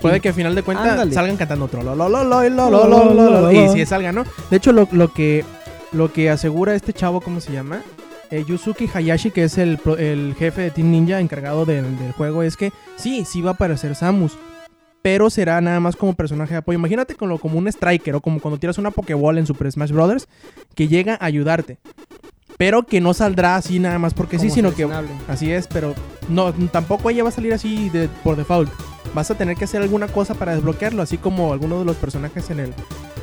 Puede 0.00 0.20
que 0.20 0.28
al 0.28 0.34
final 0.34 0.54
de 0.54 0.62
cuentas 0.62 1.12
salgan 1.12 1.36
cantando 1.36 1.66
otro. 1.66 1.82
Lo, 1.82 1.94
lo, 1.94 3.52
y 3.52 3.68
si 3.68 3.84
salgan, 3.84 4.14
¿no? 4.14 4.24
De 4.48 4.56
hecho, 4.56 4.72
lo, 4.72 4.88
lo, 4.90 5.12
que, 5.12 5.44
lo 5.92 6.10
que 6.14 6.30
asegura 6.30 6.74
este 6.74 6.94
chavo, 6.94 7.20
¿cómo 7.20 7.42
se 7.42 7.52
llama? 7.52 7.82
Eh, 8.30 8.44
Yusuke 8.46 8.88
Hayashi, 8.92 9.30
que 9.30 9.44
es 9.44 9.58
el, 9.58 9.78
el 9.98 10.34
jefe 10.38 10.62
de 10.62 10.70
Team 10.70 10.90
Ninja 10.90 11.20
encargado 11.20 11.64
del, 11.64 11.98
del 11.98 12.12
juego, 12.12 12.42
es 12.42 12.56
que 12.56 12.72
sí, 12.96 13.24
sí 13.24 13.40
va 13.40 13.50
a 13.50 13.54
aparecer 13.54 13.94
Samus. 13.94 14.36
Pero 15.02 15.30
será 15.30 15.60
nada 15.60 15.78
más 15.78 15.94
como 15.94 16.14
personaje 16.14 16.54
de 16.54 16.58
apoyo. 16.58 16.78
Imagínate 16.78 17.14
como, 17.14 17.38
como 17.38 17.58
un 17.58 17.68
striker 17.68 18.16
o 18.16 18.20
como 18.20 18.40
cuando 18.40 18.58
tiras 18.58 18.78
una 18.78 18.90
Pokéball 18.90 19.38
en 19.38 19.46
Super 19.46 19.70
Smash 19.70 19.92
Bros. 19.92 20.26
que 20.74 20.88
llega 20.88 21.14
a 21.14 21.26
ayudarte. 21.26 21.78
Pero 22.58 22.84
que 22.84 23.00
no 23.00 23.14
saldrá 23.14 23.56
así 23.56 23.78
nada 23.78 23.98
más 23.98 24.14
porque 24.14 24.38
sí, 24.38 24.50
sino 24.50 24.74
que. 24.74 24.88
Así 25.28 25.52
es, 25.52 25.68
pero 25.68 25.94
no, 26.28 26.52
tampoco 26.52 27.10
ella 27.10 27.22
va 27.22 27.28
a 27.28 27.32
salir 27.32 27.52
así 27.52 27.90
de, 27.90 28.08
por 28.24 28.36
default. 28.36 28.72
Vas 29.14 29.30
a 29.30 29.36
tener 29.36 29.56
que 29.56 29.64
hacer 29.64 29.82
alguna 29.82 30.08
cosa 30.08 30.34
para 30.34 30.54
desbloquearlo, 30.54 31.02
así 31.02 31.18
como 31.18 31.52
algunos 31.52 31.80
de 31.80 31.84
los 31.84 31.96
personajes 31.96 32.50
en 32.50 32.60
el 32.60 32.74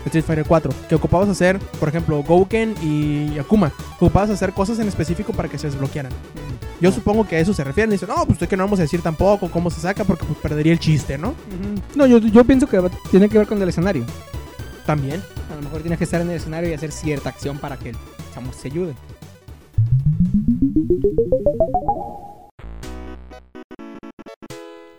Street 0.06 0.26
Fighter 0.26 0.46
4, 0.46 0.72
que 0.90 0.96
ocupabas 0.96 1.30
hacer, 1.30 1.60
por 1.80 1.90
ejemplo, 1.90 2.24
Gouken 2.24 2.76
y 2.82 3.38
Akuma, 3.40 3.72
ocupabas 3.96 4.30
hacer 4.30 4.54
cosas 4.54 4.80
en 4.80 4.88
específico 4.88 5.34
para 5.34 5.50
que 5.50 5.58
se 5.58 5.68
desbloquearan. 5.68 6.12
Yo 6.82 6.92
supongo 6.92 7.26
que 7.28 7.38
a 7.38 7.40
eso 7.40 7.54
se 7.54 7.64
refieren, 7.64 7.92
dicen, 7.92 8.10
no, 8.10 8.26
pues 8.26 8.42
es 8.42 8.48
que 8.48 8.58
no 8.58 8.64
vamos 8.64 8.80
a 8.80 8.84
decir 8.84 9.02
tampoco 9.02 9.50
cómo 9.50 9.70
se 9.70 9.80
saca 9.80 10.04
porque 10.04 10.26
pues, 10.26 10.38
perdería 10.40 10.74
el 10.74 10.80
chiste, 10.80 11.18
¿no? 11.18 11.34
No, 11.96 12.06
yo, 12.06 12.18
yo 12.18 12.44
pienso 12.44 12.68
que 12.68 12.82
tiene 13.12 13.30
que 13.30 13.38
ver 13.38 13.48
con 13.48 13.62
el 13.62 13.70
escenario. 13.70 14.06
También. 14.86 15.22
A 15.52 15.56
lo 15.56 15.62
mejor 15.62 15.82
tienes 15.82 15.98
que 15.98 16.04
estar 16.04 16.20
en 16.20 16.30
el 16.30 16.36
escenario 16.36 16.70
y 16.70 16.74
hacer 16.74 16.92
cierta 16.92 17.30
acción 17.30 17.58
para 17.58 17.78
que 17.78 17.90
el 17.90 17.96
se 18.60 18.68
ayude. 18.68 18.96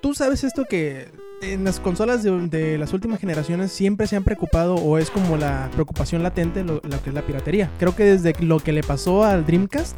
Tú 0.01 0.15
sabes 0.15 0.45
esto 0.45 0.65
que 0.65 1.09
en 1.53 1.65
las 1.65 1.81
consolas 1.81 2.23
de, 2.23 2.31
de 2.49 2.79
las 2.79 2.93
últimas 2.93 3.21
generaciones 3.21 3.73
siempre 3.73 4.07
se 4.07 4.17
han 4.17 4.25
preocupado 4.25 4.75
o 4.77 4.99
es 4.99 5.11
como 5.11 5.37
la 5.37 5.69
preocupación 5.73 6.23
latente 6.23 6.65
lo, 6.65 6.75
lo 6.75 7.03
que 7.03 7.11
es 7.11 7.15
la 7.15 7.23
piratería. 7.23 7.71
Creo 7.79 7.95
que 7.95 8.05
desde 8.05 8.35
lo 8.41 8.61
que 8.61 8.73
le 8.73 8.83
pasó 8.83 9.25
al 9.25 9.45
Dreamcast 9.45 9.97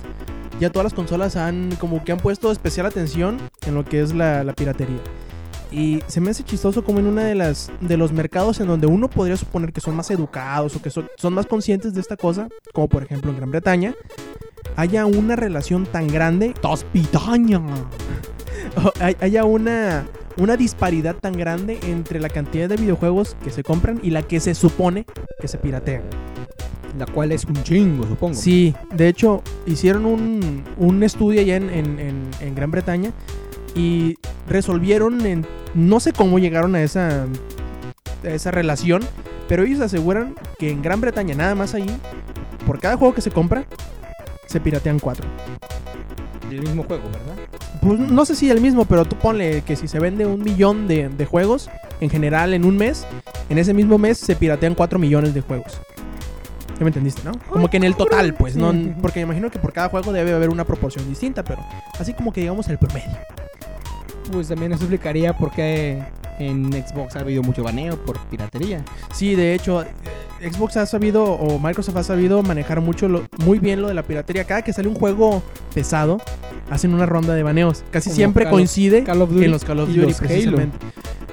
ya 0.60 0.70
todas 0.70 0.84
las 0.84 0.94
consolas 0.94 1.36
han 1.36 1.74
como 1.76 2.02
que 2.02 2.12
han 2.12 2.18
puesto 2.18 2.50
especial 2.50 2.86
atención 2.86 3.38
en 3.66 3.74
lo 3.74 3.84
que 3.84 4.00
es 4.00 4.14
la, 4.14 4.42
la 4.44 4.54
piratería. 4.54 5.00
Y 5.70 6.00
se 6.06 6.20
me 6.20 6.30
hace 6.30 6.44
chistoso 6.44 6.84
como 6.84 7.00
en 7.00 7.06
una 7.06 7.24
de 7.24 7.34
las 7.34 7.70
de 7.80 7.96
los 7.96 8.12
mercados 8.12 8.60
en 8.60 8.68
donde 8.68 8.86
uno 8.86 9.10
podría 9.10 9.36
suponer 9.36 9.72
que 9.72 9.80
son 9.80 9.96
más 9.96 10.10
educados 10.10 10.76
o 10.76 10.82
que 10.82 10.90
son, 10.90 11.08
son 11.16 11.34
más 11.34 11.46
conscientes 11.46 11.92
de 11.92 12.00
esta 12.00 12.16
cosa, 12.16 12.48
como 12.72 12.88
por 12.88 13.02
ejemplo 13.02 13.30
en 13.30 13.36
Gran 13.36 13.50
Bretaña, 13.50 13.94
haya 14.76 15.06
una 15.06 15.36
relación 15.36 15.84
tan 15.86 16.06
grande, 16.08 16.54
¡Dos 16.62 16.84
pitaña! 16.84 17.60
haya 19.20 19.44
una 19.44 20.06
una 20.36 20.56
disparidad 20.56 21.16
tan 21.16 21.32
grande 21.34 21.78
entre 21.86 22.20
la 22.20 22.28
cantidad 22.28 22.68
de 22.68 22.76
videojuegos 22.76 23.36
que 23.42 23.50
se 23.50 23.62
compran 23.62 24.00
y 24.02 24.10
la 24.10 24.22
que 24.22 24.40
se 24.40 24.54
supone 24.54 25.06
que 25.40 25.48
se 25.48 25.58
piratean. 25.58 26.02
La 26.98 27.06
cual 27.06 27.32
es 27.32 27.44
un 27.44 27.62
chingo, 27.62 28.06
supongo. 28.06 28.34
Sí, 28.34 28.74
de 28.94 29.08
hecho, 29.08 29.42
hicieron 29.66 30.06
un, 30.06 30.64
un 30.78 31.02
estudio 31.02 31.40
allá 31.42 31.56
en, 31.56 31.68
en- 31.70 31.98
en- 32.00 32.30
en 32.40 32.54
Gran 32.54 32.70
Bretaña 32.70 33.10
y 33.74 34.16
resolvieron 34.48 35.24
en. 35.26 35.46
No 35.74 36.00
sé 36.00 36.12
cómo 36.12 36.38
llegaron 36.38 36.74
a 36.74 36.82
esa, 36.82 37.24
a 38.24 38.28
esa 38.28 38.50
relación, 38.50 39.02
pero 39.46 39.64
ellos 39.64 39.80
aseguran 39.80 40.34
que 40.58 40.70
en 40.70 40.80
Gran 40.80 41.02
Bretaña, 41.02 41.34
nada 41.34 41.54
más 41.54 41.74
ahí, 41.74 41.86
por 42.66 42.78
cada 42.80 42.96
juego 42.96 43.14
que 43.14 43.20
se 43.20 43.30
compra, 43.30 43.66
se 44.46 44.58
piratean 44.60 44.98
cuatro. 44.98 45.26
El 46.50 46.62
mismo 46.62 46.84
juego, 46.84 47.02
¿verdad? 47.10 47.45
Pues 47.86 48.00
no 48.00 48.24
sé 48.24 48.34
si 48.34 48.50
el 48.50 48.60
mismo, 48.60 48.84
pero 48.84 49.04
tú 49.04 49.16
ponle 49.16 49.62
que 49.62 49.76
si 49.76 49.86
se 49.88 49.98
vende 50.00 50.26
un 50.26 50.42
millón 50.42 50.88
de, 50.88 51.08
de 51.08 51.24
juegos 51.26 51.70
en 52.00 52.10
general 52.10 52.52
en 52.54 52.64
un 52.64 52.76
mes, 52.76 53.06
en 53.48 53.58
ese 53.58 53.72
mismo 53.74 53.96
mes 53.98 54.18
se 54.18 54.34
piratean 54.36 54.74
4 54.74 54.98
millones 54.98 55.34
de 55.34 55.40
juegos. 55.40 55.80
¿Ya 56.78 56.80
me 56.80 56.88
entendiste, 56.88 57.22
no? 57.24 57.32
Como 57.48 57.70
que 57.70 57.76
en 57.78 57.84
el 57.84 57.94
total, 57.96 58.34
pues, 58.34 58.54
¿no? 58.56 58.72
Porque 59.00 59.20
me 59.20 59.24
imagino 59.24 59.50
que 59.50 59.58
por 59.58 59.72
cada 59.72 59.88
juego 59.88 60.12
debe 60.12 60.34
haber 60.34 60.50
una 60.50 60.64
proporción 60.64 61.08
distinta, 61.08 61.42
pero 61.42 61.64
así 61.98 62.12
como 62.12 62.32
que 62.32 62.40
digamos 62.42 62.68
el 62.68 62.76
promedio. 62.78 63.16
Pues 64.30 64.48
también 64.48 64.72
eso 64.72 64.82
explicaría 64.82 65.32
por 65.36 65.52
qué 65.52 66.02
en 66.38 66.70
Xbox 66.72 67.16
ha 67.16 67.20
habido 67.20 67.42
mucho 67.42 67.62
baneo 67.62 67.96
por 68.04 68.18
piratería. 68.26 68.84
Sí, 69.14 69.34
de 69.36 69.54
hecho, 69.54 69.82
eh, 69.84 69.86
Xbox 70.52 70.76
ha 70.76 70.84
sabido, 70.84 71.24
o 71.24 71.58
Microsoft 71.58 71.96
ha 71.96 72.02
sabido 72.02 72.42
manejar 72.42 72.80
mucho 72.82 73.08
lo- 73.08 73.24
muy 73.38 73.58
bien 73.58 73.80
lo 73.80 73.88
de 73.88 73.94
la 73.94 74.02
piratería. 74.02 74.44
Cada 74.44 74.60
que 74.62 74.72
sale 74.74 74.88
un 74.88 74.96
juego 74.96 75.42
pesado, 75.72 76.20
hacen 76.70 76.94
una 76.94 77.06
ronda 77.06 77.34
de 77.34 77.42
baneos. 77.42 77.84
Casi 77.90 78.10
Como 78.10 78.16
siempre 78.16 78.44
Call 78.44 78.52
of- 78.52 78.56
coincide 78.56 79.04
Call 79.04 79.22
of 79.22 79.30
Duty 79.30 79.44
en 79.44 79.50
los 79.50 79.64
Call 79.64 79.80
of 79.80 79.88
y 79.90 79.94
Duty, 79.94 80.06
los 80.08 80.18
Halo. 80.20 80.28
precisamente. 80.28 80.78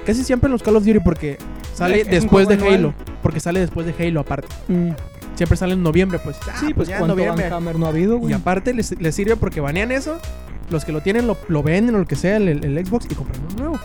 Casi 0.06 0.24
siempre 0.24 0.48
en 0.48 0.52
los 0.52 0.62
Call 0.62 0.76
of 0.76 0.84
Duty 0.84 1.00
porque 1.00 1.38
sale 1.74 2.00
Es 2.00 2.06
un 2.06 2.10
después 2.12 2.48
de 2.48 2.56
juego 2.58 2.74
Halo. 2.74 2.94
Porque 3.22 3.40
sale 3.40 3.60
después 3.60 3.86
de 3.86 3.94
Halo 4.06 4.20
aparte. 4.20 4.48
Mm. 4.68 4.90
Siempre 5.34 5.56
sale 5.56 5.72
en 5.72 5.82
noviembre, 5.82 6.20
pues. 6.22 6.36
Ah, 6.48 6.54
sí, 6.60 6.72
pues 6.74 6.86
ya 6.88 6.94
en 6.96 7.00
cuánto 7.00 7.16
noviembre. 7.16 7.50
No 7.78 7.86
ha 7.86 7.88
habido, 7.88 8.16
Y 8.16 8.18
güey. 8.20 8.32
aparte 8.34 8.72
les, 8.74 9.00
les 9.00 9.14
sirve 9.14 9.34
porque 9.36 9.60
banean 9.60 9.90
eso. 9.90 10.18
Los 10.70 10.84
que 10.84 10.92
lo 10.92 11.00
tienen 11.00 11.26
lo, 11.26 11.36
lo 11.48 11.62
venden 11.62 11.94
o 11.96 11.98
lo 11.98 12.06
que 12.06 12.16
sea, 12.16 12.36
el, 12.36 12.48
el 12.64 12.86
Xbox, 12.86 13.06
y 13.10 13.14
compran 13.14 13.40
uno 13.44 13.56
nuevo. 13.56 13.80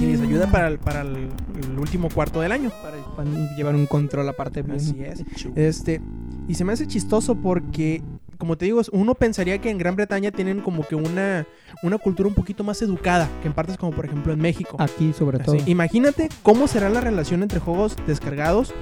Y 0.00 0.06
les 0.06 0.20
ayuda 0.20 0.46
para 0.50 0.68
el, 0.68 0.78
para 0.78 1.00
el, 1.00 1.16
el 1.16 1.78
último 1.78 2.08
cuarto 2.10 2.40
del 2.40 2.52
año. 2.52 2.70
para, 3.16 3.24
llevar 3.56 3.74
un 3.74 3.86
control 3.86 4.28
aparte 4.28 4.62
bien 4.62 4.76
Así 4.76 5.02
es. 5.02 5.24
Este, 5.56 6.00
y 6.46 6.54
se 6.54 6.64
me 6.64 6.72
hace 6.72 6.86
chistoso 6.86 7.34
porque, 7.34 8.02
como 8.38 8.56
te 8.56 8.64
digo, 8.66 8.80
uno 8.92 9.14
pensaría 9.14 9.58
que 9.58 9.68
en 9.68 9.78
Gran 9.78 9.96
Bretaña 9.96 10.30
tienen 10.30 10.60
como 10.60 10.86
que 10.86 10.94
una, 10.94 11.46
una 11.82 11.98
cultura 11.98 12.28
un 12.28 12.34
poquito 12.34 12.64
más 12.64 12.80
educada 12.82 13.28
que 13.42 13.48
en 13.48 13.52
partes 13.52 13.76
como 13.76 13.92
por 13.92 14.06
ejemplo 14.06 14.32
en 14.32 14.40
México. 14.40 14.76
Aquí 14.78 15.12
sobre 15.12 15.38
todo. 15.40 15.56
Así, 15.56 15.70
imagínate 15.70 16.28
cómo 16.42 16.68
será 16.68 16.88
la 16.88 17.00
relación 17.00 17.42
entre 17.42 17.58
juegos 17.58 17.96
descargados 18.06 18.72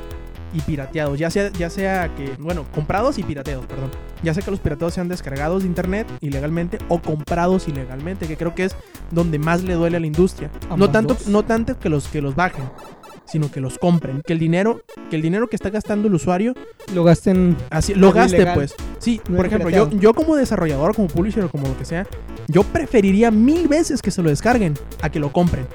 y 0.53 0.61
pirateados. 0.61 1.19
Ya 1.19 1.31
sea, 1.31 1.51
ya 1.53 1.71
sea 1.71 2.15
que, 2.15 2.37
bueno, 2.39 2.65
comprados 2.75 3.19
y 3.19 3.23
pirateados, 3.23 3.67
perdón. 3.67 3.91
Ya 4.23 4.33
sea 4.35 4.43
que 4.43 4.51
los 4.51 4.61
pirateados 4.61 4.95
sean 4.95 5.09
descargados 5.09 5.63
de 5.63 5.69
internet 5.69 6.07
ilegalmente 6.21 6.79
o 6.89 7.01
comprados 7.01 7.69
ilegalmente, 7.69 8.27
que 8.27 8.37
creo 8.37 8.55
que 8.55 8.65
es 8.65 8.77
donde 9.11 9.39
más 9.39 9.63
le 9.63 9.75
duele 9.75 9.97
a 9.97 10.01
la 10.01 10.07
industria. 10.07 10.51
No 10.77 10.91
tanto, 10.91 11.15
dos. 11.15 11.29
no 11.29 11.45
tanto 11.45 11.79
que 11.79 11.89
los 11.89 12.09
que 12.09 12.23
los 12.23 12.35
bajen, 12.35 12.65
sino 13.27 13.51
que 13.51 13.61
los 13.61 13.79
compren. 13.79 14.23
Que 14.25 14.33
el 14.33 14.39
dinero, 14.39 14.83
que 15.11 15.17
el 15.17 15.23
dinero 15.23 15.49
que 15.49 15.57
está 15.57 15.71
gastando 15.71 16.09
el 16.09 16.15
usuario 16.15 16.55
Lo 16.95 17.05
gasten 17.05 17.57
Así, 17.71 17.95
lo 17.95 18.13
gaste, 18.13 18.37
ilegal. 18.37 18.55
pues. 18.55 18.75
Sí, 18.99 19.21
No 19.29 19.37
por 19.37 19.47
ejemplo, 19.47 19.71
yo, 19.71 19.91
yo 19.91 20.15
como 20.15 20.37
desarrollador, 20.37 20.95
como 20.95 21.09
publisher 21.09 21.45
o 21.45 21.51
como 21.51 21.69
lo 21.69 21.77
que 21.77 21.85
sea, 21.85 22.07
yo 22.49 22.63
preferiría 22.63 23.31
mil 23.31 23.69
veces 23.69 24.01
que 24.03 24.11
se 24.11 24.23
lo 24.23 24.31
descarguen 24.31 24.75
a 25.03 25.11
que 25.11 25.19
lo 25.21 25.33
compren. 25.33 25.67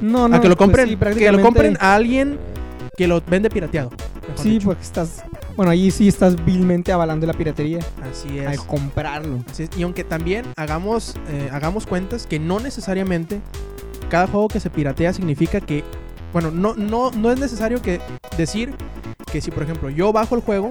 No, 0.00 0.28
no. 0.28 0.36
a 0.36 0.40
que 0.40 0.48
lo 0.48 0.56
pues 0.56 0.66
compren, 0.66 0.88
sí, 0.88 0.96
que 1.18 1.32
lo 1.32 1.40
compren 1.42 1.76
a 1.80 1.94
alguien 1.94 2.38
que 2.96 3.06
lo 3.06 3.22
vende 3.22 3.50
pirateado. 3.50 3.90
Sí, 4.36 4.50
dicho. 4.50 4.66
porque 4.66 4.82
estás. 4.82 5.24
Bueno, 5.56 5.72
allí 5.72 5.90
sí 5.90 6.08
estás 6.08 6.42
vilmente 6.44 6.92
avalando 6.92 7.26
la 7.26 7.32
piratería 7.34 7.80
Así 8.10 8.38
al 8.38 8.54
es. 8.54 8.60
comprarlo. 8.60 9.42
Así 9.50 9.64
es. 9.64 9.70
Y 9.76 9.82
aunque 9.82 10.04
también 10.04 10.46
hagamos, 10.56 11.16
eh, 11.28 11.48
hagamos 11.52 11.86
cuentas 11.86 12.26
que 12.26 12.38
no 12.38 12.60
necesariamente 12.60 13.40
cada 14.08 14.26
juego 14.26 14.48
que 14.48 14.60
se 14.60 14.70
piratea 14.70 15.12
significa 15.12 15.60
que. 15.60 15.84
Bueno, 16.32 16.50
no, 16.50 16.74
no, 16.74 17.10
no 17.10 17.32
es 17.32 17.38
necesario 17.40 17.82
que 17.82 18.00
decir 18.36 18.74
que 19.30 19.40
si, 19.40 19.50
por 19.50 19.62
ejemplo, 19.62 19.90
yo 19.90 20.12
bajo 20.12 20.34
el 20.36 20.42
juego, 20.42 20.68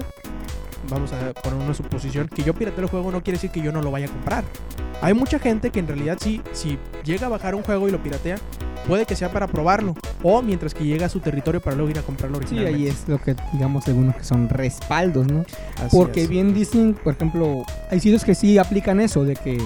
vamos 0.88 1.12
a 1.12 1.32
poner 1.34 1.62
una 1.62 1.74
suposición, 1.74 2.28
que 2.28 2.42
yo 2.42 2.54
pirateo 2.54 2.84
el 2.84 2.90
juego 2.90 3.10
no 3.10 3.22
quiere 3.22 3.36
decir 3.36 3.50
que 3.50 3.60
yo 3.60 3.70
no 3.72 3.82
lo 3.82 3.90
vaya 3.90 4.06
a 4.06 4.10
comprar. 4.10 4.44
Hay 5.02 5.14
mucha 5.14 5.38
gente 5.38 5.70
que 5.70 5.80
en 5.80 5.86
realidad 5.88 6.18
sí, 6.20 6.42
si 6.52 6.78
llega 7.04 7.26
a 7.26 7.30
bajar 7.30 7.54
un 7.54 7.62
juego 7.62 7.88
y 7.88 7.90
lo 7.90 8.02
piratea, 8.02 8.36
puede 8.86 9.06
que 9.06 9.16
sea 9.16 9.30
para 9.32 9.46
probarlo. 9.46 9.94
O 10.22 10.42
mientras 10.42 10.74
que 10.74 10.84
llega 10.84 11.06
a 11.06 11.08
su 11.08 11.20
territorio 11.20 11.60
para 11.60 11.76
luego 11.76 11.90
ir 11.90 11.98
a 11.98 12.02
comprarlo 12.02 12.36
Sí, 12.38 12.44
originalmente. 12.58 12.78
ahí 12.78 12.86
es 12.88 13.08
lo 13.08 13.18
que, 13.18 13.34
digamos, 13.52 13.86
algunos 13.88 14.16
que 14.16 14.24
son 14.24 14.48
respaldos, 14.48 15.26
¿no? 15.26 15.44
Así 15.82 15.96
Porque 15.96 16.22
es. 16.24 16.28
bien 16.28 16.52
dicen, 16.52 16.94
por 17.02 17.14
ejemplo, 17.14 17.64
hay 17.90 18.00
sitios 18.00 18.24
que 18.24 18.34
sí 18.34 18.58
aplican 18.58 19.00
eso, 19.00 19.24
de 19.24 19.36
que 19.36 19.58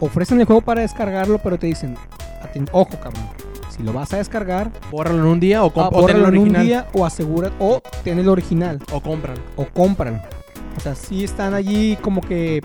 ofrecen 0.00 0.40
el 0.40 0.46
juego 0.46 0.62
para 0.62 0.80
descargarlo, 0.82 1.38
pero 1.38 1.56
te 1.58 1.68
dicen, 1.68 1.96
"Aten- 2.42 2.68
ojo, 2.72 2.98
cabrón, 3.00 3.28
si 3.76 3.82
lo 3.82 3.92
vas 3.92 4.12
a 4.12 4.18
descargar, 4.18 4.70
Bórralo 4.90 5.18
en 5.20 5.24
un 5.26 5.40
día 5.40 5.64
o, 5.64 5.72
ah, 5.80 5.88
bórralo 5.90 6.28
en 6.28 6.38
un 6.38 6.52
día 6.52 6.86
o 6.92 7.04
asegura, 7.04 7.50
o 7.58 7.80
ten 8.04 8.18
el 8.18 8.28
original, 8.28 8.78
O 8.92 9.00
cómpralo. 9.00 9.40
o 9.56 9.66
cómpralo. 9.66 10.20
O 10.76 10.80
sea, 10.80 10.94
sí 10.94 11.24
están 11.24 11.54
allí 11.54 11.96
como 12.02 12.20
que 12.20 12.60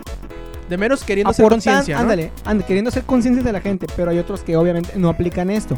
De 0.68 0.76
menos 0.76 1.02
queriendo 1.04 1.30
hacer 1.30 1.48
conciencia, 1.48 1.96
¿no? 1.96 2.02
ándale, 2.02 2.30
ándale, 2.44 2.66
queriendo 2.66 2.88
hacer 2.90 3.02
conciencia 3.04 3.42
de 3.42 3.52
la 3.52 3.60
gente, 3.60 3.86
pero 3.96 4.10
hay 4.10 4.18
otros 4.18 4.42
que 4.42 4.56
obviamente 4.56 4.90
no 4.96 5.08
aplican 5.08 5.50
esto, 5.50 5.76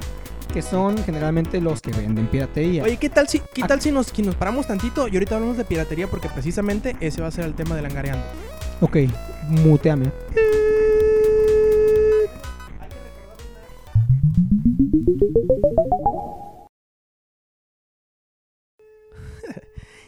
que 0.52 0.60
son 0.60 0.98
generalmente 1.04 1.60
los 1.62 1.80
que 1.80 1.92
venden 1.92 2.26
piratería. 2.26 2.82
Oye, 2.84 2.98
¿qué 2.98 3.08
tal 3.08 3.26
si, 3.28 3.38
qué 3.54 3.62
Ah. 3.64 3.68
tal 3.68 3.80
si 3.80 3.90
nos, 3.90 4.08
si 4.08 4.20
nos 4.22 4.34
paramos 4.34 4.66
tantito 4.66 5.08
y 5.08 5.14
ahorita 5.14 5.36
hablamos 5.36 5.56
de 5.56 5.64
piratería? 5.64 6.08
Porque 6.08 6.28
precisamente 6.28 6.94
ese 7.00 7.22
va 7.22 7.28
a 7.28 7.30
ser 7.30 7.46
el 7.46 7.54
tema 7.54 7.74
del 7.74 7.84
langareando. 7.84 8.22
Ok, 8.82 8.96
muteame. 9.48 10.10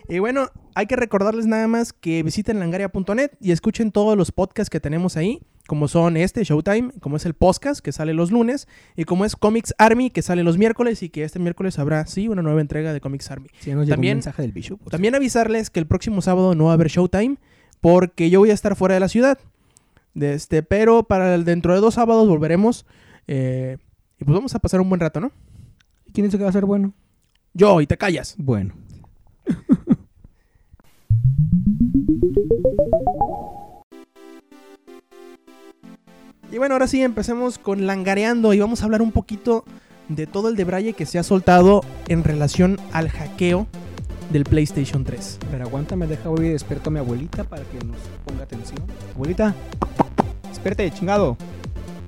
Y 0.06 0.18
bueno, 0.18 0.48
hay 0.74 0.86
que 0.86 0.96
recordarles 0.96 1.46
nada 1.46 1.66
más 1.66 1.94
que 1.94 2.22
visiten 2.22 2.58
langaria.net 2.60 3.30
y 3.40 3.52
escuchen 3.52 3.90
todos 3.90 4.18
los 4.18 4.32
podcasts 4.32 4.68
que 4.68 4.78
tenemos 4.78 5.16
ahí, 5.16 5.40
como 5.66 5.88
son 5.88 6.18
este, 6.18 6.44
Showtime, 6.44 6.92
como 7.00 7.16
es 7.16 7.24
el 7.24 7.32
podcast 7.32 7.80
que 7.80 7.90
sale 7.90 8.12
los 8.12 8.30
lunes, 8.30 8.68
y 8.96 9.04
como 9.04 9.24
es 9.24 9.34
Comics 9.34 9.74
Army 9.78 10.10
que 10.10 10.20
sale 10.20 10.42
los 10.44 10.58
miércoles 10.58 11.02
y 11.02 11.08
que 11.08 11.24
este 11.24 11.38
miércoles 11.38 11.78
habrá, 11.78 12.06
sí, 12.06 12.28
una 12.28 12.42
nueva 12.42 12.60
entrega 12.60 12.92
de 12.92 13.00
Comics 13.00 13.30
Army. 13.30 13.48
Nos 13.54 13.64
llegó 13.64 13.86
También- 13.86 14.16
un 14.16 14.18
mensaje 14.18 14.42
del 14.42 14.52
Bishop. 14.52 14.78
También 14.90 15.14
avisarles 15.14 15.70
que 15.70 15.80
el 15.80 15.86
próximo 15.86 16.20
sábado 16.20 16.54
no 16.54 16.64
va 16.66 16.72
a 16.72 16.74
haber 16.74 16.88
Showtime 16.88 17.38
porque 17.80 18.28
yo 18.28 18.40
voy 18.40 18.50
a 18.50 18.54
estar 18.54 18.76
fuera 18.76 18.94
de 18.94 19.00
la 19.00 19.08
ciudad. 19.08 19.38
De 20.12 20.34
este, 20.34 20.62
pero 20.62 21.04
para 21.04 21.34
el- 21.34 21.44
dentro 21.46 21.72
de 21.74 21.80
dos 21.80 21.94
sábados 21.94 22.28
volveremos 22.28 22.84
eh, 23.26 23.78
y 24.18 24.24
pues 24.24 24.34
vamos 24.34 24.54
a 24.54 24.58
pasar 24.58 24.80
un 24.80 24.88
buen 24.88 25.00
rato, 25.00 25.20
¿no? 25.20 25.32
¿Quién 26.12 26.26
dice 26.26 26.38
que 26.38 26.44
va 26.44 26.50
a 26.50 26.52
ser 26.52 26.64
bueno? 26.64 26.92
Yo, 27.52 27.80
y 27.80 27.86
te 27.86 27.96
callas. 27.96 28.34
Bueno. 28.38 28.74
Y 36.54 36.58
bueno, 36.58 36.76
ahora 36.76 36.86
sí 36.86 37.02
empecemos 37.02 37.58
con 37.58 37.84
Langareando 37.84 38.54
y 38.54 38.60
vamos 38.60 38.80
a 38.80 38.84
hablar 38.84 39.02
un 39.02 39.10
poquito 39.10 39.64
de 40.08 40.28
todo 40.28 40.48
el 40.48 40.54
debraye 40.54 40.92
que 40.92 41.04
se 41.04 41.18
ha 41.18 41.24
soltado 41.24 41.80
en 42.06 42.22
relación 42.22 42.78
al 42.92 43.08
hackeo 43.08 43.66
del 44.30 44.44
PlayStation 44.44 45.02
3. 45.02 45.40
Pero 45.50 45.64
aguántame, 45.64 46.06
deja 46.06 46.28
voy 46.28 46.46
y 46.46 46.50
despierto 46.50 46.90
a 46.90 46.92
mi 46.92 47.00
abuelita 47.00 47.42
para 47.42 47.64
que 47.64 47.84
nos 47.84 47.96
ponga 48.24 48.44
atención. 48.44 48.78
Abuelita, 49.16 49.52
despierte, 50.48 50.88
chingado. 50.92 51.36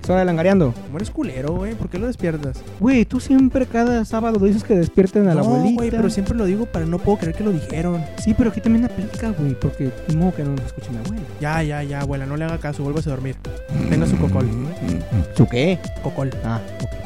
Hora 0.09 0.21
de 0.21 0.25
langareando. 0.27 0.73
Como 0.73 0.99
eres 0.99 1.11
culero, 1.11 1.53
güey, 1.55 1.75
¿por 1.75 1.89
qué 1.89 1.99
lo 1.99 2.07
despiertas? 2.07 2.59
Güey, 2.79 3.05
tú 3.05 3.19
siempre 3.21 3.67
cada 3.67 4.05
sábado 4.05 4.39
dices 4.45 4.63
que 4.63 4.75
despierten 4.77 5.29
a 5.29 5.35
la 5.35 5.43
no, 5.43 5.49
abuelita. 5.49 5.75
güey, 5.75 5.91
pero 5.91 6.11
siempre 6.11 6.35
lo 6.37 6.45
digo 6.45 6.67
para 6.67 6.87
no 6.87 6.99
puedo 6.99 7.19
creer 7.19 7.35
que 7.35 7.45
lo 7.45 7.53
dijeron. 7.53 8.05
Sí, 8.23 8.35
pero 8.37 8.51
aquí 8.51 8.61
también 8.61 8.85
aplica, 8.85 9.31
güey, 9.31 9.59
porque 9.59 9.91
modo 10.15 10.35
que 10.35 10.45
no 10.45 10.51
nos 10.51 10.67
escuche 10.67 10.91
mi 10.91 10.99
abuela. 10.99 11.23
Ya, 11.41 11.63
ya, 11.63 11.83
ya, 11.83 12.01
abuela, 12.01 12.27
no 12.27 12.37
le 12.37 12.45
haga 12.45 12.59
caso, 12.59 12.83
vuélvase 12.83 13.09
a 13.09 13.13
dormir. 13.13 13.37
Tenga 13.91 14.07
su 14.07 14.17
cocol. 14.17 14.47
¿Su 15.37 15.47
qué? 15.49 15.79
Cocol. 16.03 16.31
Ah, 16.45 16.61
ok. 16.83 17.06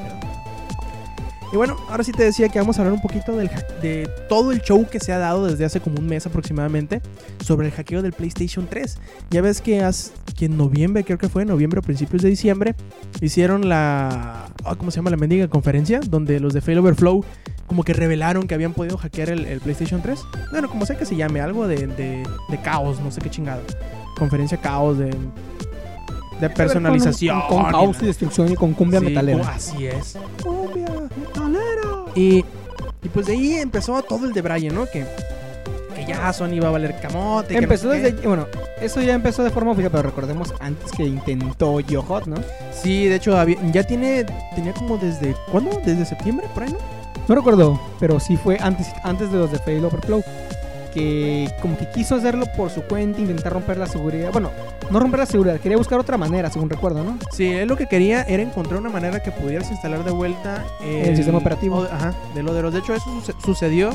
Y 1.53 1.57
bueno, 1.57 1.77
ahora 1.89 2.05
sí 2.05 2.13
te 2.13 2.23
decía 2.23 2.49
que 2.49 2.61
vamos 2.61 2.79
a 2.79 2.83
hablar 2.83 2.95
un 2.95 3.03
poquito 3.03 3.37
del 3.37 3.51
de 3.83 4.09
todo 4.29 4.53
el 4.53 4.61
show 4.63 4.87
que 4.89 5.01
se 5.01 5.13
ha 5.13 5.19
dado 5.19 5.47
desde 5.47 5.65
hace 5.65 5.81
como 5.81 5.99
un 5.99 6.07
mes 6.07 6.25
aproximadamente 6.25 7.03
sobre 7.45 7.67
el 7.67 7.73
hackeo 7.73 8.03
del 8.03 8.13
PlayStation 8.13 8.69
3. 8.71 8.99
Ya 9.31 9.43
ves 9.43 9.61
que, 9.61 9.83
has- 9.83 10.13
que 10.37 10.45
en 10.45 10.57
noviembre, 10.57 11.03
creo 11.03 11.19
que 11.19 11.29
fue 11.29 11.43
en 11.43 11.49
noviembre 11.49 11.81
o 11.81 11.83
principios 11.83 12.23
de 12.23 12.29
diciembre, 12.29 12.77
hicieron 13.21 13.69
la... 13.69 14.47
ah, 14.65 14.75
¿Cómo 14.77 14.93
se 14.93 14.97
llama 14.97 15.11
la 15.11 15.17
mendiga 15.17 15.49
conferencia? 15.49 15.99
Donde 16.09 16.39
los 16.39 16.53
de 16.55 16.61
Failoverflow 16.61 17.25
como 17.67 17.83
que 17.85 17.95
revelaron 17.95 18.47
que 18.49 18.55
habían 18.55 18.73
podido 18.73 18.97
hackear 18.99 19.31
el, 19.31 19.45
el 19.47 19.61
PlayStation 19.61 20.03
3. 20.03 20.21
Bueno, 20.53 20.69
como 20.69 20.87
sea 20.87 20.97
que 20.99 21.05
se 21.05 21.17
llame, 21.17 21.41
algo 21.41 21.67
de, 21.67 21.87
de- 21.89 22.23
de 22.49 22.61
caos, 22.63 23.01
no 23.01 23.11
sé 23.11 23.21
qué 23.21 23.31
chingado. 23.31 23.63
Conferencia 24.17 24.57
caos 24.61 24.99
de... 24.99 25.11
De 26.41 26.49
personalización. 26.49 27.39
Con, 27.51 27.65
caos 27.71 27.99
y 28.01 28.07
destrucción 28.07 28.51
y 28.51 28.55
con 28.55 28.73
cumbia 28.73 28.99
Sí, 29.01 29.05
metalera. 29.05 29.47
Así 29.51 29.87
es. 29.87 30.17
Cumbia. 30.43 30.87
Y, 32.15 32.45
y 33.03 33.09
pues 33.13 33.27
de 33.27 33.33
ahí 33.33 33.55
empezó 33.59 34.01
todo 34.03 34.27
el 34.27 34.33
de 34.33 34.43
Brian, 34.43 34.75
¿no? 34.75 34.87
Que, 34.87 35.07
que 35.95 36.05
ya 36.07 36.33
Sony 36.33 36.55
iba 36.55 36.69
a 36.69 36.73
valer 36.73 36.99
camote. 37.01 37.49
que 37.49 37.55
no 37.57 37.63
Empezó 37.63 37.91
sé 37.93 38.01
qué. 38.03 38.13
desde. 38.13 38.27
Bueno, 38.29 38.47
eso 38.81 39.01
ya 39.01 39.15
empezó 39.15 39.43
de 39.45 39.51
forma 39.51 39.73
oficial, 39.73 39.91
pero 39.91 40.03
recordemos 40.05 40.55
antes 40.61 40.91
que 40.93 41.05
intentó 41.05 41.81
YoHot, 41.81 42.27
¿no? 42.27 42.37
Sí, 42.73 43.07
de 43.07 43.17
hecho, 43.17 43.37
había- 43.39 43.59
ya 43.73 43.83
tiene. 43.85 44.25
Tenía 44.55 44.73
como 44.73 44.97
desde. 44.99 45.35
¿Cuándo? 45.51 45.81
¿Desde 45.85 46.05
septiembre? 46.05 46.47
Por 46.55 46.65
ahí, 46.65 46.73
¿no? 46.73 46.79
No 47.29 47.35
recuerdo, 47.35 47.81
pero 48.01 48.19
sí 48.19 48.37
fue 48.37 48.57
antes, 48.61 48.89
antes 49.05 49.31
de 49.31 49.39
los 49.39 49.53
de 49.53 49.59
Fail 49.61 49.85
Overflow. 49.85 50.23
Que 50.93 51.49
como 51.63 51.77
que 51.79 51.89
quiso 51.91 52.17
hacerlo 52.17 52.47
por 52.57 52.71
su 52.71 52.83
cuenta, 52.83 53.21
intentar 53.21 53.53
romper 53.53 53.77
la 53.79 53.87
seguridad. 53.87 54.31
Bueno, 54.33 54.51
no 54.91 54.99
romper 54.99 55.21
la 55.21 55.27
seguridad, 55.27 55.61
quería 55.61 55.77
buscar 55.79 55.99
otra 56.01 56.17
manera, 56.17 56.51
según 56.51 56.69
recuerdo, 56.69 57.05
¿no? 57.05 57.17
Sí, 57.31 57.47
él 57.47 57.69
lo 57.69 57.77
que 57.77 57.87
quería 57.87 58.23
era 58.23 58.43
encontrar 58.43 58.81
una 58.81 58.91
manera 58.91 59.21
que 59.23 59.31
pudieras 59.31 59.71
instalar 59.71 60.03
de 60.05 60.11
vuelta 60.11 60.65
El 60.83 61.17
sistema 61.17 61.39
operativo. 61.39 61.79
o- 61.79 61.85
ajá, 61.85 62.13
de 62.35 62.43
lo 62.43 62.53
de 62.55 62.63
los. 62.63 62.73
De 62.73 62.81
hecho, 62.81 62.95
eso 62.95 63.05
suce- 63.21 63.35
sucedió 63.45 63.91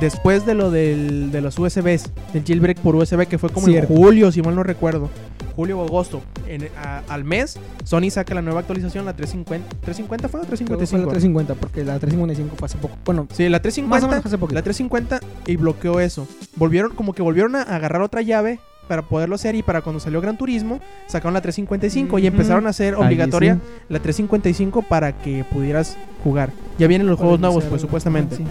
después 0.00 0.44
de 0.46 0.54
lo 0.54 0.70
del, 0.70 1.30
de 1.32 1.40
los 1.40 1.58
USBs, 1.58 2.10
del 2.32 2.44
jailbreak 2.46 2.78
por 2.80 2.94
USB, 2.96 3.26
que 3.26 3.38
fue 3.38 3.50
como 3.50 3.66
Cierto. 3.66 3.92
en 3.92 3.98
julio, 3.98 4.32
si 4.32 4.42
mal 4.42 4.54
no 4.54 4.62
recuerdo. 4.62 5.08
Julio 5.54 5.78
o 5.80 5.84
agosto. 5.86 6.20
En- 6.46 6.68
a- 6.76 7.02
al 7.08 7.24
mes, 7.24 7.58
Sony 7.84 8.10
saca 8.10 8.34
la 8.34 8.42
nueva 8.42 8.60
actualización, 8.60 9.06
la 9.06 9.14
350. 9.16 9.66
¿350 9.86 10.28
fue 10.28 10.40
o 10.40 10.44
Creo 10.44 10.78
que 10.78 10.86
fue 10.86 10.98
la 10.98 11.06
355? 11.06 11.10
350, 11.10 11.54
porque 11.54 11.84
la 11.84 11.98
355 11.98 12.56
fue 12.58 12.66
hace 12.66 12.76
poco. 12.78 12.96
Bueno, 13.06 13.26
Sí, 13.32 13.44
la 13.44 13.50
más 13.50 13.58
o 13.58 13.62
350. 13.62 14.08
menos 14.08 14.26
hace 14.26 14.38
poco. 14.38 14.54
La 14.54 14.62
350 14.62 15.20
y 15.46 15.56
bloqueó 15.56 16.00
eso. 16.00 16.28
Volvieron, 16.56 16.92
como 16.94 17.14
que 17.14 17.22
volvieron 17.22 17.56
a 17.56 17.62
agarrar 17.62 18.02
otra 18.02 18.20
llave 18.20 18.60
para 18.86 19.02
poderlo 19.02 19.34
hacer 19.34 19.54
y 19.54 19.62
para 19.62 19.80
cuando 19.80 19.98
salió 19.98 20.20
Gran 20.20 20.36
Turismo 20.38 20.78
sacaron 21.08 21.34
la 21.34 21.40
355 21.40 22.18
y 22.18 22.22
Ujú. 22.22 22.28
empezaron 22.28 22.66
a 22.66 22.70
hacer 22.70 22.94
obligatoria 22.94 23.54
sí. 23.54 23.60
la 23.88 23.98
355 23.98 24.82
para 24.82 25.12
que 25.18 25.42
pudieras 25.44 25.96
jugar. 26.22 26.50
Ya 26.78 26.86
vienen 26.86 27.06
los 27.08 27.18
juegos 27.18 27.40
nuevos, 27.40 27.64
pues 27.64 27.80
supuestamente. 27.80 28.36
Sí. 28.36 28.44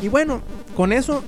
Y 0.00 0.08
bueno, 0.08 0.40
con 0.76 0.92
eso 0.92 1.22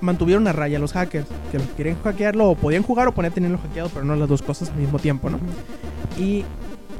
mantuvieron 0.00 0.46
a 0.48 0.52
raya 0.52 0.78
los 0.78 0.92
hackers, 0.92 1.26
que 1.50 1.58
querían 1.76 1.96
hackearlo 2.02 2.50
o 2.50 2.54
podían 2.54 2.82
jugar 2.82 3.08
o 3.08 3.12
podían 3.12 3.32
tenerlo 3.32 3.58
hackeado, 3.58 3.88
pero 3.88 4.04
no 4.04 4.16
las 4.16 4.28
dos 4.28 4.42
cosas 4.42 4.70
al 4.70 4.76
mismo 4.76 4.98
tiempo, 4.98 5.28
¿no? 5.30 5.38
Y 6.18 6.44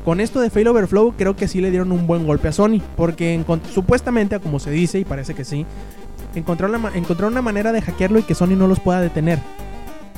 con 0.04 0.20
esto 0.20 0.40
de 0.40 0.50
Fail 0.50 0.68
Overflow 0.68 1.14
creo 1.16 1.36
que 1.36 1.48
sí 1.48 1.60
le 1.60 1.70
dieron 1.70 1.92
un 1.92 2.06
buen 2.06 2.26
golpe 2.26 2.48
a 2.48 2.52
Sony, 2.52 2.80
porque 2.96 3.42
supuestamente, 3.72 4.38
como 4.40 4.58
se 4.58 4.70
dice 4.70 4.98
y 4.98 5.04
parece 5.04 5.34
que 5.34 5.44
sí, 5.44 5.66
encontraron, 6.34 6.82
la 6.82 6.90
encontraron 6.94 7.32
una 7.34 7.42
manera 7.42 7.72
de 7.72 7.82
hackearlo 7.82 8.18
y 8.18 8.22
que 8.22 8.34
Sony 8.34 8.56
no 8.56 8.66
los 8.66 8.80
pueda 8.80 9.00
detener. 9.00 9.38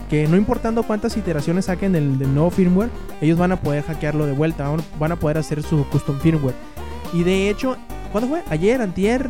Que 0.08 0.26
no 0.26 0.36
importando 0.36 0.82
cuántas 0.82 1.16
iteraciones 1.16 1.66
saquen 1.66 1.92
del, 1.92 2.18
del 2.18 2.34
nuevo 2.34 2.50
firmware, 2.50 2.90
ellos 3.20 3.38
van 3.38 3.52
a 3.52 3.60
poder 3.60 3.84
hackearlo 3.84 4.26
de 4.26 4.32
vuelta, 4.32 4.68
van- 4.68 4.82
van 4.98 5.12
a 5.12 5.16
poder 5.16 5.38
hacer 5.38 5.62
su 5.62 5.84
custom 5.88 6.18
firmware. 6.18 6.54
Y 7.12 7.22
de 7.22 7.48
hecho, 7.48 7.76
¿cuándo 8.10 8.28
fue? 8.28 8.42
Ayer, 8.50 8.80
antier, 8.82 9.28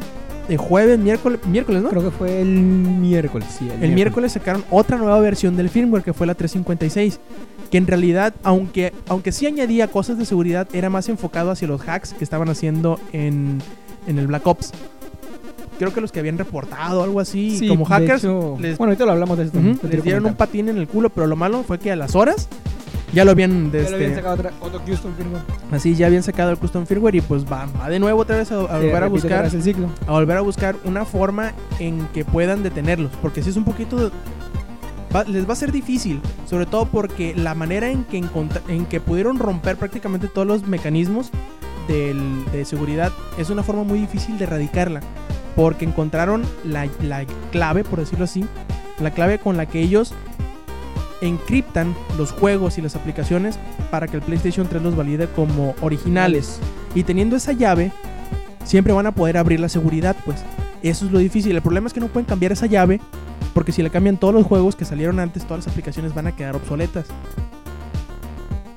el 0.51 0.59
jueves, 0.59 0.99
miércoles, 0.99 1.41
miércoles, 1.47 1.83
¿no? 1.83 1.89
Creo 1.89 2.03
que 2.03 2.11
fue 2.11 2.41
el 2.43 2.49
miércoles, 2.49 3.49
sí. 3.59 3.69
El 3.81 3.93
miércoles 3.93 4.33
sacaron 4.33 4.65
otra 4.71 4.99
nueva 4.99 5.19
versión 5.21 5.57
del 5.57 5.71
firmware 5.71 6.03
que 6.03 6.13
fue 6.13 6.27
la 6.27 6.35
356. 6.35 7.19
Que 7.71 7.79
en 7.79 7.87
realidad, 7.87 8.35
aunque, 8.43 8.93
aunque 9.09 9.31
sí 9.31 9.47
añadía 9.47 9.87
cosas 9.89 10.19
de 10.19 10.25
seguridad, 10.25 10.67
era 10.73 10.91
más 10.91 11.09
enfocado 11.09 11.51
hacia 11.53 11.69
los 11.69 11.81
hacks 11.89 12.13
que 12.15 12.25
estaban 12.25 12.49
haciendo 12.49 12.99
en, 13.13 13.63
en 14.09 14.19
el 14.19 14.27
Black 14.27 14.45
Ops. 14.47 14.73
Creo 15.79 15.95
que 15.95 16.01
los 16.01 16.13
que 16.13 16.19
habían 16.21 16.37
reportado 16.37 17.03
algo 17.05 17.21
así, 17.21 17.57
Sí, 17.59 17.69
como 17.69 17.85
hackers, 17.87 18.25
hecho- 18.25 18.57
les- 18.61 18.77
Bueno, 18.77 18.91
ahorita 18.91 19.07
lo 19.07 19.13
hablamos 19.13 19.39
de 19.39 19.45
esto. 19.45 19.59
quiero 19.61 19.79
les 19.89 20.03
dieron 20.05 20.27
un 20.27 20.35
patín 20.35 20.69
en 20.69 20.77
el 20.77 20.87
culo, 20.89 21.09
pero 21.11 21.27
lo 21.27 21.37
malo 21.37 21.63
fue 21.63 21.79
que 21.79 21.91
a 21.93 21.97
las 21.97 22.15
horas 22.17 22.49
ya 23.13 23.25
lo 23.25 23.31
habían, 23.33 23.71
Ya 23.73 23.81
lo 23.81 23.87
habían 23.97 24.03
este, 24.11 24.15
sacado 24.17 24.35
otra, 24.35 24.53
otro 24.61 24.81
custom 24.83 25.13
firmware. 25.17 25.43
así 25.73 25.95
ya 25.95 26.07
habían 26.07 26.23
sacado 26.23 26.51
el 26.51 26.59
custom 26.59 26.87
firmware 26.87 27.17
y 27.17 27.21
pues 27.21 27.45
va, 27.45 27.67
va 27.81 27.89
de 27.89 27.99
nuevo 27.99 28.21
otra 28.21 28.37
vez 28.37 28.51
a, 28.53 28.57
volver 28.59 29.03
a 29.03 29.09
buscar 29.09 29.43
vez 29.45 29.55
el 29.55 29.63
ciclo. 29.63 29.89
a 30.07 30.13
volver 30.13 30.37
a 30.37 30.41
buscar 30.41 30.77
una 30.85 31.05
forma 31.05 31.53
en 31.79 32.07
que 32.15 32.25
puedan 32.25 32.63
detenerlos. 32.63 33.11
Porque 33.23 33.43
si 33.43 33.51
es 33.51 33.57
un 33.57 33.65
poquito. 33.65 34.11
va- 35.15 35.25
les 35.25 35.49
va 35.49 35.53
a 35.55 35.57
ser 35.57 35.73
difícil. 35.73 36.21
Sobre 36.49 36.67
todo 36.67 36.87
porque 36.87 37.35
la 37.35 37.55
manera 37.55 37.91
en 37.91 38.05
que, 38.05 38.23
en 38.69 38.87
que 38.87 39.01
pudieron 39.01 39.39
romper 39.39 39.77
prácticamente 39.77 40.29
todos 40.29 40.47
los 40.47 40.67
mecanismos 40.67 41.31
del- 41.89 42.45
de 42.53 42.65
seguridad 42.65 43.11
es 43.39 43.51
una 43.51 43.63
forma 43.63 43.83
muy 43.85 43.99
difícil 43.99 44.39
de 44.39 44.45
erradicarla. 44.45 45.01
Porque 45.57 45.85
encontraron 45.85 46.43
la, 46.65 46.87
la 47.03 47.25
clave, 47.51 47.83
por 47.83 47.99
decirlo 47.99 48.25
así. 48.25 48.45
La 49.01 49.11
clave 49.11 49.39
con 49.39 49.57
la 49.57 49.67
que 49.67 49.81
ellos 49.81 50.15
encriptan 51.21 51.95
los 52.17 52.33
juegos 52.33 52.79
y 52.79 52.83
las 52.83 52.97
aplicaciones 52.97 53.59
para 53.91 54.09
que 54.09 54.17
el 54.17 54.23
PlayStation 54.23 54.67
3 54.67 54.83
los 54.83 54.97
valide 54.97 55.29
como 55.29 55.75
originales. 55.81 56.59
Y 56.95 57.05
teniendo 57.05 57.37
esa 57.37 57.53
llave, 57.53 57.93
siempre 58.65 58.93
van 58.93 59.07
a 59.07 59.15
poder 59.15 59.37
abrir 59.37 59.61
la 59.61 59.69
seguridad, 59.69 60.17
pues. 60.25 60.43
Eso 60.83 61.07
es 61.07 61.13
lo 61.13 61.19
difícil. 61.19 61.55
El 61.55 61.63
problema 61.63 61.87
es 61.87 61.93
que 61.93 62.01
no 62.01 62.09
pueden 62.09 62.27
cambiar 62.27 62.53
esa 62.53 62.67
llave, 62.67 63.01
porque 63.53 63.73
si 63.73 63.83
le 63.83 63.91
cambian 63.91 64.17
todos 64.17 64.33
los 64.33 64.47
juegos 64.47 64.77
que 64.77 64.85
salieron 64.85 65.21
antes, 65.21 65.45
todas 65.45 65.65
las 65.65 65.73
aplicaciones 65.73 66.15
van 66.15 66.27
a 66.27 66.33
quedar 66.37 66.57
obsoletas. 66.57 67.07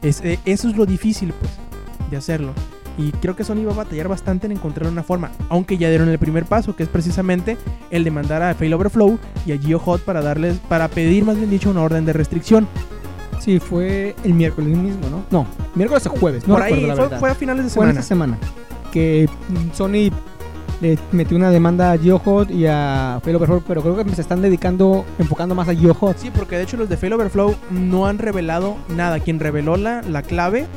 Eh, 0.02 0.38
eso 0.44 0.68
es 0.68 0.76
lo 0.76 0.86
difícil, 0.86 1.34
pues, 1.34 1.52
de 2.12 2.18
hacerlo. 2.18 2.54
Y 2.98 3.12
creo 3.14 3.36
que 3.36 3.44
Sony 3.44 3.66
va 3.66 3.72
a 3.74 3.78
batallar 3.78 4.08
bastante 4.08 4.46
en 4.46 4.52
encontrar 4.52 4.90
una 4.90 5.02
forma, 5.04 5.32
aunque 5.50 5.78
ya 5.78 5.90
dieron 5.90 6.10
el 6.10 6.20
primer 6.20 6.46
paso, 6.46 6.76
que 6.76 6.84
es 6.84 6.90
precisamente 6.90 7.58
el 7.90 8.04
de 8.04 8.12
mandar 8.12 8.44
a 8.44 8.54
Fail 8.54 8.74
Overflow 8.74 9.18
y 9.48 9.52
a 9.52 9.58
GeoHot 9.58 10.02
para 10.02 10.22
darles, 10.22 10.58
para 10.70 10.88
pedir 10.88 11.26
más 11.26 11.38
bien 11.38 11.50
dicho 11.50 11.70
una 11.72 11.82
orden 11.82 12.06
de 12.06 12.14
restricción. 12.14 12.68
Sí, 13.40 13.60
fue 13.60 14.16
el 14.24 14.34
miércoles 14.36 14.78
mismo, 14.78 15.10
¿no? 15.10 15.24
No, 15.32 15.48
miércoles 15.76 16.06
o 16.06 16.12
jueves, 16.12 16.48
no 16.48 16.54
Por 16.54 16.64
recuerdo 16.64 16.84
ahí 16.84 16.88
la 16.88 16.96
fue, 16.96 17.04
verdad. 17.06 17.20
fue 17.20 17.30
a 17.32 17.36
finales 17.36 17.64
de 17.66 17.70
Fue 17.72 17.74
semana. 17.82 17.92
esta 17.92 18.04
semana 18.04 18.38
que 18.92 19.28
mm, 19.50 19.76
Sony 19.76 20.12
le 20.82 21.00
metió 21.12 21.36
una 21.36 21.50
demanda 21.50 21.92
a 21.94 21.98
GeoHot 21.98 22.52
y 22.52 22.68
a 22.68 23.20
Fail 23.24 23.36
Overflow, 23.38 23.64
pero 23.68 23.82
creo 23.82 23.96
que 23.96 24.08
se 24.16 24.22
están 24.22 24.42
dedicando, 24.42 25.04
enfocando 25.18 25.56
más 25.56 25.68
a 25.68 25.74
GeoHot. 25.76 26.18
Sí, 26.20 26.30
porque 26.34 26.58
de 26.58 26.64
hecho 26.64 26.78
los 26.78 26.90
de 26.90 26.98
Fail 26.98 27.14
Overflow 27.14 27.56
no 27.72 28.06
han 28.06 28.20
revelado 28.20 28.76
nada. 28.90 29.20
Quien 29.20 29.40
reveló 29.40 29.78
la, 29.78 30.02
la 30.04 30.22
clave 30.22 30.68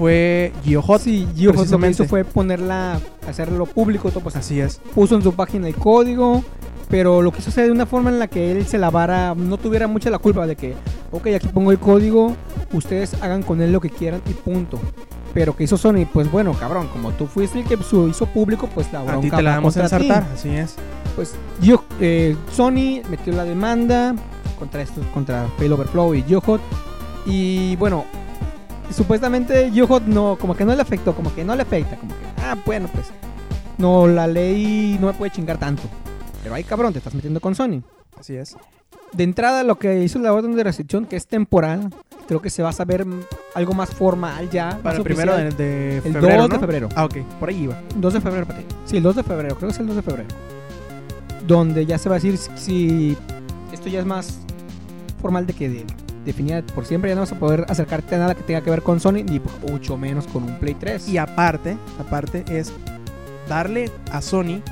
fue 0.00 0.52
GeoHot. 0.64 1.02
Sí, 1.02 1.28
GeoHot 1.36 1.68
lo 1.68 1.78
que 1.78 1.90
hizo 1.90 2.04
fue 2.06 2.24
ponerla, 2.24 2.98
hacerlo 3.28 3.66
público, 3.66 4.08
todo, 4.10 4.22
pues 4.22 4.34
Así 4.34 4.58
es. 4.58 4.80
puso 4.94 5.14
en 5.14 5.22
su 5.22 5.34
página 5.34 5.68
el 5.68 5.74
código, 5.74 6.42
pero 6.88 7.20
lo 7.20 7.30
quiso 7.32 7.50
hacer 7.50 7.66
de 7.66 7.72
una 7.72 7.84
forma 7.84 8.08
en 8.08 8.18
la 8.18 8.26
que 8.26 8.50
él 8.50 8.66
se 8.66 8.78
lavara, 8.78 9.34
no 9.34 9.58
tuviera 9.58 9.86
mucha 9.86 10.08
la 10.08 10.18
culpa 10.18 10.46
de 10.46 10.56
que, 10.56 10.74
ok, 11.12 11.26
aquí 11.36 11.48
pongo 11.48 11.70
el 11.70 11.78
código, 11.78 12.34
ustedes 12.72 13.12
hagan 13.22 13.42
con 13.42 13.60
él 13.60 13.72
lo 13.72 13.80
que 13.80 13.90
quieran 13.90 14.22
y 14.26 14.32
punto. 14.32 14.80
Pero 15.34 15.54
que 15.54 15.64
hizo 15.64 15.76
Sony, 15.76 16.06
pues 16.10 16.30
bueno, 16.32 16.54
cabrón, 16.54 16.88
como 16.88 17.12
tú 17.12 17.26
fuiste 17.26 17.60
el 17.60 17.66
que 17.66 17.74
hizo 17.74 18.26
público, 18.26 18.68
pues 18.74 18.90
la 18.92 19.00
A 19.00 19.04
bronca 19.04 19.20
ti 19.20 19.30
te 19.30 19.42
la 19.42 19.50
va 19.50 19.56
vamos 19.56 19.76
a 19.76 19.82
ensartar. 19.82 20.26
Así 20.34 20.48
es. 20.48 20.76
Pues 21.14 21.34
yo, 21.60 21.84
eh, 22.00 22.34
Sony 22.52 23.02
metió 23.08 23.34
la 23.34 23.44
demanda 23.44 24.16
contra 24.58 24.80
estos, 24.80 25.04
contra 25.08 25.46
Fail 25.58 25.74
Overflow 25.74 26.14
y 26.14 26.24
YoHot. 26.24 26.60
Y 27.26 27.76
bueno, 27.76 28.06
supuestamente 28.92 29.70
YoHot 29.70 30.04
no, 30.04 30.36
como 30.38 30.56
que 30.56 30.64
no 30.64 30.74
le 30.74 30.82
afectó, 30.82 31.14
como 31.14 31.34
que 31.34 31.44
no 31.44 31.54
le 31.54 31.62
afecta, 31.62 31.96
como 31.96 32.12
que, 32.12 32.42
ah, 32.42 32.56
bueno, 32.64 32.88
pues, 32.92 33.06
no, 33.78 34.06
la 34.06 34.26
ley 34.26 34.98
no 35.00 35.08
me 35.08 35.12
puede 35.14 35.30
chingar 35.30 35.58
tanto. 35.58 35.82
Pero 36.42 36.54
ay, 36.54 36.64
cabrón, 36.64 36.92
te 36.92 36.98
estás 36.98 37.14
metiendo 37.14 37.40
con 37.40 37.54
Sony. 37.54 37.82
Así 38.18 38.36
es. 38.36 38.56
De 39.12 39.24
entrada, 39.24 39.62
lo 39.64 39.78
que 39.78 40.02
hizo 40.02 40.18
la 40.18 40.32
orden 40.32 40.54
de 40.54 40.64
restricción, 40.64 41.06
que 41.06 41.16
es 41.16 41.26
temporal, 41.26 41.90
creo 42.28 42.40
que 42.40 42.50
se 42.50 42.62
va 42.62 42.68
a 42.68 42.72
saber 42.72 43.06
algo 43.54 43.72
más 43.72 43.90
formal 43.90 44.48
ya. 44.50 44.78
Para 44.82 44.98
el 44.98 45.02
primero 45.02 45.36
de, 45.36 45.96
El 45.96 46.02
febrero. 46.02 46.42
2 46.42 46.50
de 46.50 46.58
febrero. 46.58 46.88
Ah, 46.94 47.04
ok. 47.04 47.16
Por 47.40 47.48
ahí 47.48 47.64
iba. 47.64 47.80
2 47.96 48.12
de 48.14 48.20
febrero, 48.20 48.46
Pati. 48.46 48.64
Sí, 48.84 48.98
el 48.98 49.02
2 49.02 49.16
de 49.16 49.22
febrero, 49.22 49.56
creo 49.56 49.68
que 49.68 49.74
es 49.74 49.80
el 49.80 49.86
2 49.86 49.96
de 49.96 50.02
febrero. 50.02 50.28
Donde 51.46 51.86
ya 51.86 51.98
se 51.98 52.08
va 52.08 52.16
a 52.16 52.18
decir 52.18 52.38
si, 52.38 52.50
si 52.56 53.16
esto 53.72 53.88
ya 53.88 54.00
es 54.00 54.06
más 54.06 54.38
formal 55.20 55.46
de 55.46 55.52
que 55.54 55.68
de, 55.68 55.86
definida 56.24 56.62
por 56.62 56.84
siempre, 56.84 57.10
ya 57.10 57.14
no 57.14 57.22
vas 57.22 57.32
a 57.32 57.38
poder 57.38 57.64
acercarte 57.68 58.14
a 58.14 58.18
nada 58.18 58.34
que 58.34 58.42
tenga 58.42 58.60
que 58.60 58.70
ver 58.70 58.82
con 58.82 59.00
Sony, 59.00 59.24
ni 59.24 59.40
mucho 59.68 59.96
menos 59.96 60.26
con 60.26 60.44
un 60.44 60.58
Play 60.58 60.74
3. 60.74 61.08
Y 61.08 61.18
aparte, 61.18 61.76
aparte 61.98 62.44
es 62.48 62.72
darle 63.48 63.90
a 64.12 64.20
Sony 64.22 64.62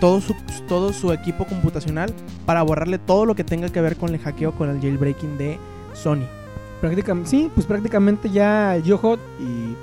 todo 0.00 0.20
su, 0.20 0.34
todo 0.68 0.92
su 0.92 1.12
equipo 1.12 1.46
computacional 1.46 2.12
para 2.46 2.62
borrarle 2.62 2.98
todo 2.98 3.24
lo 3.26 3.34
que 3.34 3.44
tenga 3.44 3.68
que 3.68 3.80
ver 3.80 3.96
con 3.96 4.10
el 4.10 4.18
hackeo, 4.18 4.52
con 4.52 4.68
el 4.68 4.80
jailbreaking 4.80 5.38
de 5.38 5.58
Sony. 5.94 6.26
prácticamente, 6.80 7.30
sí, 7.30 7.50
pues 7.54 7.66
prácticamente 7.66 8.30
ya 8.30 8.76
YoHot 8.78 9.20
y 9.40 9.76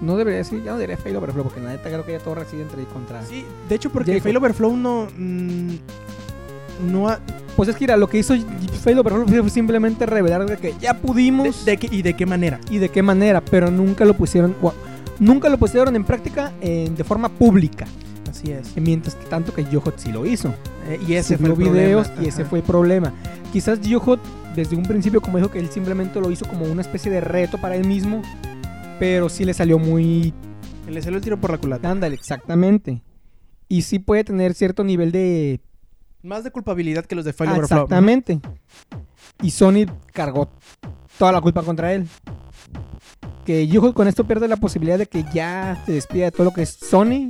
no 0.00 0.16
debería 0.16 0.38
decir, 0.38 0.62
ya 0.62 0.72
no 0.72 0.78
diría 0.78 0.96
Fail 0.96 1.16
Overflow, 1.16 1.44
porque 1.44 1.60
la 1.60 1.70
neta 1.70 1.88
creo 1.88 2.04
que 2.04 2.12
ya 2.12 2.18
todo 2.18 2.34
reside 2.34 2.62
entre 2.62 2.84
contra. 2.84 3.22
Sí, 3.24 3.44
de 3.68 3.74
hecho, 3.74 3.90
porque. 3.90 4.20
Fail 4.20 4.36
Overflow 4.36 4.76
no. 4.76 5.08
mm, 5.16 5.74
no 6.80 7.08
ha- 7.08 7.20
Pues 7.56 7.68
es 7.68 7.76
que 7.76 7.84
mira, 7.84 7.96
lo 7.96 8.08
que 8.08 8.18
hizo 8.18 8.34
Overflow 8.34 9.26
fue 9.42 9.50
simplemente 9.50 10.06
revelar 10.06 10.46
de 10.46 10.56
que 10.58 10.74
ya 10.80 10.94
pudimos 10.94 11.64
de 11.64 11.78
¿Y 11.90 12.02
de 12.02 12.14
qué 12.14 12.26
manera? 12.26 12.60
y 12.70 12.78
de 12.78 12.88
qué 12.90 13.02
manera, 13.02 13.40
pero 13.40 13.70
nunca 13.70 14.04
lo 14.04 14.14
pusieron, 14.14 14.54
nunca 15.18 15.48
lo 15.48 15.58
pusieron 15.58 15.96
en 15.96 16.04
práctica 16.04 16.52
en- 16.60 16.94
de 16.94 17.02
forma 17.04 17.28
pública. 17.28 17.86
Así 18.30 18.50
es. 18.52 18.76
Mientras 18.76 19.14
que 19.14 19.24
tanto 19.26 19.54
que 19.54 19.64
Yohot 19.64 19.98
sí 19.98 20.12
lo 20.12 20.26
hizo. 20.26 20.54
Eh, 20.88 21.00
y 21.08 21.14
ese 21.14 21.38
fue 21.38 21.48
el 21.48 21.54
videos 21.56 22.08
problema. 22.08 22.24
y 22.24 22.28
ese 22.28 22.44
fue 22.44 22.58
el 22.58 22.64
problema. 22.64 23.12
Quizás 23.52 23.80
Yohot 23.80 24.20
desde 24.54 24.76
un 24.76 24.82
principio, 24.84 25.20
como 25.20 25.38
dijo 25.38 25.50
que 25.50 25.58
él 25.58 25.68
simplemente 25.70 26.20
lo 26.20 26.30
hizo 26.30 26.46
como 26.46 26.66
una 26.66 26.82
especie 26.82 27.10
de 27.10 27.20
reto 27.20 27.58
para 27.58 27.76
él 27.76 27.86
mismo, 27.86 28.20
pero 28.98 29.28
sí 29.28 29.44
le 29.44 29.54
salió 29.54 29.78
muy 29.78 30.32
Le 30.88 31.02
salió 31.02 31.16
el 31.18 31.24
tiro 31.24 31.40
por 31.40 31.50
la 31.50 31.58
culata. 31.58 31.90
Ándale, 31.90 32.14
exactamente. 32.14 33.02
Y 33.68 33.82
sí 33.82 33.98
puede 33.98 34.22
tener 34.24 34.54
cierto 34.54 34.84
nivel 34.84 35.10
de... 35.12 35.60
Más 36.22 36.42
de 36.44 36.50
culpabilidad 36.50 37.04
que 37.06 37.14
los 37.14 37.24
de 37.24 37.32
Fail 37.32 37.50
Ah, 37.50 37.54
Overflow. 37.54 37.84
exactamente. 37.84 38.40
Y 39.42 39.50
Sony 39.50 39.86
cargó 40.12 40.48
toda 41.18 41.32
la 41.32 41.40
culpa 41.40 41.62
contra 41.62 41.92
él. 41.92 42.08
Que 43.44 43.66
Yuho 43.68 43.94
con 43.94 44.08
esto 44.08 44.24
pierde 44.24 44.48
la 44.48 44.56
posibilidad 44.56 44.98
de 44.98 45.06
que 45.06 45.24
ya 45.32 45.80
se 45.86 45.92
despida 45.92 46.24
de 46.24 46.30
todo 46.32 46.44
lo 46.44 46.52
que 46.52 46.62
es 46.62 46.70
Sony. 46.70 47.28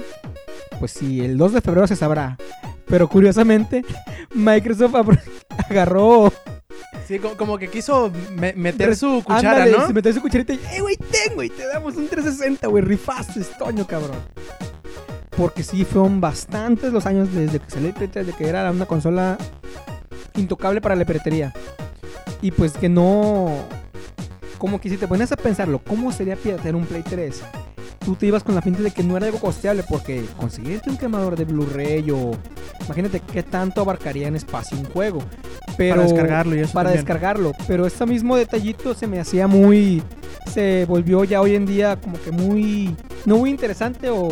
Pues 0.78 0.92
sí, 0.92 1.20
el 1.22 1.36
2 1.36 1.52
de 1.54 1.60
febrero 1.60 1.86
se 1.86 1.96
sabrá. 1.96 2.38
Pero 2.86 3.08
curiosamente, 3.08 3.84
Microsoft 4.34 4.94
agarró... 5.68 6.32
Sí, 7.06 7.18
co- 7.18 7.36
como 7.36 7.58
que 7.58 7.68
quiso 7.68 8.10
me- 8.36 8.52
meter 8.54 8.96
su 8.96 9.22
cuchara, 9.24 9.64
Ándale, 9.64 9.72
¿no? 9.72 9.88
metió 9.90 10.12
su 10.12 10.20
cucharita 10.22 10.54
y... 10.54 10.60
¡Eh, 10.72 10.80
güey, 10.80 10.96
ten, 10.96 11.34
güey! 11.34 11.50
Te 11.50 11.66
damos 11.66 11.96
un 11.96 12.08
360, 12.08 12.66
güey. 12.68 12.82
Rifaste, 12.82 13.40
estoño, 13.40 13.86
cabrón. 13.86 14.16
Porque 15.36 15.62
sí, 15.62 15.84
fueron 15.84 16.20
bastantes 16.20 16.92
los 16.92 17.06
años 17.06 17.32
desde 17.32 17.58
que 17.58 17.70
salió 17.70 17.88
el 17.88 17.94
Play 17.94 18.08
3, 18.08 18.26
de 18.26 18.32
que 18.32 18.48
era 18.48 18.70
una 18.70 18.86
consola 18.86 19.36
intocable 20.34 20.80
para 20.80 20.96
la 20.96 21.04
piratería. 21.04 21.52
Y 22.40 22.50
pues 22.50 22.72
que 22.72 22.88
no... 22.88 23.50
Como 24.58 24.80
que 24.80 24.88
si 24.88 24.96
te 24.96 25.06
pones 25.06 25.32
a 25.32 25.36
pensarlo, 25.36 25.78
¿cómo 25.78 26.12
sería 26.12 26.36
piratear 26.36 26.74
un 26.74 26.86
Play 26.86 27.02
3? 27.02 27.42
Tú 28.04 28.14
te 28.14 28.26
ibas 28.26 28.42
con 28.42 28.54
la 28.54 28.60
pinta 28.60 28.82
de 28.82 28.90
que 28.90 29.02
no 29.02 29.16
era 29.16 29.26
algo 29.26 29.40
costeable 29.40 29.82
porque 29.82 30.24
conseguirte 30.36 30.88
un 30.90 30.96
quemador 30.96 31.36
de 31.36 31.44
Blu-ray 31.44 32.10
o... 32.10 32.32
Imagínate 32.84 33.20
qué 33.20 33.42
tanto 33.42 33.80
abarcaría 33.80 34.28
en 34.28 34.36
espacio 34.36 34.78
un 34.78 34.84
juego. 34.84 35.20
Pero 35.76 35.96
para 35.96 36.02
descargarlo 36.08 36.56
y 36.56 36.60
eso 36.60 36.72
para 36.72 36.90
también. 36.90 37.04
descargarlo. 37.04 37.52
Pero 37.66 37.86
este 37.86 38.06
mismo 38.06 38.36
detallito 38.36 38.94
se 38.94 39.06
me 39.06 39.18
hacía 39.18 39.46
muy. 39.46 40.02
Se 40.52 40.84
volvió 40.86 41.24
ya 41.24 41.40
hoy 41.40 41.56
en 41.56 41.66
día 41.66 41.96
como 41.96 42.20
que 42.20 42.30
muy. 42.30 42.94
No 43.24 43.38
muy 43.38 43.50
interesante 43.50 44.08
o. 44.08 44.28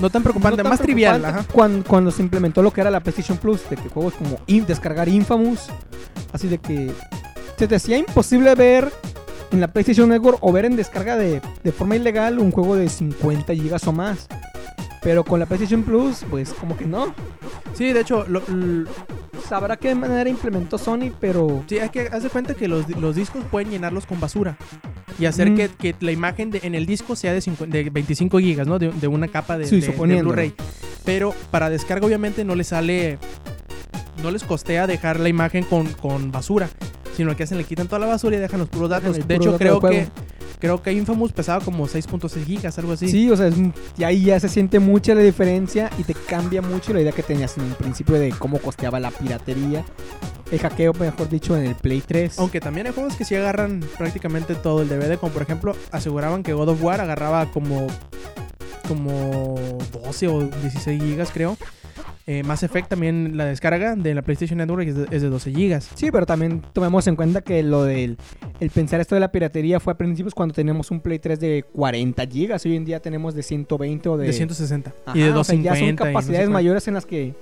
No 0.00 0.10
tan 0.10 0.22
preocupante, 0.22 0.56
no 0.56 0.64
tan 0.64 0.70
más 0.70 0.80
trivial. 0.80 1.24
Ajá. 1.24 1.46
Cuando, 1.52 1.84
cuando 1.84 2.10
se 2.10 2.22
implementó 2.22 2.60
lo 2.60 2.72
que 2.72 2.80
era 2.80 2.90
la 2.90 3.00
PlayStation 3.00 3.38
Plus, 3.38 3.68
de 3.70 3.76
que 3.76 3.88
juegos 3.88 4.14
como 4.14 4.38
descargar 4.46 5.08
Infamous. 5.08 5.68
Así 6.32 6.48
de 6.48 6.58
que. 6.58 6.90
Se 7.56 7.68
te 7.68 7.76
hacía 7.76 7.96
imposible 7.96 8.54
ver 8.56 8.90
en 9.52 9.60
la 9.60 9.68
PlayStation 9.68 10.08
Network 10.08 10.38
o 10.40 10.52
ver 10.52 10.64
en 10.64 10.76
descarga 10.76 11.16
de, 11.16 11.40
de 11.62 11.72
forma 11.72 11.96
ilegal 11.96 12.38
un 12.38 12.50
juego 12.50 12.76
de 12.76 12.88
50 12.88 13.54
gigas 13.54 13.86
o 13.86 13.92
más. 13.92 14.26
Pero 15.02 15.24
con 15.24 15.40
la 15.40 15.46
PlayStation 15.46 15.82
Plus, 15.82 16.24
pues 16.30 16.52
como 16.52 16.76
que 16.76 16.86
no. 16.86 17.12
Sí, 17.74 17.92
de 17.92 18.00
hecho, 18.00 18.24
lo- 18.28 18.42
Sabrá 19.48 19.76
qué 19.76 19.94
manera 19.94 20.30
implementó 20.30 20.78
Sony, 20.78 21.10
pero 21.20 21.64
sí, 21.68 21.78
hay 21.78 21.88
que 21.90 22.02
haz 22.10 22.22
de 22.22 22.30
cuenta 22.30 22.54
que 22.54 22.68
los, 22.68 22.88
los 22.96 23.16
discos 23.16 23.44
pueden 23.50 23.70
llenarlos 23.70 24.06
con 24.06 24.18
basura 24.20 24.56
y 25.18 25.26
hacer 25.26 25.50
Mm. 25.50 25.56
que, 25.56 25.68
que 25.68 25.94
la 26.00 26.12
imagen 26.12 26.50
de- 26.50 26.60
en 26.62 26.74
el 26.74 26.86
disco 26.86 27.16
sea 27.16 27.32
de, 27.34 27.40
50 27.40 27.76
de 27.76 27.90
25 27.90 28.38
gigas, 28.38 28.66
¿no? 28.66 28.78
De, 28.78 28.90
de 28.92 29.08
una 29.08 29.28
capa 29.28 29.58
de, 29.58 29.66
Sí, 29.66 29.80
de-. 29.80 29.90
Blu-ray. 30.22 30.54
Pero 31.04 31.34
para 31.50 31.68
descarga, 31.68 32.06
obviamente, 32.06 32.44
no 32.44 32.54
les 32.54 32.68
sale. 32.68 33.18
No 34.22 34.30
les 34.30 34.44
costea 34.44 34.86
dejar 34.86 35.18
la 35.18 35.28
imagen 35.28 35.64
con, 35.64 35.86
con 35.94 36.30
basura. 36.30 36.70
Sino 37.16 37.30
lo 37.30 37.36
que 37.36 37.42
hacen, 37.42 37.58
le 37.58 37.64
quitan 37.64 37.86
toda 37.86 37.98
la 37.98 38.06
basura 38.06 38.36
y 38.36 38.38
dejan 38.40 38.60
los 38.60 38.68
puros 38.68 38.90
datos. 38.90 39.26
De 39.26 39.34
hecho, 39.34 39.56
creo 39.56 39.80
que. 39.80 40.08
Creo 40.58 40.80
que 40.80 40.92
Infamous 40.92 41.32
pesaba 41.32 41.64
como 41.64 41.88
6.6 41.88 42.44
gigas, 42.44 42.78
algo 42.78 42.92
así. 42.92 43.08
Sí, 43.08 43.28
o 43.28 43.36
sea, 43.36 43.48
es 43.48 43.56
y 43.98 44.04
ahí 44.04 44.26
ya 44.26 44.38
se 44.38 44.48
siente 44.48 44.78
mucha 44.78 45.12
la 45.12 45.20
diferencia 45.20 45.90
y 45.98 46.04
te 46.04 46.14
cambia 46.14 46.62
mucho 46.62 46.92
la 46.92 47.00
idea 47.00 47.10
que 47.10 47.24
tenías 47.24 47.58
en 47.58 47.64
el 47.64 47.74
principio 47.74 48.14
de 48.14 48.30
cómo 48.30 48.58
costeaba 48.58 49.00
la 49.00 49.10
piratería. 49.10 49.84
El 50.52 50.60
hackeo, 50.60 50.92
mejor 50.92 51.28
dicho, 51.28 51.56
en 51.56 51.66
el 51.66 51.74
Play 51.74 52.00
3. 52.06 52.38
Aunque 52.38 52.60
también 52.60 52.86
hay 52.86 52.92
juegos 52.92 53.16
que 53.16 53.24
sí 53.24 53.34
agarran 53.34 53.80
prácticamente 53.98 54.54
todo 54.54 54.82
el 54.82 54.88
DVD, 54.88 55.18
como 55.18 55.32
por 55.32 55.42
ejemplo 55.42 55.74
aseguraban 55.90 56.44
que 56.44 56.52
God 56.52 56.68
of 56.68 56.80
War 56.80 57.00
agarraba 57.00 57.50
como 57.50 57.88
como 58.86 59.56
12 60.04 60.28
o 60.28 60.40
16 60.42 61.02
gigas 61.02 61.30
creo. 61.32 61.56
Eh, 62.26 62.44
Mass 62.44 62.62
Effect 62.62 62.88
también 62.88 63.36
la 63.36 63.46
descarga 63.46 63.96
de 63.96 64.14
la 64.14 64.22
PlayStation 64.22 64.58
Network 64.58 64.86
es 64.86 64.94
de, 64.96 65.06
es 65.10 65.22
de 65.22 65.28
12 65.28 65.52
gigas. 65.52 65.90
Sí, 65.94 66.10
pero 66.12 66.24
también 66.24 66.62
tomemos 66.72 67.06
en 67.08 67.16
cuenta 67.16 67.40
que 67.40 67.62
lo 67.64 67.82
del 67.82 68.16
el 68.60 68.70
pensar 68.70 69.00
esto 69.00 69.16
de 69.16 69.20
la 69.20 69.32
piratería 69.32 69.80
fue 69.80 69.92
a 69.92 69.96
principios 69.96 70.32
cuando 70.34 70.54
teníamos 70.54 70.90
un 70.92 71.00
Play 71.00 71.18
3 71.18 71.40
de 71.40 71.64
40 71.72 72.26
gigas. 72.26 72.64
Hoy 72.64 72.76
en 72.76 72.84
día 72.84 73.00
tenemos 73.00 73.34
de 73.34 73.42
120 73.42 74.08
o 74.08 74.16
de... 74.16 74.26
De 74.26 74.32
160 74.32 74.94
Ajá, 75.04 75.18
y 75.18 75.20
de 75.22 75.30
o 75.30 75.44
sea, 75.44 75.56
250. 75.56 75.64
ya 75.64 75.74
son 75.74 75.88
y 75.88 75.92
no 75.92 76.04
sé 76.04 76.12
capacidades 76.12 76.48
mayores 76.48 76.88
en 76.88 76.94
las 76.94 77.06
que 77.06 77.34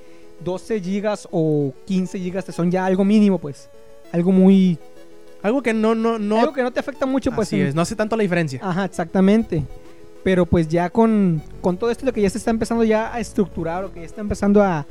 12 0.42 0.80
gigas 0.80 1.28
o 1.30 1.74
15 1.86 2.18
gigas 2.18 2.46
te 2.46 2.52
son 2.52 2.70
ya 2.70 2.86
algo 2.86 3.04
mínimo, 3.04 3.38
pues. 3.38 3.68
Algo 4.12 4.32
muy... 4.32 4.78
Algo 5.42 5.62
que 5.62 5.72
no 5.72 5.94
no 5.94 6.18
no 6.18 6.38
algo 6.38 6.52
que 6.52 6.62
no 6.62 6.70
te 6.70 6.80
afecta 6.80 7.06
mucho, 7.06 7.32
pues. 7.32 7.48
así 7.48 7.60
es, 7.60 7.74
no 7.74 7.80
hace 7.80 7.96
tanto 7.96 8.14
la 8.14 8.22
diferencia. 8.22 8.60
Ajá, 8.62 8.84
exactamente. 8.84 9.64
Pero 10.22 10.46
pues 10.46 10.68
ya 10.68 10.90
con, 10.90 11.42
con 11.60 11.78
todo 11.78 11.90
esto 11.90 12.04
de 12.04 12.12
que 12.12 12.20
ya 12.20 12.30
se 12.30 12.38
está 12.38 12.50
empezando 12.50 12.84
ya 12.84 13.14
a 13.14 13.20
estructurar 13.20 13.84
o 13.84 13.92
que 13.92 14.00
ya 14.00 14.06
está 14.06 14.20
empezando 14.20 14.62
a 14.62 14.86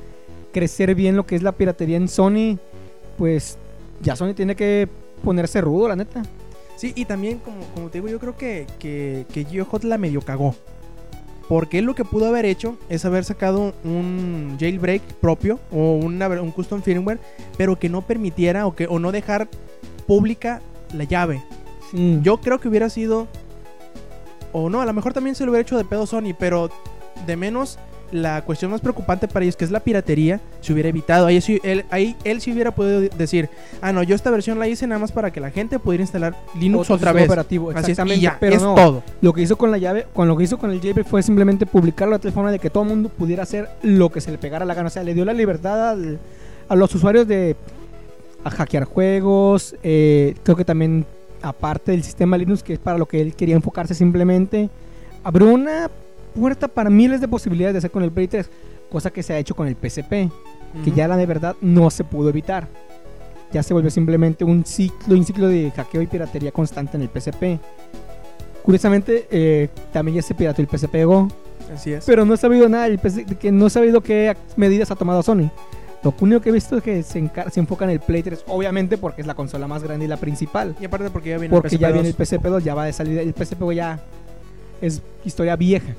crecer 0.51 0.95
bien 0.95 1.15
lo 1.15 1.25
que 1.25 1.35
es 1.35 1.43
la 1.43 1.51
piratería 1.51 1.97
en 1.97 2.07
Sony, 2.07 2.57
pues 3.17 3.57
ya 4.01 4.15
Sony 4.15 4.33
tiene 4.33 4.55
que 4.55 4.87
ponerse 5.23 5.61
rudo, 5.61 5.87
la 5.87 5.95
neta. 5.95 6.23
Sí, 6.75 6.93
y 6.95 7.05
también, 7.05 7.39
como, 7.39 7.59
como 7.75 7.89
te 7.89 7.97
digo, 7.97 8.07
yo 8.07 8.19
creo 8.19 8.37
que, 8.37 8.65
que, 8.79 9.25
que 9.33 9.43
GeoHot 9.45 9.83
la 9.83 9.97
medio 9.97 10.21
cagó. 10.21 10.55
Porque 11.49 11.79
él 11.79 11.85
lo 11.85 11.95
que 11.95 12.05
pudo 12.05 12.27
haber 12.27 12.45
hecho 12.45 12.77
es 12.89 13.03
haber 13.05 13.25
sacado 13.25 13.73
un 13.83 14.55
jailbreak 14.59 15.01
propio 15.15 15.59
o 15.71 15.95
una, 15.95 16.27
un 16.27 16.51
custom 16.51 16.81
firmware, 16.81 17.19
pero 17.57 17.77
que 17.77 17.89
no 17.89 18.03
permitiera 18.03 18.67
o, 18.67 18.75
que, 18.75 18.85
o 18.87 18.99
no 18.99 19.11
dejar 19.11 19.49
pública 20.07 20.61
la 20.93 21.05
llave. 21.05 21.43
Sí. 21.91 22.19
Yo 22.21 22.37
creo 22.37 22.59
que 22.59 22.67
hubiera 22.69 22.89
sido. 22.89 23.27
O 24.51 24.69
no, 24.69 24.81
a 24.81 24.85
lo 24.85 24.93
mejor 24.93 25.13
también 25.13 25.35
se 25.35 25.45
lo 25.45 25.51
hubiera 25.51 25.61
hecho 25.61 25.77
de 25.77 25.85
pedo 25.85 26.05
Sony, 26.05 26.33
pero 26.37 26.69
de 27.27 27.35
menos 27.35 27.77
la 28.11 28.41
cuestión 28.41 28.71
más 28.71 28.81
preocupante 28.81 29.27
para 29.27 29.43
ellos, 29.45 29.55
que 29.55 29.63
es 29.65 29.69
la 29.69 29.81
piratería, 29.81 30.41
se 30.61 30.73
hubiera 30.73 30.89
evitado. 30.89 31.27
Ahí, 31.27 31.39
él, 31.61 31.85
ahí 31.91 32.15
él 32.23 32.41
sí 32.41 32.51
hubiera 32.51 32.71
podido 32.71 33.01
decir: 33.01 33.49
Ah, 33.81 33.93
no, 33.93 34.01
yo 34.01 34.15
esta 34.15 34.31
versión 34.31 34.57
la 34.57 34.67
hice 34.67 34.87
nada 34.87 34.97
más 34.97 35.11
para 35.11 35.31
que 35.31 35.39
la 35.39 35.51
gente 35.51 35.77
pudiera 35.77 36.01
instalar 36.01 36.35
Linux 36.59 36.85
Otro 36.85 36.95
otra 36.95 37.13
vez. 37.13 37.25
operativo, 37.25 37.69
Así 37.69 37.79
es, 37.79 37.89
exactamente. 37.89 38.19
y 38.19 38.21
ya, 38.23 38.37
pero 38.39 38.55
es 38.55 38.63
no, 38.63 38.73
todo. 38.73 39.03
lo 39.21 39.31
que 39.33 39.41
hizo 39.43 39.57
con 39.59 39.69
la 39.69 39.77
llave, 39.77 40.07
con 40.11 40.27
lo 40.27 40.35
que 40.35 40.43
hizo 40.45 40.57
con 40.57 40.71
el 40.71 40.81
jailbreak 40.81 41.07
fue 41.07 41.21
simplemente 41.21 41.67
publicarlo 41.67 42.15
de 42.17 42.23
tal 42.23 42.31
forma 42.31 42.51
de 42.51 42.57
que 42.57 42.71
todo 42.71 42.81
el 42.81 42.89
mundo 42.89 43.09
pudiera 43.09 43.43
hacer 43.43 43.69
lo 43.83 44.09
que 44.11 44.21
se 44.21 44.31
le 44.31 44.39
pegara 44.39 44.65
la 44.65 44.73
gana. 44.73 44.87
O 44.87 44.91
sea, 44.91 45.03
le 45.03 45.13
dio 45.13 45.23
la 45.23 45.33
libertad 45.33 45.89
al- 45.91 46.17
a 46.67 46.75
los 46.75 46.95
usuarios 46.95 47.27
de 47.27 47.55
a 48.43 48.49
hackear 48.49 48.85
juegos. 48.85 49.75
eh, 49.83 50.33
creo 50.41 50.55
que 50.57 50.65
también, 50.65 51.05
aparte 51.41 51.91
del 51.91 52.03
sistema 52.03 52.37
Linux, 52.37 52.63
que 52.63 52.73
es 52.73 52.79
para 52.79 52.97
lo 52.97 53.05
que 53.05 53.21
él 53.21 53.33
quería 53.35 53.55
enfocarse 53.55 53.93
simplemente, 53.93 54.69
abrió 55.23 55.47
una 55.47 55.89
puerta 56.35 56.67
para 56.67 56.89
miles 56.89 57.21
de 57.21 57.27
posibilidades 57.27 57.73
de 57.73 57.77
hacer 57.79 57.91
con 57.91 58.03
el 58.03 58.11
Play 58.11 58.27
3, 58.27 58.49
cosa 58.91 59.09
que 59.11 59.23
se 59.23 59.33
ha 59.33 59.37
hecho 59.39 59.55
con 59.55 59.67
el 59.67 59.75
PSP, 59.75 60.09
que 60.83 60.89
Ujú. 60.89 60.95
ya 60.95 61.07
la 61.07 61.17
de 61.17 61.25
verdad 61.25 61.55
no 61.61 61.89
se 61.89 62.03
pudo 62.03 62.29
evitar. 62.29 62.67
Ya 63.51 63.63
se 63.63 63.73
volvió 63.73 63.89
simplemente 63.89 64.43
un 64.43 64.63
ciclo, 64.65 65.15
un 65.15 65.25
ciclo 65.25 65.47
de 65.47 65.71
hackeo 65.71 66.01
y 66.03 66.07
piratería 66.07 66.51
constante 66.51 66.97
en 66.97 67.03
el 67.03 67.09
PSP. 67.09 67.59
Curiosamente, 68.63 69.27
eh, 69.31 69.69
también 69.91 70.15
ya 70.17 70.21
se 70.21 70.35
pirateó 70.35 70.63
el 70.63 70.69
PSP 70.69 71.03
Go, 71.05 71.27
Así 71.73 71.93
es. 71.93 72.05
pero 72.05 72.25
no 72.25 72.33
he 72.35 72.37
sabido 72.37 72.69
nada, 72.69 72.83
del 72.87 72.99
PC 72.99 73.25
que 73.25 73.51
no 73.51 73.67
he 73.67 73.69
sabido 73.69 74.01
qué 74.01 74.35
medidas 74.55 74.91
ha 74.91 74.95
tomado 74.95 75.23
Sony. 75.23 75.49
Lo 76.03 76.13
único 76.21 76.39
que 76.39 76.49
he 76.49 76.51
visto 76.53 76.77
es 76.77 76.83
que 76.83 77.03
se, 77.03 77.29
se 77.51 77.59
enfoca 77.59 77.83
en 77.85 77.91
el 77.91 77.99
Play 77.99 78.23
3, 78.23 78.45
obviamente 78.47 78.97
porque 78.97 79.21
es 79.21 79.27
la 79.27 79.33
consola 79.35 79.67
más 79.67 79.83
grande 79.83 80.05
y 80.05 80.07
la 80.07 80.17
principal. 80.17 80.75
y 80.79 80.85
aparte 80.85 81.09
porque 81.09 81.29
ya 81.29 81.37
viene 81.37 81.53
Porque 81.53 81.75
el 81.75 81.79
ya 81.81 81.89
PSP2. 81.89 81.93
viene 81.93 82.07
el 82.09 82.15
PSP2, 82.17 82.59
ya 82.63 82.73
va 82.75 82.85
de 82.85 82.93
salida. 82.93 83.21
El 83.21 83.33
PSP 83.33 83.73
ya 83.73 83.99
es 84.81 85.01
historia 85.25 85.55
vieja. 85.57 85.93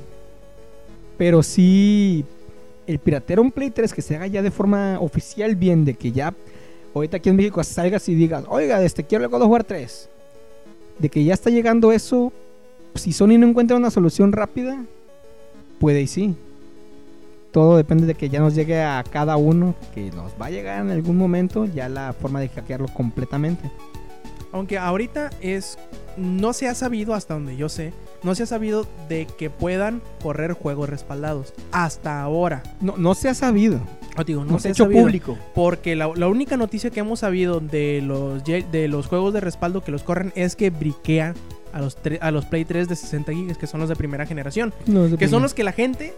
Pero 1.18 1.42
sí, 1.42 2.24
el 2.86 2.98
piratero 2.98 3.42
un 3.42 3.52
Play 3.52 3.70
3 3.70 3.92
que 3.92 4.00
se 4.00 4.16
haga 4.16 4.26
ya 4.26 4.40
de 4.40 4.50
forma 4.50 4.98
oficial 5.00 5.54
bien, 5.54 5.84
de 5.84 5.92
que 5.94 6.12
ya 6.12 6.32
ahorita 6.94 7.18
aquí 7.18 7.28
en 7.28 7.36
México 7.36 7.62
salgas 7.62 8.08
y 8.08 8.14
digas, 8.14 8.44
oiga, 8.48 8.82
este 8.82 9.04
quiero 9.04 9.24
el 9.24 9.30
God 9.30 9.42
of 9.42 9.50
War 9.50 9.64
3. 9.64 10.08
De 10.98 11.08
que 11.10 11.22
ya 11.24 11.34
está 11.34 11.50
llegando 11.50 11.92
eso, 11.92 12.32
si 12.94 13.12
Sony 13.12 13.36
no 13.38 13.46
encuentra 13.46 13.76
una 13.76 13.90
solución 13.90 14.32
rápida, 14.32 14.82
puede 15.78 16.00
y 16.00 16.06
sí. 16.06 16.34
Todo 17.50 17.76
depende 17.76 18.06
de 18.06 18.14
que 18.14 18.28
ya 18.28 18.38
nos 18.40 18.54
llegue 18.54 18.80
a 18.82 19.02
cada 19.10 19.36
uno, 19.36 19.74
que 19.94 20.10
nos 20.12 20.32
va 20.40 20.46
a 20.46 20.50
llegar 20.50 20.80
en 20.84 20.90
algún 20.90 21.16
momento 21.16 21.64
ya 21.64 21.88
la 21.88 22.12
forma 22.12 22.40
de 22.40 22.48
hackearlo 22.48 22.88
completamente. 22.88 23.70
Aunque 24.52 24.78
ahorita 24.78 25.30
es. 25.40 25.78
No 26.16 26.52
se 26.52 26.66
ha 26.68 26.74
sabido, 26.74 27.14
hasta 27.14 27.34
donde 27.34 27.56
yo 27.56 27.68
sé, 27.68 27.92
no 28.24 28.34
se 28.34 28.42
ha 28.42 28.46
sabido 28.46 28.84
de 29.08 29.26
que 29.26 29.48
puedan 29.48 30.02
correr 30.22 30.52
juegos 30.54 30.88
respaldados. 30.88 31.54
Hasta 31.70 32.20
ahora. 32.20 32.62
No, 32.80 32.96
no 32.98 33.14
se 33.14 33.28
ha 33.28 33.34
sabido. 33.34 33.80
No, 34.18 34.24
digo, 34.24 34.44
no, 34.44 34.52
No, 34.52 34.58
se 34.58 34.62
se 34.64 34.68
ha 34.68 34.72
hecho 34.72 34.84
sabido. 34.84 35.02
público. 35.02 35.38
Porque 35.54 35.94
la, 35.94 36.10
la 36.16 36.26
única 36.28 36.56
noticia 36.56 36.90
que 36.90 37.00
hemos 37.00 37.20
sabido 37.20 37.60
de 37.60 38.02
los, 38.02 38.42
de 38.44 38.88
los 38.88 39.06
juegos 39.06 39.32
de 39.32 39.40
respaldo 39.40 39.82
que 39.84 39.92
los 39.92 40.02
corren 40.02 40.32
es 40.34 40.56
que 40.56 40.70
briquean 40.70 41.34
a 41.72 41.80
los, 41.80 41.96
a 42.20 42.30
los 42.32 42.44
Play 42.46 42.64
3 42.64 42.88
de 42.88 42.96
60 42.96 43.32
GB, 43.32 43.56
que 43.56 43.66
son 43.68 43.78
los 43.80 43.88
de 43.88 43.94
primera 43.96 44.26
generación. 44.26 44.74
De 44.86 45.16
Que 45.16 45.28
son 45.28 45.42
los 45.42 45.54
que 45.54 45.62
la 45.62 45.72
gente 45.72 46.12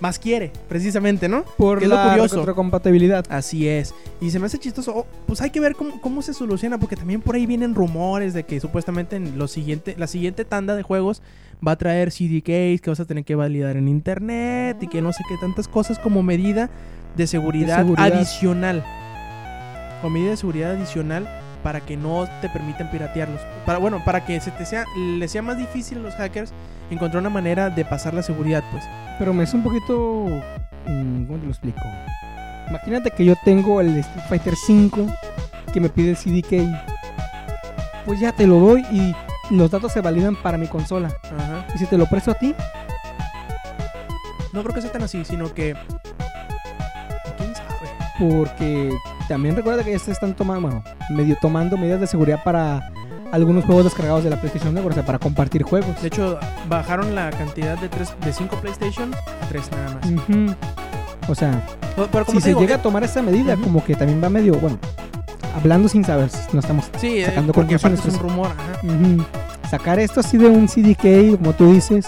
más 0.00 0.18
quiere, 0.18 0.52
precisamente, 0.68 1.28
¿no? 1.28 1.44
por 1.56 1.78
que 1.78 1.84
es 1.84 1.90
lo 1.90 1.96
la 1.96 2.10
curioso. 2.10 2.36
retrocompatibilidad. 2.36 3.24
Así 3.28 3.68
es. 3.68 3.94
Y 4.20 4.30
se 4.30 4.38
me 4.38 4.46
hace 4.46 4.58
chistoso. 4.58 4.92
Oh, 4.94 5.06
pues 5.26 5.40
hay 5.40 5.50
que 5.50 5.60
ver 5.60 5.74
cómo, 5.74 6.00
cómo 6.00 6.22
se 6.22 6.34
soluciona. 6.34 6.78
Porque 6.78 6.96
también 6.96 7.20
por 7.20 7.34
ahí 7.34 7.46
vienen 7.46 7.74
rumores 7.74 8.34
de 8.34 8.44
que 8.44 8.60
supuestamente 8.60 9.16
en 9.16 9.38
lo 9.38 9.48
siguiente, 9.48 9.94
la 9.98 10.06
siguiente 10.06 10.44
tanda 10.44 10.76
de 10.76 10.82
juegos 10.82 11.22
va 11.66 11.72
a 11.72 11.76
traer 11.76 12.10
CD 12.10 12.42
keys 12.42 12.80
que 12.80 12.90
vas 12.90 13.00
a 13.00 13.04
tener 13.04 13.24
que 13.24 13.34
validar 13.34 13.76
en 13.76 13.88
internet 13.88 14.78
y 14.82 14.88
que 14.88 15.00
no 15.00 15.12
sé 15.12 15.22
qué 15.28 15.36
tantas 15.38 15.68
cosas 15.68 15.98
como 15.98 16.22
medida 16.22 16.70
de 17.16 17.26
seguridad, 17.26 17.78
seguridad. 17.78 18.12
adicional. 18.12 18.84
O 20.02 20.10
medida 20.10 20.30
de 20.30 20.36
seguridad 20.36 20.72
adicional 20.72 21.43
para 21.64 21.80
que 21.80 21.96
no 21.96 22.28
te 22.42 22.48
permitan 22.50 22.90
piratearlos. 22.90 23.40
Para, 23.64 23.78
bueno, 23.78 24.00
para 24.04 24.24
que 24.24 24.38
se 24.40 24.50
te 24.52 24.64
sea, 24.66 24.84
les 25.18 25.32
sea 25.32 25.42
más 25.42 25.56
difícil 25.58 25.98
a 25.98 26.02
los 26.02 26.14
hackers 26.14 26.52
encontrar 26.90 27.22
una 27.22 27.30
manera 27.30 27.70
de 27.70 27.84
pasar 27.86 28.12
la 28.14 28.22
seguridad, 28.22 28.62
pues. 28.70 28.84
Pero 29.18 29.32
me 29.32 29.44
es 29.44 29.54
un 29.54 29.62
poquito. 29.64 30.26
mm, 30.86 31.24
¿Cómo 31.24 31.38
te 31.38 31.44
lo 31.46 31.50
explico? 31.50 31.80
Imagínate 32.68 33.10
que 33.10 33.24
yo 33.24 33.34
tengo 33.44 33.80
el 33.80 33.96
Street 33.96 34.24
Fighter 34.28 34.54
5 34.54 35.06
que 35.72 35.80
me 35.80 35.88
pide 35.88 36.10
el 36.10 36.16
CDK. 36.16 36.70
Pues 38.04 38.20
ya 38.20 38.32
te 38.32 38.46
lo 38.46 38.58
doy 38.60 38.82
y 38.92 39.14
los 39.50 39.70
datos 39.70 39.92
se 39.92 40.02
validan 40.02 40.36
para 40.36 40.58
mi 40.58 40.66
consola. 40.66 41.08
Ajá. 41.24 41.66
Y 41.74 41.78
si 41.78 41.86
te 41.86 41.96
lo 41.96 42.06
presto 42.06 42.30
a 42.30 42.34
ti, 42.34 42.54
No 44.52 44.62
creo 44.62 44.74
que 44.74 44.82
sea 44.82 44.92
tan 44.92 45.02
así, 45.02 45.24
sino 45.24 45.52
que. 45.52 45.74
¿Quién 47.38 47.54
sabe? 47.56 47.88
porque 48.18 48.92
también 49.28 49.56
recuerda 49.56 49.82
que 49.84 49.92
ya 49.92 49.98
se 49.98 50.12
están 50.12 50.34
tomando, 50.34 50.68
bueno, 50.68 50.84
medio 51.10 51.36
tomando 51.40 51.76
medidas 51.76 52.00
de 52.00 52.06
seguridad 52.06 52.42
para 52.44 52.92
algunos 53.32 53.64
juegos 53.64 53.84
descargados 53.84 54.22
de 54.22 54.30
la 54.30 54.36
PlayStation 54.36 54.72
Network, 54.74 54.92
o 54.92 54.94
sea, 54.94 55.04
para 55.06 55.18
compartir 55.18 55.62
juegos. 55.62 56.00
De 56.00 56.08
hecho, 56.08 56.38
bajaron 56.68 57.14
la 57.14 57.30
cantidad 57.30 57.76
de 57.78 57.88
tres, 57.88 58.14
de 58.24 58.32
5 58.32 58.56
PlayStation 58.60 59.12
a 59.14 59.48
3 59.48 59.70
nada 59.72 59.94
más. 59.94 60.56
O 61.28 61.34
sea, 61.34 61.66
Pero 62.12 62.24
si 62.26 62.40
se 62.40 62.48
digo, 62.48 62.60
llega 62.60 62.76
eh, 62.76 62.78
a 62.78 62.82
tomar 62.82 63.02
esa 63.02 63.22
medida, 63.22 63.56
como 63.56 63.82
que 63.84 63.96
también 63.96 64.22
va 64.22 64.28
medio, 64.28 64.54
bueno, 64.54 64.78
hablando 65.56 65.88
sin 65.88 66.04
saber, 66.04 66.28
si 66.28 66.38
no 66.52 66.60
estamos 66.60 66.90
sí, 66.98 67.18
eh, 67.18 67.26
sacando 67.26 67.52
aparte 67.52 67.76
conclusiones, 67.76 68.06
es 68.06 68.14
un 68.14 68.20
rumor. 68.20 68.48
ajá. 68.48 68.86
Ujú. 68.86 69.24
Sacar 69.70 69.98
esto 69.98 70.20
así 70.20 70.36
de 70.36 70.46
un 70.46 70.68
CDK, 70.68 71.38
como 71.38 71.54
tú 71.54 71.72
dices, 71.72 72.06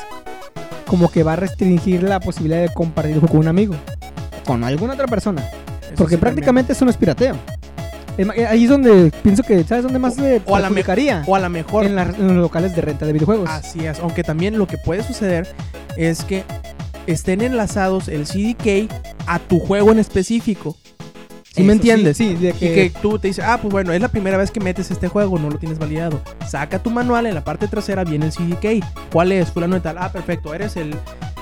como 0.87 1.11
que 1.11 1.23
va 1.23 1.33
a 1.33 1.37
restringir 1.37 2.03
la 2.03 2.21
posibilidad 2.21 2.61
de 2.61 2.73
compartir 2.73 3.19
con 3.21 3.39
un 3.39 3.49
amigo, 3.49 3.75
con 4.45 4.63
alguna 4.63 4.93
otra 4.93 5.07
persona, 5.09 5.43
porque 5.97 6.19
prácticamente 6.19 6.73
eso 6.73 6.85
no 6.85 6.91
es 6.91 6.97
pirateo. 6.97 7.37
Eh, 8.19 8.47
Ahí 8.47 8.65
es 8.65 8.71
donde 8.71 9.13
pienso 9.23 9.43
que, 9.43 9.63
¿sabes 9.65 9.85
dónde 9.85 9.99
más 9.99 10.15
se 10.15 10.41
o 10.47 10.57
a 10.57 10.61
la. 10.61 10.69
O 11.27 11.37
a 11.37 11.41
lo 11.41 11.51
mejor. 11.51 11.85
En, 11.85 11.97
las- 11.97 12.19
en 12.19 12.29
los 12.29 12.37
locales 12.37 12.75
de 12.75 12.81
renta 12.83 13.05
de 13.07 13.13
videojuegos. 13.13 13.51
Así 13.51 13.85
es. 13.87 13.99
Aunque 14.01 14.23
también 14.23 14.57
lo 14.59 14.67
que 14.67 14.79
puede 14.79 15.03
suceder 15.03 15.47
es 15.97 16.25
que 16.25 16.45
estén 17.07 17.41
enlazados 17.43 18.09
el 18.09 18.25
CDK 18.25 18.91
a 19.27 19.39
tu 19.39 19.59
juego 19.61 19.93
en 19.93 19.99
específico. 19.99 20.77
¿Sí 21.57 21.63
me 21.63 21.73
entiendes? 21.73 22.17
Sí, 22.17 22.35
de 22.35 22.51
Y 22.51 22.53
que, 22.53 22.75
que 22.75 22.93
tú 23.03 23.19
te 23.19 23.29
dices, 23.29 23.45
ah, 23.47 23.59
pues 23.61 23.73
bueno, 23.73 23.93
es 23.93 24.01
la 24.01 24.09
primera 24.09 24.37
vez 24.37 24.51
que 24.51 24.61
metes 24.61 24.91
este 24.91 25.09
juego, 25.09 25.39
no 25.39 25.49
lo 25.51 25.59
tienes 25.59 25.79
validado. 25.79 26.21
Saca 26.47 26.83
tu 26.83 26.91
manual, 26.91 27.27
en 27.27 27.35
la 27.35 27.43
parte 27.45 27.67
trasera 27.67 28.05
viene 28.05 28.27
el 28.27 28.33
CDK. 28.33 28.85
¿Cuál 29.13 29.33
es? 29.33 29.51
Fulano 29.51 29.75
de 29.77 29.81
tal. 29.81 29.97
Ah, 29.99 30.13
perfecto, 30.13 30.53
eres 30.55 30.77
el. 30.77 30.95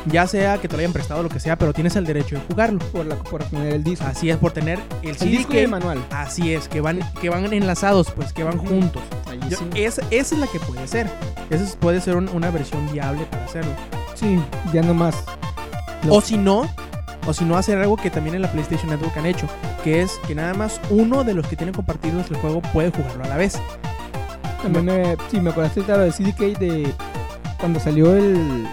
Ya 0.07 0.27
sea 0.27 0.59
que 0.59 0.69
te 0.69 0.75
lo 0.77 0.81
hayan 0.81 0.93
prestado 0.93 1.23
lo 1.23 1.31
que 1.31 1.41
sea, 1.41 1.57
pero 1.57 1.73
tienes 1.73 1.97
el 1.97 2.05
derecho 2.05 2.37
de 2.37 2.43
jugarlo. 2.43 2.79
por, 2.93 3.07
la, 3.07 3.17
por 3.17 3.43
poner 3.45 3.73
el 3.73 3.83
disco. 3.83 4.05
Así 4.07 4.29
es, 4.29 4.37
por 4.37 4.53
tener 4.53 4.79
el 5.03 5.09
el 5.11 5.17
CDK. 5.17 5.25
disco 5.25 5.55
y 5.55 5.59
el 5.59 5.69
manual. 5.69 6.05
Así 6.11 6.53
es, 6.53 6.69
que 6.69 6.81
van, 6.83 7.01
que 7.23 7.31
van 7.31 7.51
enlazados, 7.53 8.11
pues, 8.11 8.33
que 8.35 8.45
van 8.45 8.59
juntos. 8.59 9.03
Ahí 9.31 9.41
Yo- 9.49 9.57
sí. 9.57 9.65
esa, 9.77 10.03
esa 10.11 10.35
es 10.35 10.41
la 10.41 10.47
que 10.47 10.61
puede 10.61 10.87
ser. 10.87 11.09
Esa 11.49 11.65
es- 11.65 11.77
puede 11.77 12.01
ser 12.03 12.17
un- 12.17 12.29
una 12.29 12.51
versión 12.51 12.87
viable 12.93 13.25
para 13.31 13.47
hacerlo. 13.47 13.73
Sí, 14.15 14.39
ya 14.75 14.83
nomás. 14.83 15.17
No. 16.05 16.12
O 16.17 16.21
si 16.21 16.37
no, 16.37 16.69
o 17.27 17.33
si 17.33 17.45
no 17.45 17.57
hacer 17.57 17.79
algo 17.79 17.97
que 17.97 18.11
también 18.11 18.37
en 18.37 18.43
la 18.43 18.53
PlayStation 18.53 18.91
Network 18.91 19.16
han 19.16 19.27
hecho, 19.27 19.47
que 19.83 20.03
es 20.03 20.18
que 20.27 20.35
nada 20.35 20.55
más 20.55 20.81
uno 20.91 21.25
de 21.25 21.35
los 21.35 21.47
que 21.47 21.57
tienen 21.57 21.75
compartidos 21.75 22.31
el 22.31 22.37
juego 22.37 22.61
puede 22.61 22.91
jugarlo 22.91 23.25
a 23.25 23.29
la 23.29 23.37
vez. 23.37 23.59
También 24.62 24.85
me, 24.85 25.16
sí, 25.31 25.41
me 25.41 25.51
acordaste 25.51 25.83
de 25.83 25.93
lo 25.93 25.99
del 26.05 26.12
CDK 26.12 26.59
de 26.59 26.93
cuando 27.59 27.81
salió 27.81 28.14
el. 28.14 28.66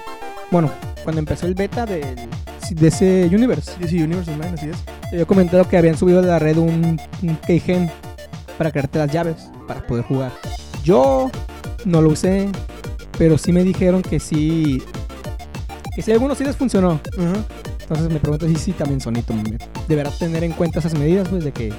Bueno, 0.49 0.72
cuando 1.04 1.20
empezó 1.20 1.47
el 1.47 1.54
beta 1.54 1.86
del, 1.86 2.30
de 2.70 2.88
ese 2.88 3.30
Universe. 3.32 3.72
Sí, 3.88 4.02
Universe 4.02 4.32
Online, 4.32 4.54
así 4.54 4.70
es. 4.70 4.78
Yo 5.12 5.22
he 5.22 5.26
comentado 5.26 5.68
que 5.68 5.78
habían 5.78 5.97
subido 5.97 6.22
de 6.22 6.28
la 6.28 6.39
red 6.39 6.58
un, 6.58 6.99
un 7.22 7.36
keygen 7.38 7.91
para 8.58 8.72
crearte 8.72 8.99
las 8.99 9.12
llaves 9.12 9.49
para 9.68 9.86
poder 9.86 10.06
jugar. 10.06 10.32
Yo 10.84 11.30
no 11.86 12.02
lo 12.02 12.10
usé, 12.10 12.49
pero 13.18 13.38
sí 13.38 13.52
me 13.52 13.64
dijeron 13.64 14.02
que 14.02 14.20
sí. 14.20 14.82
Que 15.95 16.02
sí, 16.02 16.12
a 16.12 16.14
algunos 16.14 16.38
sí 16.38 16.45
les 16.45 16.56
funcionó. 16.56 17.02
Entonces 17.82 18.09
me 18.09 18.19
pregunto 18.19 18.47
si 18.47 18.55
sí 18.55 18.71
también 18.71 19.01
Sonito 19.01 19.34
deberá 19.88 20.09
tener 20.11 20.43
en 20.43 20.51
cuenta 20.53 20.79
esas 20.79 20.93
medidas, 20.93 21.27
pues 21.27 21.43
de 21.43 21.51
que 21.51 21.73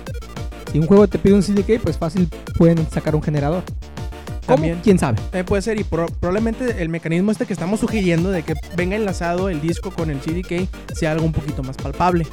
si 0.71 0.79
un 0.79 0.87
juego 0.87 1.07
te 1.09 1.19
pide 1.19 1.35
un 1.35 1.43
CDK, 1.43 1.81
pues 1.83 1.97
fácil 1.99 2.29
pueden 2.59 2.87
sacar 2.91 3.15
un 3.15 3.23
generador. 3.23 3.63
¿Cómo? 4.47 4.57
También. 4.57 4.81
¿Quién 4.83 4.99
sabe? 4.99 5.19
También 5.19 5.47
puede 5.47 5.63
ser, 5.63 5.79
y 5.79 5.85
pro- 5.85 6.07
probablemente 6.19 6.83
el 6.83 6.89
mecanismo 6.89 7.31
este 7.31 7.47
que 7.47 7.53
estamos 7.53 7.79
sugiriendo 7.81 8.31
de 8.31 8.43
que 8.43 8.55
venga 8.77 8.97
enlazado 8.97 9.49
el 9.49 9.61
disco 9.61 9.91
con 9.93 10.11
el 10.11 10.19
CDK 10.19 10.69
sea 10.95 11.13
algo 11.13 11.25
un 11.25 11.33
poquito 11.33 11.63
más 11.63 11.77
palpable. 11.77 12.27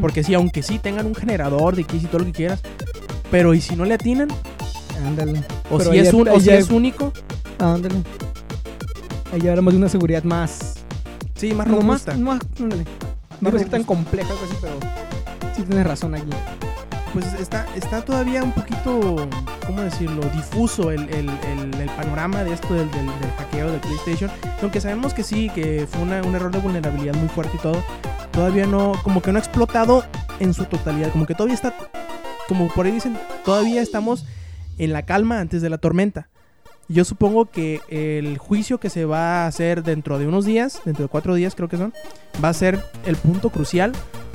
Porque 0.00 0.24
sí, 0.24 0.32
aunque 0.34 0.62
sí 0.62 0.78
tengan 0.78 1.06
un 1.06 1.14
generador 1.14 1.76
de 1.76 1.84
keys 1.84 2.04
y 2.04 2.06
todo 2.06 2.20
lo 2.20 2.24
que 2.24 2.32
quieras, 2.32 2.60
pero 3.30 3.52
¿y 3.52 3.60
si 3.60 3.76
no 3.76 3.84
le 3.84 3.94
atinan? 3.94 4.28
Ándale. 5.06 5.44
¿O 5.70 5.76
Pero 5.78 5.92
si, 5.92 5.98
es, 5.98 6.12
un, 6.14 6.28
o 6.28 6.40
si 6.40 6.50
es 6.50 6.70
único? 6.70 7.12
Ándale. 7.58 7.96
Ahí 9.32 9.46
hablamos 9.48 9.72
de 9.74 9.78
una 9.78 9.88
seguridad 9.88 10.22
más. 10.24 10.81
Sí, 11.42 11.52
más 11.54 11.66
no, 11.66 11.80
más, 11.82 12.06
robusta. 12.06 12.16
más. 12.16 12.38
No 13.40 13.50
decir 13.50 13.68
tan 13.68 13.82
compleja 13.82 14.30
algo 14.30 14.44
así, 14.44 14.54
pero 14.60 14.74
sí 15.56 15.62
tienes 15.64 15.84
razón 15.84 16.14
aquí. 16.14 16.30
Pues 17.12 17.26
está, 17.34 17.66
está 17.74 18.04
todavía 18.04 18.44
un 18.44 18.52
poquito, 18.52 19.28
¿cómo 19.66 19.82
decirlo? 19.82 20.22
Difuso 20.34 20.92
el, 20.92 21.08
el- 21.10 21.28
el- 21.28 21.74
el 21.80 21.90
panorama 21.96 22.44
de 22.44 22.54
esto 22.54 22.72
del, 22.72 22.88
del- 22.92 23.06
del 23.06 23.30
hackeo 23.38 23.72
de 23.72 23.78
PlayStation. 23.80 24.30
Aunque 24.62 24.80
sabemos 24.80 25.12
que 25.14 25.24
sí, 25.24 25.50
que 25.52 25.88
fue 25.90 26.02
una- 26.02 26.22
un 26.22 26.32
error 26.36 26.52
de 26.52 26.58
vulnerabilidad 26.60 27.14
muy 27.16 27.28
fuerte 27.28 27.56
y 27.56 27.60
todo. 27.60 27.82
Todavía 28.30 28.66
no, 28.66 28.92
como 29.02 29.20
que 29.20 29.32
no 29.32 29.38
ha 29.38 29.42
explotado 29.42 30.04
en 30.38 30.54
su 30.54 30.64
totalidad. 30.66 31.10
Como 31.10 31.26
que 31.26 31.34
todavía 31.34 31.56
está, 31.56 31.74
como 32.46 32.68
por 32.68 32.86
ahí 32.86 32.92
dicen, 32.92 33.18
todavía 33.44 33.82
estamos 33.82 34.24
en 34.78 34.92
la 34.92 35.02
calma 35.02 35.40
antes 35.40 35.60
de 35.60 35.68
la 35.70 35.78
tormenta. 35.78 36.28
Yo 36.88 37.04
supongo 37.04 37.46
que 37.46 37.80
el 37.88 38.38
juicio 38.38 38.78
que 38.78 38.90
se 38.90 39.04
va 39.04 39.44
a 39.44 39.46
hacer 39.46 39.82
dentro 39.82 40.18
de 40.18 40.26
unos 40.26 40.44
días, 40.44 40.80
dentro 40.84 41.04
de 41.04 41.08
cuatro 41.08 41.34
días 41.34 41.54
creo 41.54 41.68
que 41.68 41.76
son, 41.78 41.92
va 42.44 42.48
a 42.50 42.54
ser 42.54 42.84
el 43.06 43.16
punto 43.16 43.50
crucial 43.50 43.92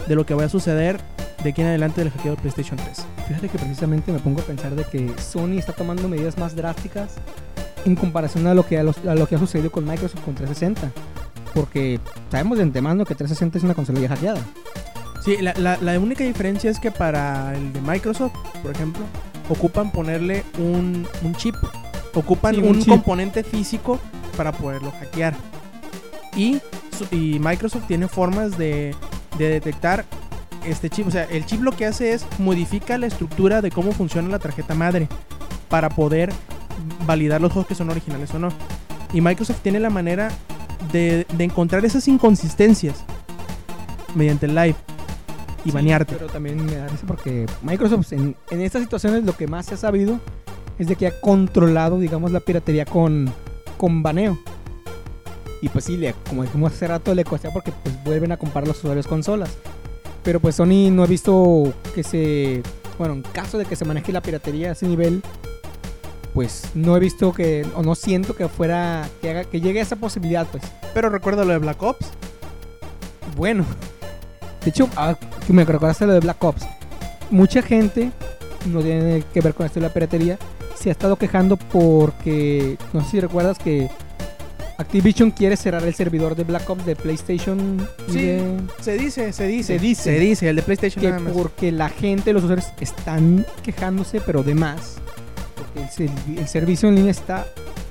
de 0.07 0.15
lo 0.15 0.25
que 0.25 0.33
va 0.33 0.45
a 0.45 0.49
suceder 0.49 0.99
de 1.43 1.49
aquí 1.51 1.61
en 1.61 1.67
adelante 1.67 2.01
del 2.03 2.11
hackeo 2.11 2.31
de 2.35 2.41
PlayStation 2.41 2.77
3. 2.77 3.05
Fíjate 3.27 3.49
que 3.49 3.59
precisamente 3.59 4.11
me 4.11 4.19
pongo 4.19 4.41
a 4.41 4.43
pensar 4.45 4.73
de 4.75 4.85
que 4.85 5.11
Sony 5.21 5.57
está 5.59 5.73
tomando 5.73 6.07
medidas 6.09 6.37
más 6.37 6.55
drásticas 6.55 7.15
en 7.85 7.95
comparación 7.95 8.47
a 8.47 8.53
lo 8.55 8.65
que, 8.65 8.79
a 8.79 8.83
los- 8.83 9.05
a 9.05 9.13
lo 9.13 9.27
que 9.27 9.35
ha 9.35 9.39
sucedido 9.39 9.71
con 9.71 9.85
Microsoft 9.85 10.21
con 10.23 10.33
360. 10.33 10.91
Porque 11.53 11.99
sabemos 12.31 12.57
de 12.57 12.63
antemano 12.63 13.05
que 13.05 13.13
360 13.13 13.57
es 13.59 13.63
una 13.63 13.73
consola 13.75 13.99
ya 13.99 14.09
hackeada. 14.09 14.39
Sí, 15.23 15.37
la, 15.41 15.53
la- 15.57 15.77
la 15.77 15.99
única 15.99 16.23
diferencia 16.23 16.71
es 16.71 16.79
que 16.79 16.91
para 16.91 17.53
el 17.55 17.71
de 17.73 17.81
Microsoft, 17.81 18.33
por 18.63 18.71
ejemplo, 18.71 19.03
ocupan 19.49 19.91
ponerle 19.91 20.43
un, 20.57 21.07
un 21.23 21.35
chip. 21.35 21.55
Ocupan 22.13 22.55
Sí, 22.55 22.61
un, 22.61 22.83
componente 22.83 23.43
físico 23.43 23.99
para 24.35 24.51
poderlo 24.51 24.91
hackear. 24.91 25.35
Y, 26.35 26.61
Microsoft 27.11 27.85
tiene 27.87 28.07
formas 28.07 28.57
de, 28.57 28.95
de 29.37 29.49
detectar 29.49 30.05
este 30.65 30.89
chip. 30.89 31.07
O 31.07 31.11
sea, 31.11 31.25
el 31.25 31.45
chip 31.45 31.61
lo 31.61 31.71
que 31.71 31.85
hace 31.85 32.13
es 32.13 32.25
modifica 32.39 32.97
la 32.97 33.07
estructura 33.07 33.61
de 33.61 33.71
cómo 33.71 33.91
funciona 33.91 34.29
la 34.29 34.39
tarjeta 34.39 34.73
madre 34.73 35.07
para 35.69 35.89
poder 35.89 36.31
validar 37.05 37.41
los 37.41 37.51
juegos 37.51 37.67
que 37.67 37.75
son 37.75 37.89
originales 37.89 38.33
o 38.33 38.39
no. 38.39 38.49
Y 39.13 39.21
Microsoft 39.21 39.61
tiene 39.61 39.79
la 39.79 39.89
manera 39.89 40.29
de, 40.91 41.25
de 41.33 41.43
encontrar 41.43 41.85
esas 41.85 42.07
inconsistencias 42.07 43.03
mediante 44.15 44.47
el 44.47 44.55
live 44.55 44.75
y 45.63 45.69
Sí, 45.69 45.75
banearte. 45.75 46.13
Pero 46.13 46.27
también 46.27 46.65
me 46.65 46.75
da 46.75 46.87
risa 46.87 47.05
porque 47.05 47.45
Microsoft 47.61 48.13
en, 48.13 48.35
en 48.49 48.61
estas 48.61 48.81
situaciones 48.81 49.23
lo 49.23 49.35
que 49.35 49.47
más 49.47 49.65
se 49.65 49.75
ha 49.75 49.77
sabido 49.77 50.19
es 50.79 50.87
de 50.87 50.95
que 50.95 51.07
ha 51.07 51.21
controlado, 51.21 51.99
digamos, 51.99 52.31
la 52.31 52.39
piratería 52.39 52.85
con, 52.85 53.31
con 53.77 54.03
baneo. 54.03 54.37
Y 55.61 55.69
pues 55.69 55.85
sí, 55.85 55.97
le, 55.97 56.13
como 56.27 56.43
dijimos 56.43 56.73
hace 56.73 56.87
rato, 56.87 57.15
le 57.15 57.23
costea 57.23 57.51
porque 57.51 57.71
pues 57.71 58.03
vuelven 58.03 58.31
a 58.31 58.37
comprar 58.37 58.67
los 58.67 58.77
usuarios 58.77 59.07
consolas. 59.07 59.49
Pero 60.23 60.39
pues 60.39 60.55
Sony 60.55 60.91
no 60.91 61.03
ha 61.03 61.07
visto 61.07 61.73
que 61.95 62.03
se... 62.03 62.61
Bueno, 62.97 63.13
en 63.13 63.21
caso 63.21 63.57
de 63.57 63.65
que 63.65 63.75
se 63.75 63.85
maneje 63.85 64.11
la 64.11 64.21
piratería 64.21 64.69
a 64.69 64.71
ese 64.73 64.87
nivel, 64.87 65.21
pues 66.33 66.71
no 66.73 66.95
he 66.95 66.99
visto 66.99 67.31
que, 67.33 67.65
o 67.75 67.83
no 67.83 67.95
siento 67.95 68.35
que 68.35 68.47
fuera, 68.47 69.07
que, 69.21 69.29
haga, 69.29 69.43
que 69.45 69.61
llegue 69.61 69.79
a 69.79 69.83
esa 69.83 69.95
posibilidad, 69.95 70.47
pues. 70.47 70.63
Pero 70.93 71.09
recuerda 71.09 71.45
lo 71.45 71.53
de 71.53 71.59
Black 71.59 71.81
Ops. 71.81 72.07
Bueno, 73.35 73.65
de 74.63 74.69
hecho, 74.69 74.89
ah, 74.95 75.15
me 75.47 75.63
recordaste 75.63 76.05
lo 76.05 76.13
de 76.13 76.19
Black 76.19 76.43
Ops. 76.43 76.63
Mucha 77.29 77.61
gente, 77.61 78.11
no 78.65 78.81
tiene 78.81 79.23
que 79.33 79.41
ver 79.41 79.53
con 79.53 79.65
esto 79.65 79.79
de 79.79 79.87
la 79.87 79.93
piratería, 79.93 80.37
se 80.79 80.89
ha 80.89 80.91
estado 80.91 81.15
quejando 81.15 81.57
porque, 81.57 82.77
no 82.93 83.03
sé 83.03 83.11
si 83.11 83.19
recuerdas 83.19 83.57
que 83.57 83.89
Activision 84.77 85.31
quiere 85.31 85.57
cerrar 85.57 85.83
el 85.83 85.95
servidor 85.95 86.35
de 86.35 86.43
Black 86.43 86.69
Ops 86.69 86.85
de 86.85 86.95
PlayStation 86.95 87.87
Sí, 88.09 88.21
de- 88.21 88.57
Se 88.79 88.93
dice, 88.97 89.33
se 89.33 89.47
dice. 89.47 89.77
Se 89.77 89.79
dice. 89.79 90.03
Se 90.03 90.19
dice, 90.19 90.49
el 90.49 90.55
de 90.57 90.61
PlayStation 90.61 91.01
que 91.01 91.07
nada 91.09 91.19
más. 91.19 91.33
porque 91.33 91.71
la 91.71 91.89
gente, 91.89 92.31
los 92.31 92.43
usuarios 92.43 92.67
están 92.79 93.45
quejándose, 93.63 94.21
pero 94.21 94.43
de 94.43 94.53
más. 94.53 94.97
Porque 95.55 95.79
el, 95.81 95.89
servi- 95.89 96.37
el 96.37 96.47
servicio 96.47 96.89
en 96.89 96.95
línea 96.95 97.09
está 97.11 97.47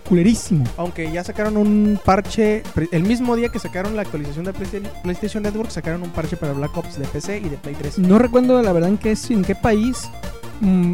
culerísimo. 0.09 0.64
Aunque 0.76 1.11
ya 1.11 1.24
sacaron 1.24 1.57
un 1.57 1.99
parche, 2.05 2.62
el 2.93 3.03
mismo 3.03 3.34
día 3.34 3.49
que 3.49 3.59
sacaron 3.59 3.97
la 3.97 4.03
actualización 4.03 4.45
de 4.45 4.53
PlayStation, 4.53 4.93
PlayStation 5.03 5.43
Network, 5.43 5.70
sacaron 5.70 6.05
un 6.05 6.11
parche 6.11 6.37
para 6.37 6.53
Black 6.53 6.76
Ops 6.76 6.97
de 7.01 7.07
PC 7.09 7.39
y 7.39 7.49
de 7.49 7.57
Play 7.57 7.74
3. 7.76 7.99
No 7.99 8.20
recuerdo 8.20 8.62
la 8.62 8.72
verdad 8.72 8.91
en 8.91 8.99
qué, 8.99 9.16
en 9.30 9.43
qué 9.43 9.57
país 9.57 10.09
mm, 10.61 10.93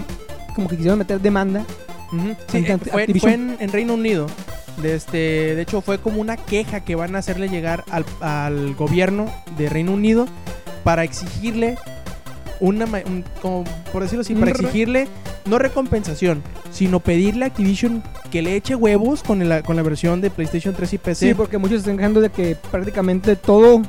como 0.54 0.68
que 0.68 0.76
quisieron 0.76 0.98
meter 0.98 1.20
demanda. 1.20 1.64
Sí, 2.48 2.58
eh, 2.58 2.72
ante 2.72 2.90
fue, 2.90 3.06
en, 3.34 3.56
en 3.58 3.72
Reino 3.72 3.94
Unido. 3.94 4.26
De, 4.82 4.94
este, 4.94 5.54
de 5.54 5.62
hecho, 5.62 5.80
fue 5.80 5.98
como 5.98 6.20
una 6.20 6.36
queja 6.36 6.80
que 6.80 6.94
van 6.94 7.14
a 7.14 7.18
hacerle 7.18 7.48
llegar 7.48 7.84
al, 7.90 8.04
al 8.20 8.74
gobierno 8.74 9.26
de 9.56 9.68
Reino 9.68 9.92
Unido 9.92 10.26
para 10.84 11.04
exigirle 11.04 11.76
una, 12.60 12.84
un- 12.86 13.24
como 13.40 13.64
por 13.92 14.02
decirlo 14.02 14.22
así, 14.22 14.34
para 14.34 14.50
exigirle 14.66 15.08
no 15.46 15.58
recompensación, 15.58 16.42
sino 16.70 17.00
pedirle 17.00 17.44
a 17.44 17.48
Activision 17.48 18.02
que 18.30 18.40
le 18.42 18.54
eche 18.56 18.74
huevos 18.74 19.22
con 19.22 19.46
la, 19.48 19.62
con 19.62 19.76
la 19.76 19.82
versión 19.82 20.20
de 20.20 20.30
PlayStation 20.30 20.74
3 20.74 20.92
y 20.94 20.98
PC. 20.98 21.28
Sí, 21.28 21.34
porque 21.34 21.58
muchos 21.58 21.78
están 21.80 21.96
quejando 21.96 22.20
de 22.20 22.30
que 22.30 22.56
prácticamente 22.70 23.36
todo 23.36 23.82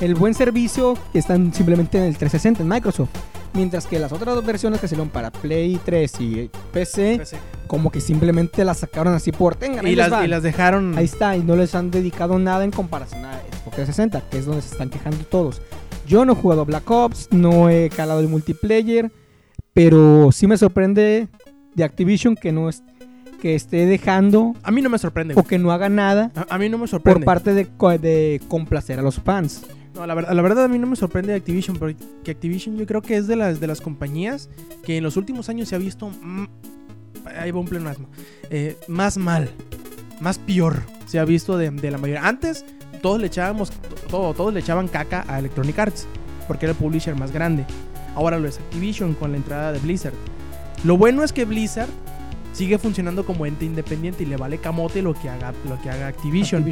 el 0.00 0.14
buen 0.14 0.34
servicio 0.34 0.96
están 1.12 1.52
simplemente 1.52 1.98
en 1.98 2.04
el 2.04 2.16
360, 2.16 2.62
en 2.62 2.68
Microsoft. 2.68 3.10
Mientras 3.54 3.86
que 3.86 3.98
las 4.00 4.12
otras 4.12 4.34
dos 4.34 4.44
versiones 4.44 4.80
que 4.80 4.88
salieron 4.88 5.10
para 5.10 5.30
Play 5.30 5.78
3 5.84 6.12
y 6.20 6.50
PC, 6.72 7.18
PC. 7.18 7.36
como 7.68 7.90
que 7.92 8.00
simplemente 8.00 8.64
las 8.64 8.78
sacaron 8.78 9.14
así 9.14 9.30
por 9.30 9.54
tengan, 9.54 9.86
Y 9.86 9.94
las, 9.94 10.12
va". 10.12 10.24
y 10.24 10.28
las 10.28 10.42
dejaron. 10.42 10.98
Ahí 10.98 11.04
está, 11.04 11.36
y 11.36 11.42
no 11.44 11.54
les 11.54 11.74
han 11.76 11.90
dedicado 11.92 12.38
nada 12.38 12.64
en 12.64 12.72
comparación 12.72 13.24
a 13.24 13.34
Xbox 13.34 13.76
360, 13.76 14.22
que 14.28 14.38
es 14.38 14.46
donde 14.46 14.60
se 14.62 14.72
están 14.72 14.90
quejando 14.90 15.18
todos. 15.24 15.62
Yo 16.06 16.24
no 16.24 16.32
he 16.32 16.36
jugado 16.36 16.64
Black 16.64 16.90
Ops, 16.90 17.28
no 17.30 17.70
he 17.70 17.90
calado 17.90 18.20
el 18.20 18.28
multiplayer, 18.28 19.10
pero 19.72 20.30
sí 20.32 20.46
me 20.46 20.58
sorprende 20.58 21.28
de 21.74 21.84
Activision 21.84 22.34
que 22.36 22.52
no 22.52 22.68
es, 22.68 22.82
que 23.40 23.54
esté 23.54 23.86
dejando 23.86 24.54
A 24.62 24.70
mí 24.70 24.82
no 24.82 24.90
me 24.90 24.98
sorprende. 24.98 25.34
o 25.36 25.42
que 25.44 25.58
no 25.58 25.70
haga 25.72 25.88
nada 25.88 26.30
A, 26.34 26.54
a 26.54 26.58
mí 26.58 26.68
no 26.68 26.78
me 26.78 26.86
sorprende. 26.88 27.20
por 27.20 27.24
parte 27.24 27.54
de, 27.54 27.64
de 27.98 28.40
complacer 28.48 28.98
a 28.98 29.02
los 29.02 29.16
fans. 29.20 29.62
No, 29.94 30.06
la, 30.06 30.14
verdad, 30.14 30.32
la 30.32 30.42
verdad 30.42 30.64
a 30.64 30.68
mí 30.68 30.78
no 30.78 30.86
me 30.88 30.96
sorprende 30.96 31.32
de 31.32 31.38
Activision, 31.38 31.76
porque 31.76 32.30
Activision 32.30 32.76
yo 32.76 32.86
creo 32.86 33.00
que 33.00 33.16
es 33.16 33.26
de 33.26 33.36
las, 33.36 33.60
de 33.60 33.66
las 33.66 33.80
compañías 33.80 34.48
que 34.84 34.96
en 34.96 35.04
los 35.04 35.16
últimos 35.16 35.48
años 35.48 35.68
se 35.68 35.76
ha 35.76 35.78
visto... 35.78 36.10
ahí 37.36 37.50
va 37.50 37.60
un 37.60 37.66
pleonasmo. 37.66 38.08
eh, 38.50 38.76
más 38.88 39.16
mal, 39.16 39.48
más 40.20 40.38
peor 40.38 40.82
se 41.06 41.18
ha 41.18 41.24
visto 41.24 41.56
de, 41.56 41.70
de 41.70 41.90
la 41.90 41.98
mayoría. 41.98 42.26
Antes 42.26 42.64
todos 43.02 43.20
le 43.20 43.28
echábamos, 43.28 43.70
todo, 44.08 44.34
todos 44.34 44.52
le 44.52 44.60
echaban 44.60 44.88
caca 44.88 45.24
a 45.28 45.38
Electronic 45.38 45.78
Arts, 45.78 46.06
porque 46.48 46.66
era 46.66 46.72
el 46.72 46.78
publisher 46.78 47.14
más 47.14 47.30
grande. 47.30 47.64
Ahora 48.16 48.38
lo 48.38 48.48
es 48.48 48.58
Activision 48.58 49.14
con 49.14 49.30
la 49.30 49.36
entrada 49.36 49.72
de 49.72 49.78
Blizzard. 49.78 50.14
Lo 50.84 50.96
bueno 50.96 51.22
es 51.22 51.32
que 51.32 51.44
Blizzard 51.44 51.88
sigue 52.54 52.78
funcionando 52.78 53.26
como 53.26 53.44
ente 53.44 53.66
independiente 53.66 54.22
y 54.22 54.26
le 54.26 54.36
vale 54.38 54.56
camote 54.58 55.02
lo 55.02 55.12
que 55.12 55.28
haga, 55.28 55.52
lo 55.68 55.78
que 55.82 55.90
haga 55.90 56.06
Activision. 56.06 56.64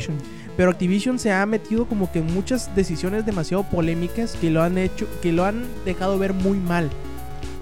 Pero 0.57 0.71
Activision 0.71 1.19
se 1.19 1.31
ha 1.33 1.45
metido 1.45 1.85
como 1.87 2.11
que 2.11 2.21
en 2.21 2.33
muchas 2.33 2.75
decisiones 2.75 3.27
demasiado 3.27 3.65
polémicas 3.65 4.37
que 4.41 4.51
lo 4.51 4.63
han 4.63 4.79
hecho, 4.79 5.07
que 5.21 5.33
lo 5.33 5.45
han 5.45 5.65
dejado 5.85 6.19
ver 6.19 6.33
muy 6.33 6.57
mal. 6.59 6.89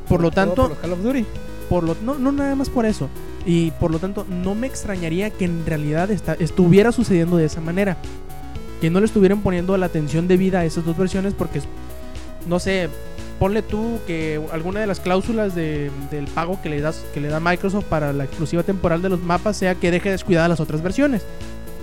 Por 0.08 0.20
lo 0.20 0.30
tanto, 0.30 0.68
por 0.68 0.76
Call 0.78 0.92
of 0.92 1.02
Duty. 1.02 1.24
por 1.68 1.82
lo, 1.84 1.96
no, 2.04 2.14
no 2.18 2.30
nada 2.30 2.54
más 2.54 2.68
por 2.68 2.84
eso. 2.86 3.08
Y 3.46 3.70
por 3.72 3.90
lo 3.90 3.98
tanto, 3.98 4.26
no 4.28 4.54
me 4.54 4.66
extrañaría 4.66 5.30
que 5.30 5.46
en 5.46 5.64
realidad 5.64 6.10
esta- 6.10 6.34
estuviera 6.34 6.92
sucediendo 6.92 7.36
de 7.38 7.46
esa 7.46 7.60
manera. 7.60 7.96
Que 8.82 8.90
no 8.90 9.00
le 9.00 9.06
estuvieran 9.06 9.40
poniendo 9.40 9.76
la 9.76 9.86
atención 9.86 10.26
debida 10.28 10.60
a 10.60 10.64
esas 10.64 10.84
dos 10.84 10.96
versiones 10.96 11.32
porque, 11.32 11.60
no 12.46 12.58
sé, 12.58 12.88
ponle 13.40 13.62
tú 13.62 13.98
que 14.06 14.40
alguna 14.52 14.78
de 14.80 14.86
las 14.86 15.00
cláusulas 15.00 15.54
de- 15.56 15.90
del 16.12 16.26
pago 16.26 16.60
que 16.62 16.68
le, 16.68 16.80
das, 16.80 17.02
que 17.12 17.20
le 17.20 17.26
da 17.28 17.40
Microsoft 17.40 17.86
para 17.86 18.12
la 18.12 18.24
exclusiva 18.24 18.62
temporal 18.62 19.02
de 19.02 19.08
los 19.08 19.20
mapas 19.22 19.56
sea 19.56 19.74
que 19.74 19.90
deje 19.90 20.10
descuidadas 20.10 20.48
las 20.50 20.60
otras 20.60 20.80
versiones. 20.82 21.22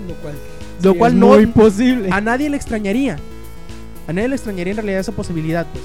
Lo 0.07 0.13
cual, 0.15 0.35
Lo 0.83 0.91
sí, 0.93 0.97
cual 0.99 1.11
es 1.13 1.17
no- 1.17 1.27
muy 1.29 1.47
posible. 1.47 2.09
A 2.11 2.21
nadie 2.21 2.49
le 2.49 2.55
extrañaría. 2.55 3.17
A 4.07 4.13
nadie 4.13 4.29
le 4.29 4.35
extrañaría 4.35 4.71
en 4.71 4.77
realidad 4.77 4.99
esa 5.01 5.11
posibilidad, 5.11 5.65
pues. 5.73 5.83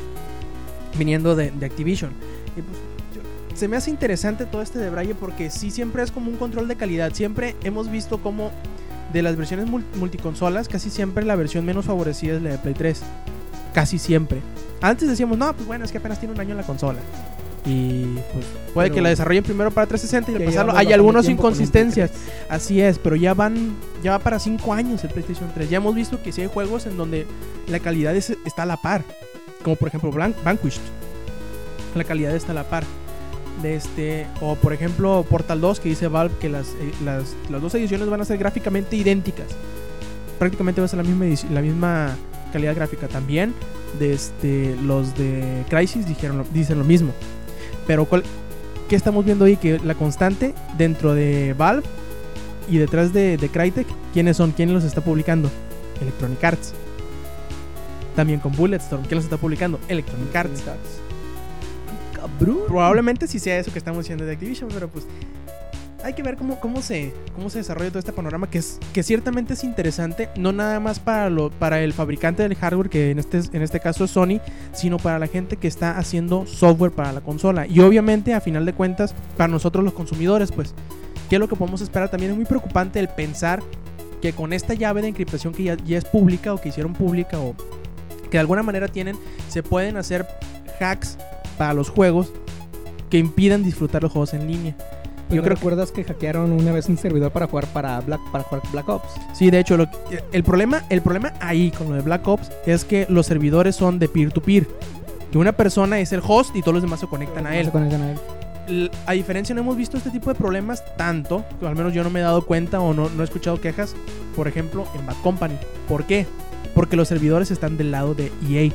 Viniendo 0.98 1.34
de, 1.34 1.50
de 1.50 1.66
Activision. 1.66 2.10
Y 2.56 2.60
pues, 2.62 3.58
se 3.58 3.66
me 3.66 3.76
hace 3.76 3.90
interesante 3.90 4.44
todo 4.46 4.60
este 4.62 4.78
de 4.78 4.90
Braille 4.90 5.14
porque 5.14 5.48
sí 5.50 5.70
siempre 5.70 6.02
es 6.02 6.10
como 6.12 6.30
un 6.30 6.36
control 6.36 6.68
de 6.68 6.76
calidad. 6.76 7.12
Siempre 7.14 7.56
hemos 7.64 7.90
visto 7.90 8.18
como 8.18 8.50
de 9.12 9.22
las 9.22 9.36
versiones 9.36 9.66
mul- 9.66 9.84
multiconsolas, 9.96 10.68
casi 10.68 10.90
siempre 10.90 11.24
la 11.24 11.34
versión 11.36 11.64
menos 11.64 11.86
favorecida 11.86 12.36
es 12.36 12.42
la 12.42 12.50
de 12.50 12.58
Play 12.58 12.74
3. 12.74 13.00
Casi 13.72 13.98
siempre. 13.98 14.40
Antes 14.82 15.08
decíamos, 15.08 15.38
no, 15.38 15.52
pues 15.54 15.66
bueno, 15.66 15.84
es 15.84 15.92
que 15.92 15.98
apenas 15.98 16.18
tiene 16.18 16.34
un 16.34 16.40
año 16.40 16.54
la 16.54 16.62
consola. 16.64 16.98
Y 17.64 18.04
pues 18.32 18.44
puede 18.74 18.90
que 18.90 19.00
la 19.00 19.10
desarrollen 19.10 19.44
primero 19.44 19.70
para 19.70 19.86
360 19.86 20.32
y 20.32 20.34
al 20.34 20.50
pasarlo 20.50 20.76
hay 20.76 20.92
algunas 20.92 21.28
inconsistencias. 21.28 22.10
Así 22.48 22.80
es, 22.80 22.98
pero 22.98 23.14
ya 23.14 23.34
van, 23.34 23.76
ya 24.02 24.10
va 24.12 24.18
para 24.18 24.40
5 24.40 24.74
años 24.74 25.04
el 25.04 25.10
PlayStation 25.10 25.48
3. 25.54 25.70
Ya 25.70 25.76
hemos 25.76 25.94
visto 25.94 26.20
que 26.20 26.32
sí 26.32 26.40
hay 26.40 26.48
juegos 26.52 26.86
en 26.86 26.96
donde 26.96 27.24
la 27.68 27.78
calidad 27.78 28.16
es- 28.16 28.36
está 28.44 28.64
a 28.64 28.66
la 28.66 28.76
par. 28.78 29.04
Como 29.62 29.76
por 29.76 29.86
ejemplo 29.88 30.10
Blank, 30.10 30.34
Vanquished. 30.42 30.80
La 31.94 32.02
calidad 32.02 32.34
está 32.34 32.50
a 32.50 32.54
la 32.56 32.64
par. 32.64 32.82
De 33.62 33.76
este, 33.76 34.26
o 34.40 34.56
por 34.56 34.72
ejemplo 34.72 35.24
Portal 35.30 35.60
2 35.60 35.78
que 35.78 35.90
dice 35.90 36.08
Valve 36.08 36.34
que 36.40 36.48
las, 36.48 36.66
eh, 36.80 36.90
las, 37.04 37.36
las 37.48 37.62
dos 37.62 37.72
ediciones 37.76 38.08
van 38.10 38.20
a 38.20 38.24
ser 38.24 38.38
gráficamente 38.38 38.96
idénticas. 38.96 39.46
Prácticamente 40.40 40.80
va 40.80 40.86
a 40.86 40.88
ser 40.88 40.96
la 40.96 41.04
misma, 41.04 41.26
la 41.52 41.60
misma 41.60 42.16
calidad 42.52 42.74
gráfica. 42.74 43.06
También 43.06 43.54
de 43.98 44.12
este, 44.14 44.76
los 44.82 45.16
de 45.16 45.64
Crisis 45.68 46.06
dijeron, 46.06 46.38
lo- 46.38 46.46
dicen 46.52 46.78
lo 46.78 46.84
mismo. 46.84 47.12
Pero 47.86 48.04
¿cuál- 48.04 48.22
¿qué 48.88 48.96
estamos 48.96 49.24
viendo 49.24 49.44
ahí? 49.44 49.56
Que 49.56 49.78
la 49.80 49.94
constante 49.94 50.54
dentro 50.78 51.14
de 51.14 51.54
Valve 51.56 51.82
y 52.68 52.78
detrás 52.78 53.12
de, 53.12 53.36
de 53.36 53.48
Crytek, 53.48 53.86
¿quiénes 54.12 54.36
son? 54.36 54.52
¿Quién 54.52 54.72
los 54.72 54.84
está 54.84 55.00
publicando? 55.00 55.50
Electronic 56.00 56.42
Arts. 56.44 56.72
También 58.16 58.40
con 58.40 58.52
Bulletstorm, 58.52 59.02
¿quién 59.04 59.16
los 59.16 59.24
está 59.24 59.36
publicando? 59.36 59.78
Electronic 59.88 60.34
Arts. 60.36 60.62
Cabrón. 62.14 62.58
Probablemente 62.68 63.26
sí 63.26 63.38
sea 63.38 63.58
eso 63.58 63.72
que 63.72 63.78
estamos 63.78 64.04
diciendo 64.04 64.24
de 64.24 64.32
Activision, 64.32 64.68
pero 64.72 64.88
pues 64.88 65.06
hay 66.04 66.14
que 66.14 66.22
ver 66.22 66.36
cómo, 66.36 66.82
se, 66.82 67.12
cómo 67.34 67.50
se 67.50 67.58
desarrolla 67.58 67.90
todo 67.90 67.98
este 67.98 68.12
panorama 68.12 68.50
que, 68.50 68.58
es, 68.58 68.78
que 68.92 69.02
ciertamente 69.02 69.54
es 69.54 69.64
interesante, 69.64 70.28
no 70.36 70.52
nada 70.52 70.80
más 70.80 70.98
para, 70.98 71.30
lo, 71.30 71.50
para 71.50 71.80
el 71.80 71.92
fabricante 71.92 72.42
del 72.42 72.54
hardware, 72.54 72.88
que 72.88 73.10
en 73.10 73.18
este, 73.18 73.40
en 73.52 73.62
este 73.62 73.80
caso 73.80 74.04
es 74.04 74.10
Sony, 74.10 74.40
sino 74.72 74.98
para 74.98 75.18
la 75.18 75.26
gente 75.26 75.56
que 75.56 75.68
está 75.68 75.98
haciendo 75.98 76.46
software 76.46 76.92
para 76.92 77.12
la 77.12 77.20
consola. 77.20 77.66
Y 77.66 77.80
obviamente, 77.80 78.34
a 78.34 78.40
final 78.40 78.66
de 78.66 78.72
cuentas, 78.72 79.14
para 79.36 79.48
nosotros 79.48 79.84
los 79.84 79.94
consumidores, 79.94 80.52
pues, 80.52 80.74
¿qué 81.28 81.36
es 81.36 81.40
lo 81.40 81.48
que 81.48 81.56
podemos 81.56 81.80
esperar? 81.80 82.10
También 82.10 82.32
es 82.32 82.36
muy 82.36 82.46
preocupante 82.46 82.98
el 82.98 83.08
pensar 83.08 83.62
que 84.20 84.32
con 84.32 84.52
esta 84.52 84.74
llave 84.74 85.02
de 85.02 85.08
encriptación 85.08 85.52
que 85.52 85.64
ya, 85.64 85.76
ya 85.76 85.98
es 85.98 86.04
pública 86.04 86.54
o 86.54 86.60
que 86.60 86.68
hicieron 86.68 86.92
pública 86.92 87.38
o 87.38 87.54
que 88.24 88.38
de 88.38 88.40
alguna 88.40 88.62
manera 88.62 88.88
tienen, 88.88 89.16
se 89.48 89.62
pueden 89.62 89.96
hacer 89.96 90.26
hacks 90.80 91.18
para 91.58 91.74
los 91.74 91.90
juegos 91.90 92.32
que 93.10 93.18
impidan 93.18 93.62
disfrutar 93.62 94.02
los 94.02 94.10
juegos 94.10 94.32
en 94.32 94.46
línea. 94.46 94.76
Yo 95.36 95.42
creo 95.42 95.54
recuerdas 95.56 95.90
que 95.92 96.04
hackearon 96.04 96.52
una 96.52 96.72
vez 96.72 96.88
un 96.88 96.96
servidor 96.98 97.30
para 97.32 97.46
jugar 97.46 97.66
para 97.68 98.00
Black 98.00 98.20
para 98.30 98.44
jugar 98.44 98.62
Black 98.72 98.88
Ops. 98.88 99.08
Sí, 99.32 99.50
de 99.50 99.60
hecho, 99.60 99.76
lo- 99.76 99.88
el, 100.32 100.44
problema, 100.44 100.82
el 100.90 101.00
problema 101.02 101.32
ahí 101.40 101.70
con 101.70 101.88
lo 101.88 101.94
de 101.96 102.02
Black 102.02 102.26
Ops 102.28 102.50
es 102.66 102.84
que 102.84 103.06
los 103.08 103.26
servidores 103.26 103.76
son 103.76 103.98
de 103.98 104.08
peer-to-peer. 104.08 104.66
Que 105.30 105.38
una 105.38 105.52
persona 105.52 105.98
es 106.00 106.12
el 106.12 106.20
host 106.26 106.54
y 106.54 106.60
todos 106.60 106.74
los 106.74 106.82
demás 106.82 107.00
se 107.00 107.06
conectan 107.06 107.46
a 107.46 107.56
él. 107.56 107.66
se 107.66 107.72
conectan 107.72 108.02
a 108.02 108.12
él. 108.12 108.90
A 109.06 109.12
diferencia, 109.12 109.54
no 109.54 109.60
hemos 109.62 109.76
visto 109.76 109.96
este 109.96 110.10
tipo 110.10 110.30
de 110.32 110.38
problemas 110.38 110.84
tanto, 110.96 111.44
al 111.62 111.74
menos 111.74 111.92
yo 111.94 112.04
no 112.04 112.10
me 112.10 112.20
he 112.20 112.22
dado 112.22 112.46
cuenta 112.46 112.78
o 112.80 112.94
no, 112.94 113.08
no 113.10 113.22
he 113.22 113.24
escuchado 113.24 113.60
quejas, 113.60 113.94
por 114.36 114.46
ejemplo, 114.46 114.86
en 114.94 115.04
Bad 115.06 115.16
Company. 115.22 115.54
¿Por 115.88 116.04
qué? 116.04 116.26
Porque 116.74 116.94
los 116.96 117.08
servidores 117.08 117.50
están 117.50 117.76
del 117.76 117.90
lado 117.90 118.14
de 118.14 118.30
EA. 118.48 118.70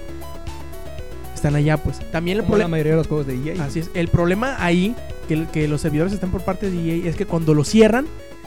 Están 1.34 1.56
allá, 1.56 1.78
pues. 1.78 2.00
También 2.12 2.38
el 2.38 2.44
Como 2.44 2.58
la 2.58 2.64
problema. 2.66 2.70
mayoría 2.72 2.92
de 2.94 2.98
los 2.98 3.08
juegos 3.08 3.28
de 3.28 3.36
EA. 3.36 3.64
Así 3.64 3.80
es. 3.80 3.90
El 3.94 4.08
problema 4.08 4.56
ahí, 4.60 4.96
que, 5.28 5.68
los 5.68 5.82
servidores 5.82 6.14
están 6.14 6.32
por 6.32 6.42
parte 6.42 6.70
de 6.72 6.78
EA, 7.06 7.10
es 7.10 7.16
que 7.16 7.26
cuando 7.26 7.54
lo 7.54 7.64
cierran, 7.64 8.06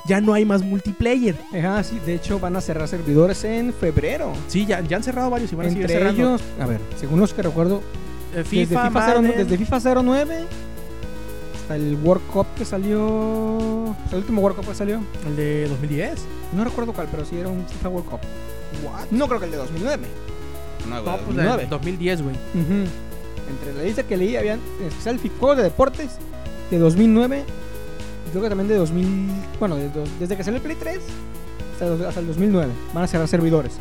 ya 0.08 0.20
no 0.20 0.32
hay 0.32 0.44
más 0.44 0.62
multiplayer. 0.62 1.36
Ajá, 1.56 1.82
sí, 1.84 1.98
de 2.04 2.14
hecho 2.14 2.40
van 2.40 2.56
a 2.56 2.60
cerrar 2.60 2.88
servidores 2.88 3.44
en 3.44 3.72
febrero. 3.72 4.32
Sí, 4.48 4.64
ya, 4.66 4.80
ya 4.80 4.96
han 4.96 5.02
cerrado 5.02 5.30
varios 5.30 5.52
y 5.52 5.56
van 5.56 5.66
a 5.66 5.68
seguir 5.68 5.84
Entre 5.84 5.98
cerrando. 5.98 6.20
ellos, 6.22 6.42
a 6.60 6.66
ver, 6.66 6.80
según 6.98 7.20
los 7.20 7.32
que 7.34 7.42
recuerdo, 7.42 7.82
Eh, 8.32 8.36
desde 8.38 8.44
FIFA, 8.44 8.88
FIFA, 8.88 9.00
09, 9.06 9.20
Madden, 9.28 9.36
desde 9.48 9.58
FIFA 9.58 9.80
09 10.02 10.44
hasta 11.60 11.76
el 11.76 11.96
World 12.02 12.22
Cup 12.32 12.46
que 12.56 12.64
salió. 12.64 13.94
el 14.10 14.16
último 14.18 14.40
World 14.40 14.56
Cup 14.58 14.68
que 14.68 14.74
salió. 14.74 15.00
El 15.26 15.36
de 15.36 15.68
2010. 15.68 16.14
No 16.56 16.64
recuerdo 16.64 16.92
cuál, 16.92 17.08
pero 17.10 17.24
sí 17.24 17.36
era 17.36 17.48
un 17.48 17.64
FIFA 17.66 17.88
World 17.90 18.08
Cup. 18.10 18.20
What? 18.84 19.06
No 19.10 19.26
creo 19.28 19.38
que 19.40 19.46
el 19.46 19.52
de 19.52 19.56
2009. 19.58 20.02
No, 20.88 20.96
No, 20.96 21.02
güey, 21.02 21.16
pues 21.26 21.36
de 21.36 21.42
2009. 21.44 21.66
2010, 21.68 22.22
güey. 22.22 22.36
Entre 22.54 23.74
la 23.76 23.82
lista 23.82 24.02
que 24.04 24.16
leí, 24.16 24.36
habían 24.36 24.60
en 24.80 24.86
especial 24.86 25.18
fi- 25.18 25.30
juegos 25.38 25.56
de 25.58 25.64
deportes 25.64 26.10
de 26.70 26.78
2009. 26.78 27.44
y 28.26 28.30
Creo 28.30 28.42
que 28.42 28.48
también 28.48 28.68
de 28.68 28.76
2000. 28.76 29.28
Bueno, 29.58 29.76
de 29.76 29.88
dos- 29.90 30.08
desde 30.18 30.36
que 30.36 30.44
salió 30.44 30.56
el 30.58 30.62
Play 30.62 30.76
3 30.78 30.98
hasta, 32.06 32.20
el 32.20 32.26
2009. 32.26 32.72
Van 32.94 33.04
a 33.04 33.06
cerrar 33.06 33.26
servidores. 33.28 33.72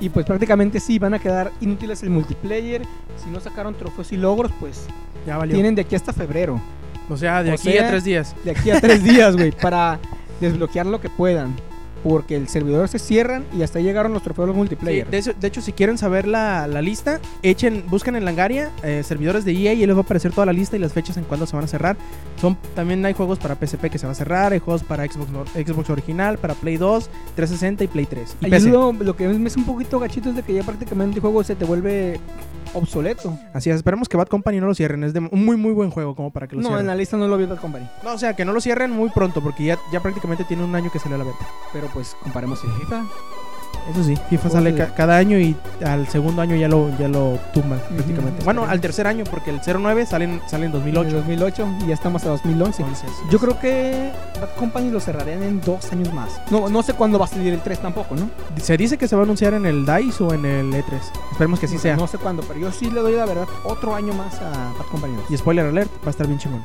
Y 0.00 0.08
pues 0.10 0.24
prácticamente 0.26 0.78
sí, 0.80 0.98
van 0.98 1.14
a 1.14 1.18
quedar 1.18 1.50
inútiles 1.60 2.02
el 2.02 2.10
multiplayer. 2.10 2.82
Si 3.22 3.30
no 3.30 3.40
sacaron 3.40 3.74
trofeos 3.76 4.12
y 4.12 4.16
logros, 4.16 4.52
pues 4.60 4.86
Ya 5.26 5.36
valió. 5.38 5.54
tienen 5.54 5.74
de 5.74 5.82
aquí 5.82 5.96
hasta 5.96 6.12
febrero. 6.12 6.60
O 7.10 7.16
sea, 7.16 7.42
de 7.42 7.50
o 7.50 7.54
aquí 7.54 7.72
sea, 7.72 7.86
a 7.86 7.88
tres 7.90 8.04
días. 8.04 8.36
De 8.44 8.50
aquí 8.50 8.70
a 8.70 8.80
tres 8.80 9.02
días, 9.02 9.34
güey, 9.36 9.50
para 9.62 9.98
desbloquear 10.40 10.86
lo 10.86 11.00
que 11.00 11.08
puedan. 11.08 11.54
Porque 12.04 12.36
el 12.36 12.48
servidor 12.48 12.88
se 12.88 12.98
cierran 12.98 13.44
y 13.56 13.62
hasta 13.62 13.78
ahí 13.78 13.84
llegaron 13.84 14.12
los 14.12 14.22
trofeos 14.22 14.48
Sí, 14.50 14.56
multiplayer. 14.56 15.10
de, 15.10 15.18
hecho, 15.18 15.32
de 15.38 15.48
hecho, 15.48 15.60
si 15.60 15.72
quieren 15.72 15.98
saber 15.98 16.26
la, 16.28 16.66
la 16.68 16.80
lista, 16.80 17.20
echen, 17.42 17.84
busquen 17.88 18.14
en 18.14 18.24
Langaria 18.24 18.70
eh, 18.84 19.02
servidores 19.04 19.44
de 19.44 19.52
EA 19.52 19.72
y 19.74 19.80
ahí 19.80 19.86
les 19.86 19.96
va 19.96 20.00
a 20.00 20.02
aparecer 20.04 20.32
toda 20.32 20.46
la 20.46 20.52
lista 20.52 20.76
y 20.76 20.78
las 20.78 20.92
fechas 20.92 21.16
en 21.16 21.24
cuándo 21.24 21.46
se 21.46 21.56
van 21.56 21.64
a 21.64 21.68
cerrar. 21.68 21.96
Son, 22.40 22.56
también 22.74 23.04
hay 23.04 23.14
juegos 23.14 23.38
para 23.38 23.56
PSP 23.56 23.86
que 23.90 23.98
se 23.98 24.06
van 24.06 24.12
a 24.12 24.14
cerrar, 24.14 24.52
hay 24.52 24.60
juegos 24.60 24.82
para 24.84 25.04
Xbox, 25.06 25.28
Xbox 25.54 25.90
original, 25.90 26.38
para 26.38 26.54
Play 26.54 26.76
2, 26.76 27.10
360 27.34 27.84
y 27.84 27.88
Play 27.88 28.06
3. 28.06 28.36
Y 28.40 28.44
Ahí 28.44 28.50
PC. 28.52 28.68
lo, 28.70 28.92
lo 28.92 29.16
que 29.16 29.26
me 29.28 29.48
es 29.48 29.56
un 29.56 29.64
poquito 29.64 29.98
gachito 29.98 30.28
es 30.30 30.36
de 30.36 30.42
que 30.42 30.54
ya 30.54 30.62
prácticamente 30.62 31.16
el 31.16 31.20
juego 31.20 31.42
se 31.42 31.56
te 31.56 31.64
vuelve 31.64 32.20
obsoleto. 32.74 33.36
Así 33.52 33.70
es, 33.70 33.76
esperemos 33.76 34.08
que 34.08 34.16
Bad 34.16 34.28
Company 34.28 34.60
no 34.60 34.66
lo 34.66 34.74
cierren. 34.74 35.04
Es 35.04 35.12
de 35.12 35.20
un 35.20 35.44
muy, 35.44 35.56
muy 35.56 35.72
buen 35.72 35.90
juego 35.90 36.14
como 36.14 36.30
para 36.30 36.46
que 36.46 36.56
lo 36.56 36.62
No, 36.62 36.68
cierren. 36.68 36.82
en 36.82 36.86
la 36.88 36.94
lista 36.94 37.16
no 37.16 37.28
lo 37.28 37.36
vi 37.36 37.46
Bad 37.46 37.58
Company. 37.60 37.88
No, 38.02 38.12
o 38.14 38.18
sea, 38.18 38.34
que 38.34 38.44
no 38.44 38.52
lo 38.52 38.60
cierren 38.60 38.90
muy 38.90 39.10
pronto 39.10 39.42
porque 39.42 39.64
ya, 39.64 39.78
ya 39.92 40.00
prácticamente 40.00 40.44
tiene 40.44 40.64
un 40.64 40.74
año 40.74 40.90
que 40.90 40.98
salió 40.98 41.16
a 41.16 41.18
la 41.18 41.24
venta. 41.24 41.46
Pero 41.72 41.88
pues 41.92 42.16
comparemos 42.22 42.62
el 42.64 42.70
FIFA. 42.72 43.04
Eso 43.90 44.04
sí, 44.04 44.14
FIFA 44.28 44.50
sale 44.50 44.74
ca- 44.74 44.94
cada 44.94 45.16
año 45.16 45.38
y 45.38 45.56
al 45.82 46.06
segundo 46.08 46.42
año 46.42 46.54
ya 46.56 46.68
lo, 46.68 46.90
ya 46.98 47.08
lo 47.08 47.38
tumban 47.54 47.80
prácticamente. 47.94 48.44
Bueno, 48.44 48.64
al 48.68 48.82
tercer 48.82 49.06
año 49.06 49.24
porque 49.30 49.48
el 49.50 49.60
09 49.64 50.04
sale 50.04 50.26
en, 50.26 50.42
sale 50.46 50.66
en 50.66 50.72
En 50.72 50.78
2008. 50.78 51.16
2008 51.16 51.68
y 51.84 51.86
ya 51.86 51.94
estamos 51.94 52.22
a 52.24 52.28
2011. 52.28 52.82
Entonces, 52.82 53.10
Yo 53.30 53.38
creo 53.38 53.58
que 53.58 54.10
Bad 54.38 54.50
Company 54.58 54.90
lo 54.90 55.00
cerrarían 55.00 55.42
en 55.42 55.60
dos 55.62 55.90
años 55.90 56.12
más. 56.12 56.38
No, 56.50 56.68
no 56.68 56.82
sé 56.82 56.92
cuándo 56.92 57.18
va 57.18 57.24
a 57.24 57.28
salir 57.28 57.54
el 57.54 57.60
3 57.62 57.78
tampoco, 57.78 58.14
¿no? 58.14 58.28
Se 58.60 58.76
dice 58.76 58.98
que 58.98 59.08
se 59.08 59.16
va 59.16 59.22
a 59.22 59.24
anunciar 59.24 59.54
en 59.54 59.64
el 59.64 59.86
DICE 59.86 60.22
o 60.22 60.34
en 60.34 60.44
el 60.44 60.70
E3. 60.74 60.84
Esperemos 61.32 61.58
que 61.58 61.64
así 61.64 61.78
sea. 61.78 61.96
No 61.96 62.06
sé 62.06 62.18
cuándo, 62.18 62.42
pero 62.46 62.60
yo 62.60 62.70
sí 62.72 62.90
le 62.90 63.00
doy 63.00 63.14
la 63.14 63.24
verdad 63.24 63.46
otro 63.64 63.94
año 63.94 64.12
más 64.12 64.34
a 64.42 64.50
Bad 64.78 64.86
Company 64.90 65.14
2. 65.16 65.30
Y 65.30 65.36
spoiler 65.38 65.64
alert, 65.64 65.90
va 66.04 66.08
a 66.08 66.10
estar 66.10 66.26
bien 66.26 66.38
chingón. 66.38 66.62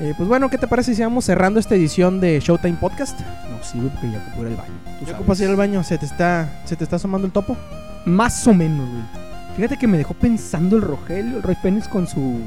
Eh, 0.00 0.14
pues 0.16 0.28
bueno, 0.28 0.48
¿qué 0.48 0.58
te 0.58 0.68
parece 0.68 0.94
si 0.94 1.02
vamos 1.02 1.24
cerrando 1.24 1.58
esta 1.58 1.74
edición 1.74 2.20
de 2.20 2.38
Showtime 2.38 2.76
Podcast? 2.76 3.18
No, 3.20 3.62
sí, 3.62 3.78
güey, 3.78 3.90
porque 3.90 4.10
ya 4.12 4.18
ocupo 4.18 4.42
ir 4.42 4.46
al 4.48 4.56
baño. 4.56 4.72
tú 5.00 5.06
¿Ya 5.06 5.14
ocupas 5.14 5.40
ir 5.40 5.48
al 5.48 5.56
baño? 5.56 5.82
¿Se 5.82 5.98
te 5.98 6.06
está, 6.06 6.48
se 6.64 6.76
te 6.76 6.84
está 6.84 6.96
asomando 6.96 7.26
el 7.26 7.32
topo? 7.32 7.56
Más 8.04 8.46
o 8.46 8.54
menos, 8.54 8.88
güey. 8.88 9.02
Fíjate 9.56 9.76
que 9.76 9.88
me 9.88 9.98
dejó 9.98 10.14
pensando 10.14 10.76
el 10.76 10.82
Rogelio, 10.82 11.38
el 11.38 11.42
Roy 11.42 11.56
Fénix 11.56 11.88
con 11.88 12.06
su 12.06 12.38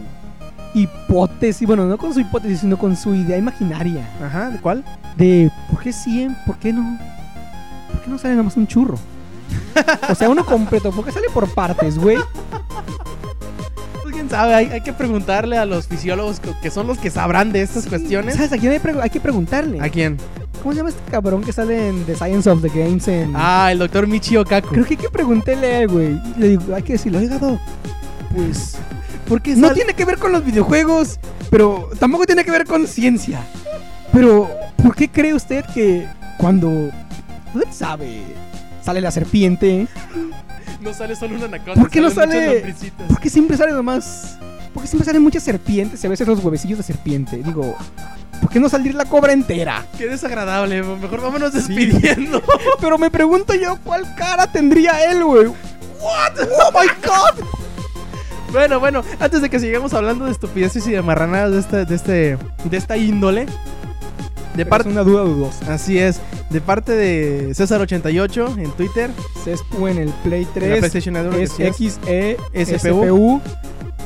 hipótesis, 0.73 1.67
bueno, 1.67 1.85
no 1.85 1.97
con 1.97 2.13
su 2.13 2.21
hipótesis, 2.21 2.61
sino 2.61 2.77
con 2.77 2.95
su 2.95 3.13
idea 3.13 3.37
imaginaria 3.37 4.07
Ajá, 4.23 4.49
¿de 4.49 4.59
cuál? 4.59 4.85
de 5.17 5.51
por 5.69 5.81
qué 5.81 5.91
100, 5.91 6.37
por 6.45 6.57
qué 6.57 6.71
no, 6.71 6.97
por 7.91 8.01
qué 8.01 8.09
no 8.09 8.17
sale 8.17 8.35
nada 8.35 8.43
más 8.43 8.55
un 8.55 8.67
churro. 8.67 8.97
O 10.09 10.15
sea, 10.15 10.29
uno 10.29 10.45
completo, 10.45 10.91
¿por 10.91 11.03
qué 11.03 11.11
sale 11.11 11.27
por 11.33 11.53
partes, 11.53 11.97
güey? 11.97 12.17
Sabe, 14.31 14.55
hay, 14.55 14.67
hay 14.67 14.79
que 14.79 14.93
preguntarle 14.93 15.57
a 15.57 15.65
los 15.65 15.87
fisiólogos 15.87 16.39
que, 16.39 16.53
que 16.61 16.71
son 16.71 16.87
los 16.87 16.97
que 16.97 17.11
sabrán 17.11 17.51
de 17.51 17.61
estas 17.61 17.85
cuestiones. 17.85 18.35
¿Sabes? 18.35 18.53
A 18.53 18.57
quién 18.57 18.71
hay, 18.71 19.09
que 19.09 19.19
preguntarle. 19.19 19.81
¿A 19.81 19.89
quién? 19.89 20.15
¿Cómo 20.63 20.71
se 20.71 20.77
llama 20.77 20.89
este 20.89 21.11
cabrón 21.11 21.43
que 21.43 21.51
sale 21.51 21.89
en 21.89 22.05
The 22.05 22.15
Science 22.15 22.49
of 22.49 22.61
the 22.61 22.69
Games 22.69 23.09
en... 23.09 23.33
Ah, 23.35 23.69
el 23.73 23.79
doctor 23.79 24.07
Michio 24.07 24.45
Kaku. 24.45 24.69
Creo 24.69 24.85
que 24.85 24.93
hay 24.93 24.97
que 25.01 25.09
preguntarle 25.09 25.85
güey. 25.85 26.17
Le 26.37 26.47
digo, 26.47 26.73
hay 26.73 26.81
que 26.81 26.93
decirle, 26.93 27.17
oiga, 27.17 27.39
Doc, 27.39 27.59
pues... 28.33 28.77
Porque 29.27 29.53
No 29.53 29.73
tiene 29.73 29.93
que 29.95 30.05
ver 30.05 30.17
con 30.17 30.31
los 30.31 30.45
videojuegos, 30.45 31.19
pero 31.49 31.89
tampoco 31.99 32.25
tiene 32.25 32.45
que 32.45 32.51
ver 32.51 32.65
con 32.65 32.87
ciencia. 32.87 33.45
Pero, 34.13 34.49
¿por 34.81 34.95
qué 34.95 35.09
cree 35.09 35.33
usted 35.33 35.65
que 35.73 36.07
cuando... 36.37 36.89
Usted 37.53 37.69
sabe, 37.69 38.21
sale 38.81 39.01
la 39.01 39.11
serpiente, 39.11 39.87
no 40.91 40.93
sale 40.93 41.15
solo 41.15 41.35
una 41.35 41.45
anaconda. 41.45 41.81
¿Por 41.81 41.89
qué 41.89 42.01
no 42.01 42.09
sale-. 42.09 42.75
¿por 43.07 43.19
qué 43.19 43.29
siempre 43.29 43.57
sale 43.57 43.71
nomás... 43.71 44.37
¿Por 44.73 44.83
qué 44.83 44.87
siempre 44.87 45.05
salen 45.05 45.21
muchas 45.21 45.43
serpientes 45.43 46.01
y 46.01 46.07
a 46.07 46.09
veces 46.09 46.27
los 46.27 46.41
huevecillos 46.41 46.77
de 46.77 46.83
serpiente? 46.83 47.37
Digo, 47.43 47.75
¿por 48.39 48.49
qué 48.49 48.57
no 48.57 48.69
salir 48.69 48.95
la 48.95 49.03
cobra 49.03 49.33
entera? 49.33 49.85
Qué 49.97 50.07
desagradable. 50.07 50.81
Mejor 50.81 51.21
vámonos 51.21 51.51
despidiendo. 51.51 52.41
Pero 52.79 52.97
me 52.97 53.11
pregunto 53.11 53.53
yo, 53.53 53.77
¿cuál 53.83 54.15
cara 54.15 54.49
tendría 54.49 55.11
él, 55.11 55.25
güey? 55.25 55.47
¿What? 55.47 56.47
¡Oh, 56.57 56.71
my 56.71 56.87
God! 57.05 57.45
Bueno, 58.53 58.79
bueno, 58.79 59.03
antes 59.19 59.41
de 59.41 59.49
que 59.49 59.59
sigamos 59.59 59.93
hablando 59.93 60.25
de 60.25 60.31
estupideces 60.31 60.87
y 60.87 60.91
de 60.91 61.01
marranadas 61.01 61.51
de 61.51 61.59
este, 61.59 61.85
de 61.85 61.95
este, 61.95 62.37
de 62.63 62.77
esta 62.77 62.95
índole, 62.95 63.47
de 64.55 64.65
parte, 64.65 64.89
una 64.89 65.03
duda 65.03 65.23
dudosa. 65.23 65.73
así 65.73 65.97
es, 65.97 66.19
de 66.49 66.61
parte 66.61 66.91
de 66.93 67.49
César88 67.51 68.57
en 68.57 68.71
Twitter, 68.71 69.09
Cespu 69.43 69.87
en 69.87 69.97
el 69.97 70.09
Play 70.23 70.45
de 70.53 70.61
la 70.61 70.67
3 70.67 70.79
PlayStation 70.79 71.13
Network, 71.13 71.39
es 71.39 71.51
así 71.51 71.87
es, 71.87 71.99
XE 72.03 72.37
SPU. 72.79 73.05
SPU. 73.05 73.41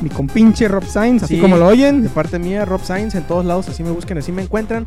Mi 0.02 0.10
compinche 0.10 0.68
Rob 0.68 0.84
Sainz, 0.86 1.24
así 1.24 1.36
Sí. 1.36 1.42
como 1.42 1.56
lo 1.58 1.68
oyen. 1.68 2.04
de 2.04 2.10
parte 2.10 2.38
mía, 2.38 2.66
Rob 2.66 2.84
Sainz, 2.84 3.16
en 3.16 3.24
todos 3.24 3.46
lados, 3.46 3.70
así 3.70 3.82
me 3.82 3.92
buscan, 3.92 4.18
así 4.18 4.32
me 4.34 4.42
encuentran. 4.44 4.86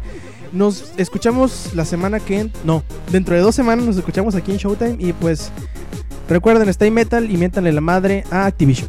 Nos 0.52 0.92
escuchamos 0.98 1.70
la 1.74 1.84
semana 1.86 2.20
que, 2.20 2.50
no, 2.64 2.82
dentro 3.10 3.34
de 3.34 3.40
dos 3.40 3.54
semanas 3.54 3.84
nos 3.86 3.96
escuchamos 3.96 4.34
aquí 4.34 4.50
en 4.52 4.58
Showtime 4.58 4.96
y 4.98 5.12
pues 5.14 5.50
recuerden, 6.28 6.68
Stay 6.68 6.90
Metal 6.90 7.30
y 7.30 7.36
miéntanle 7.38 7.72
la 7.72 7.80
madre 7.80 8.24
a 8.30 8.44
Activision. 8.46 8.88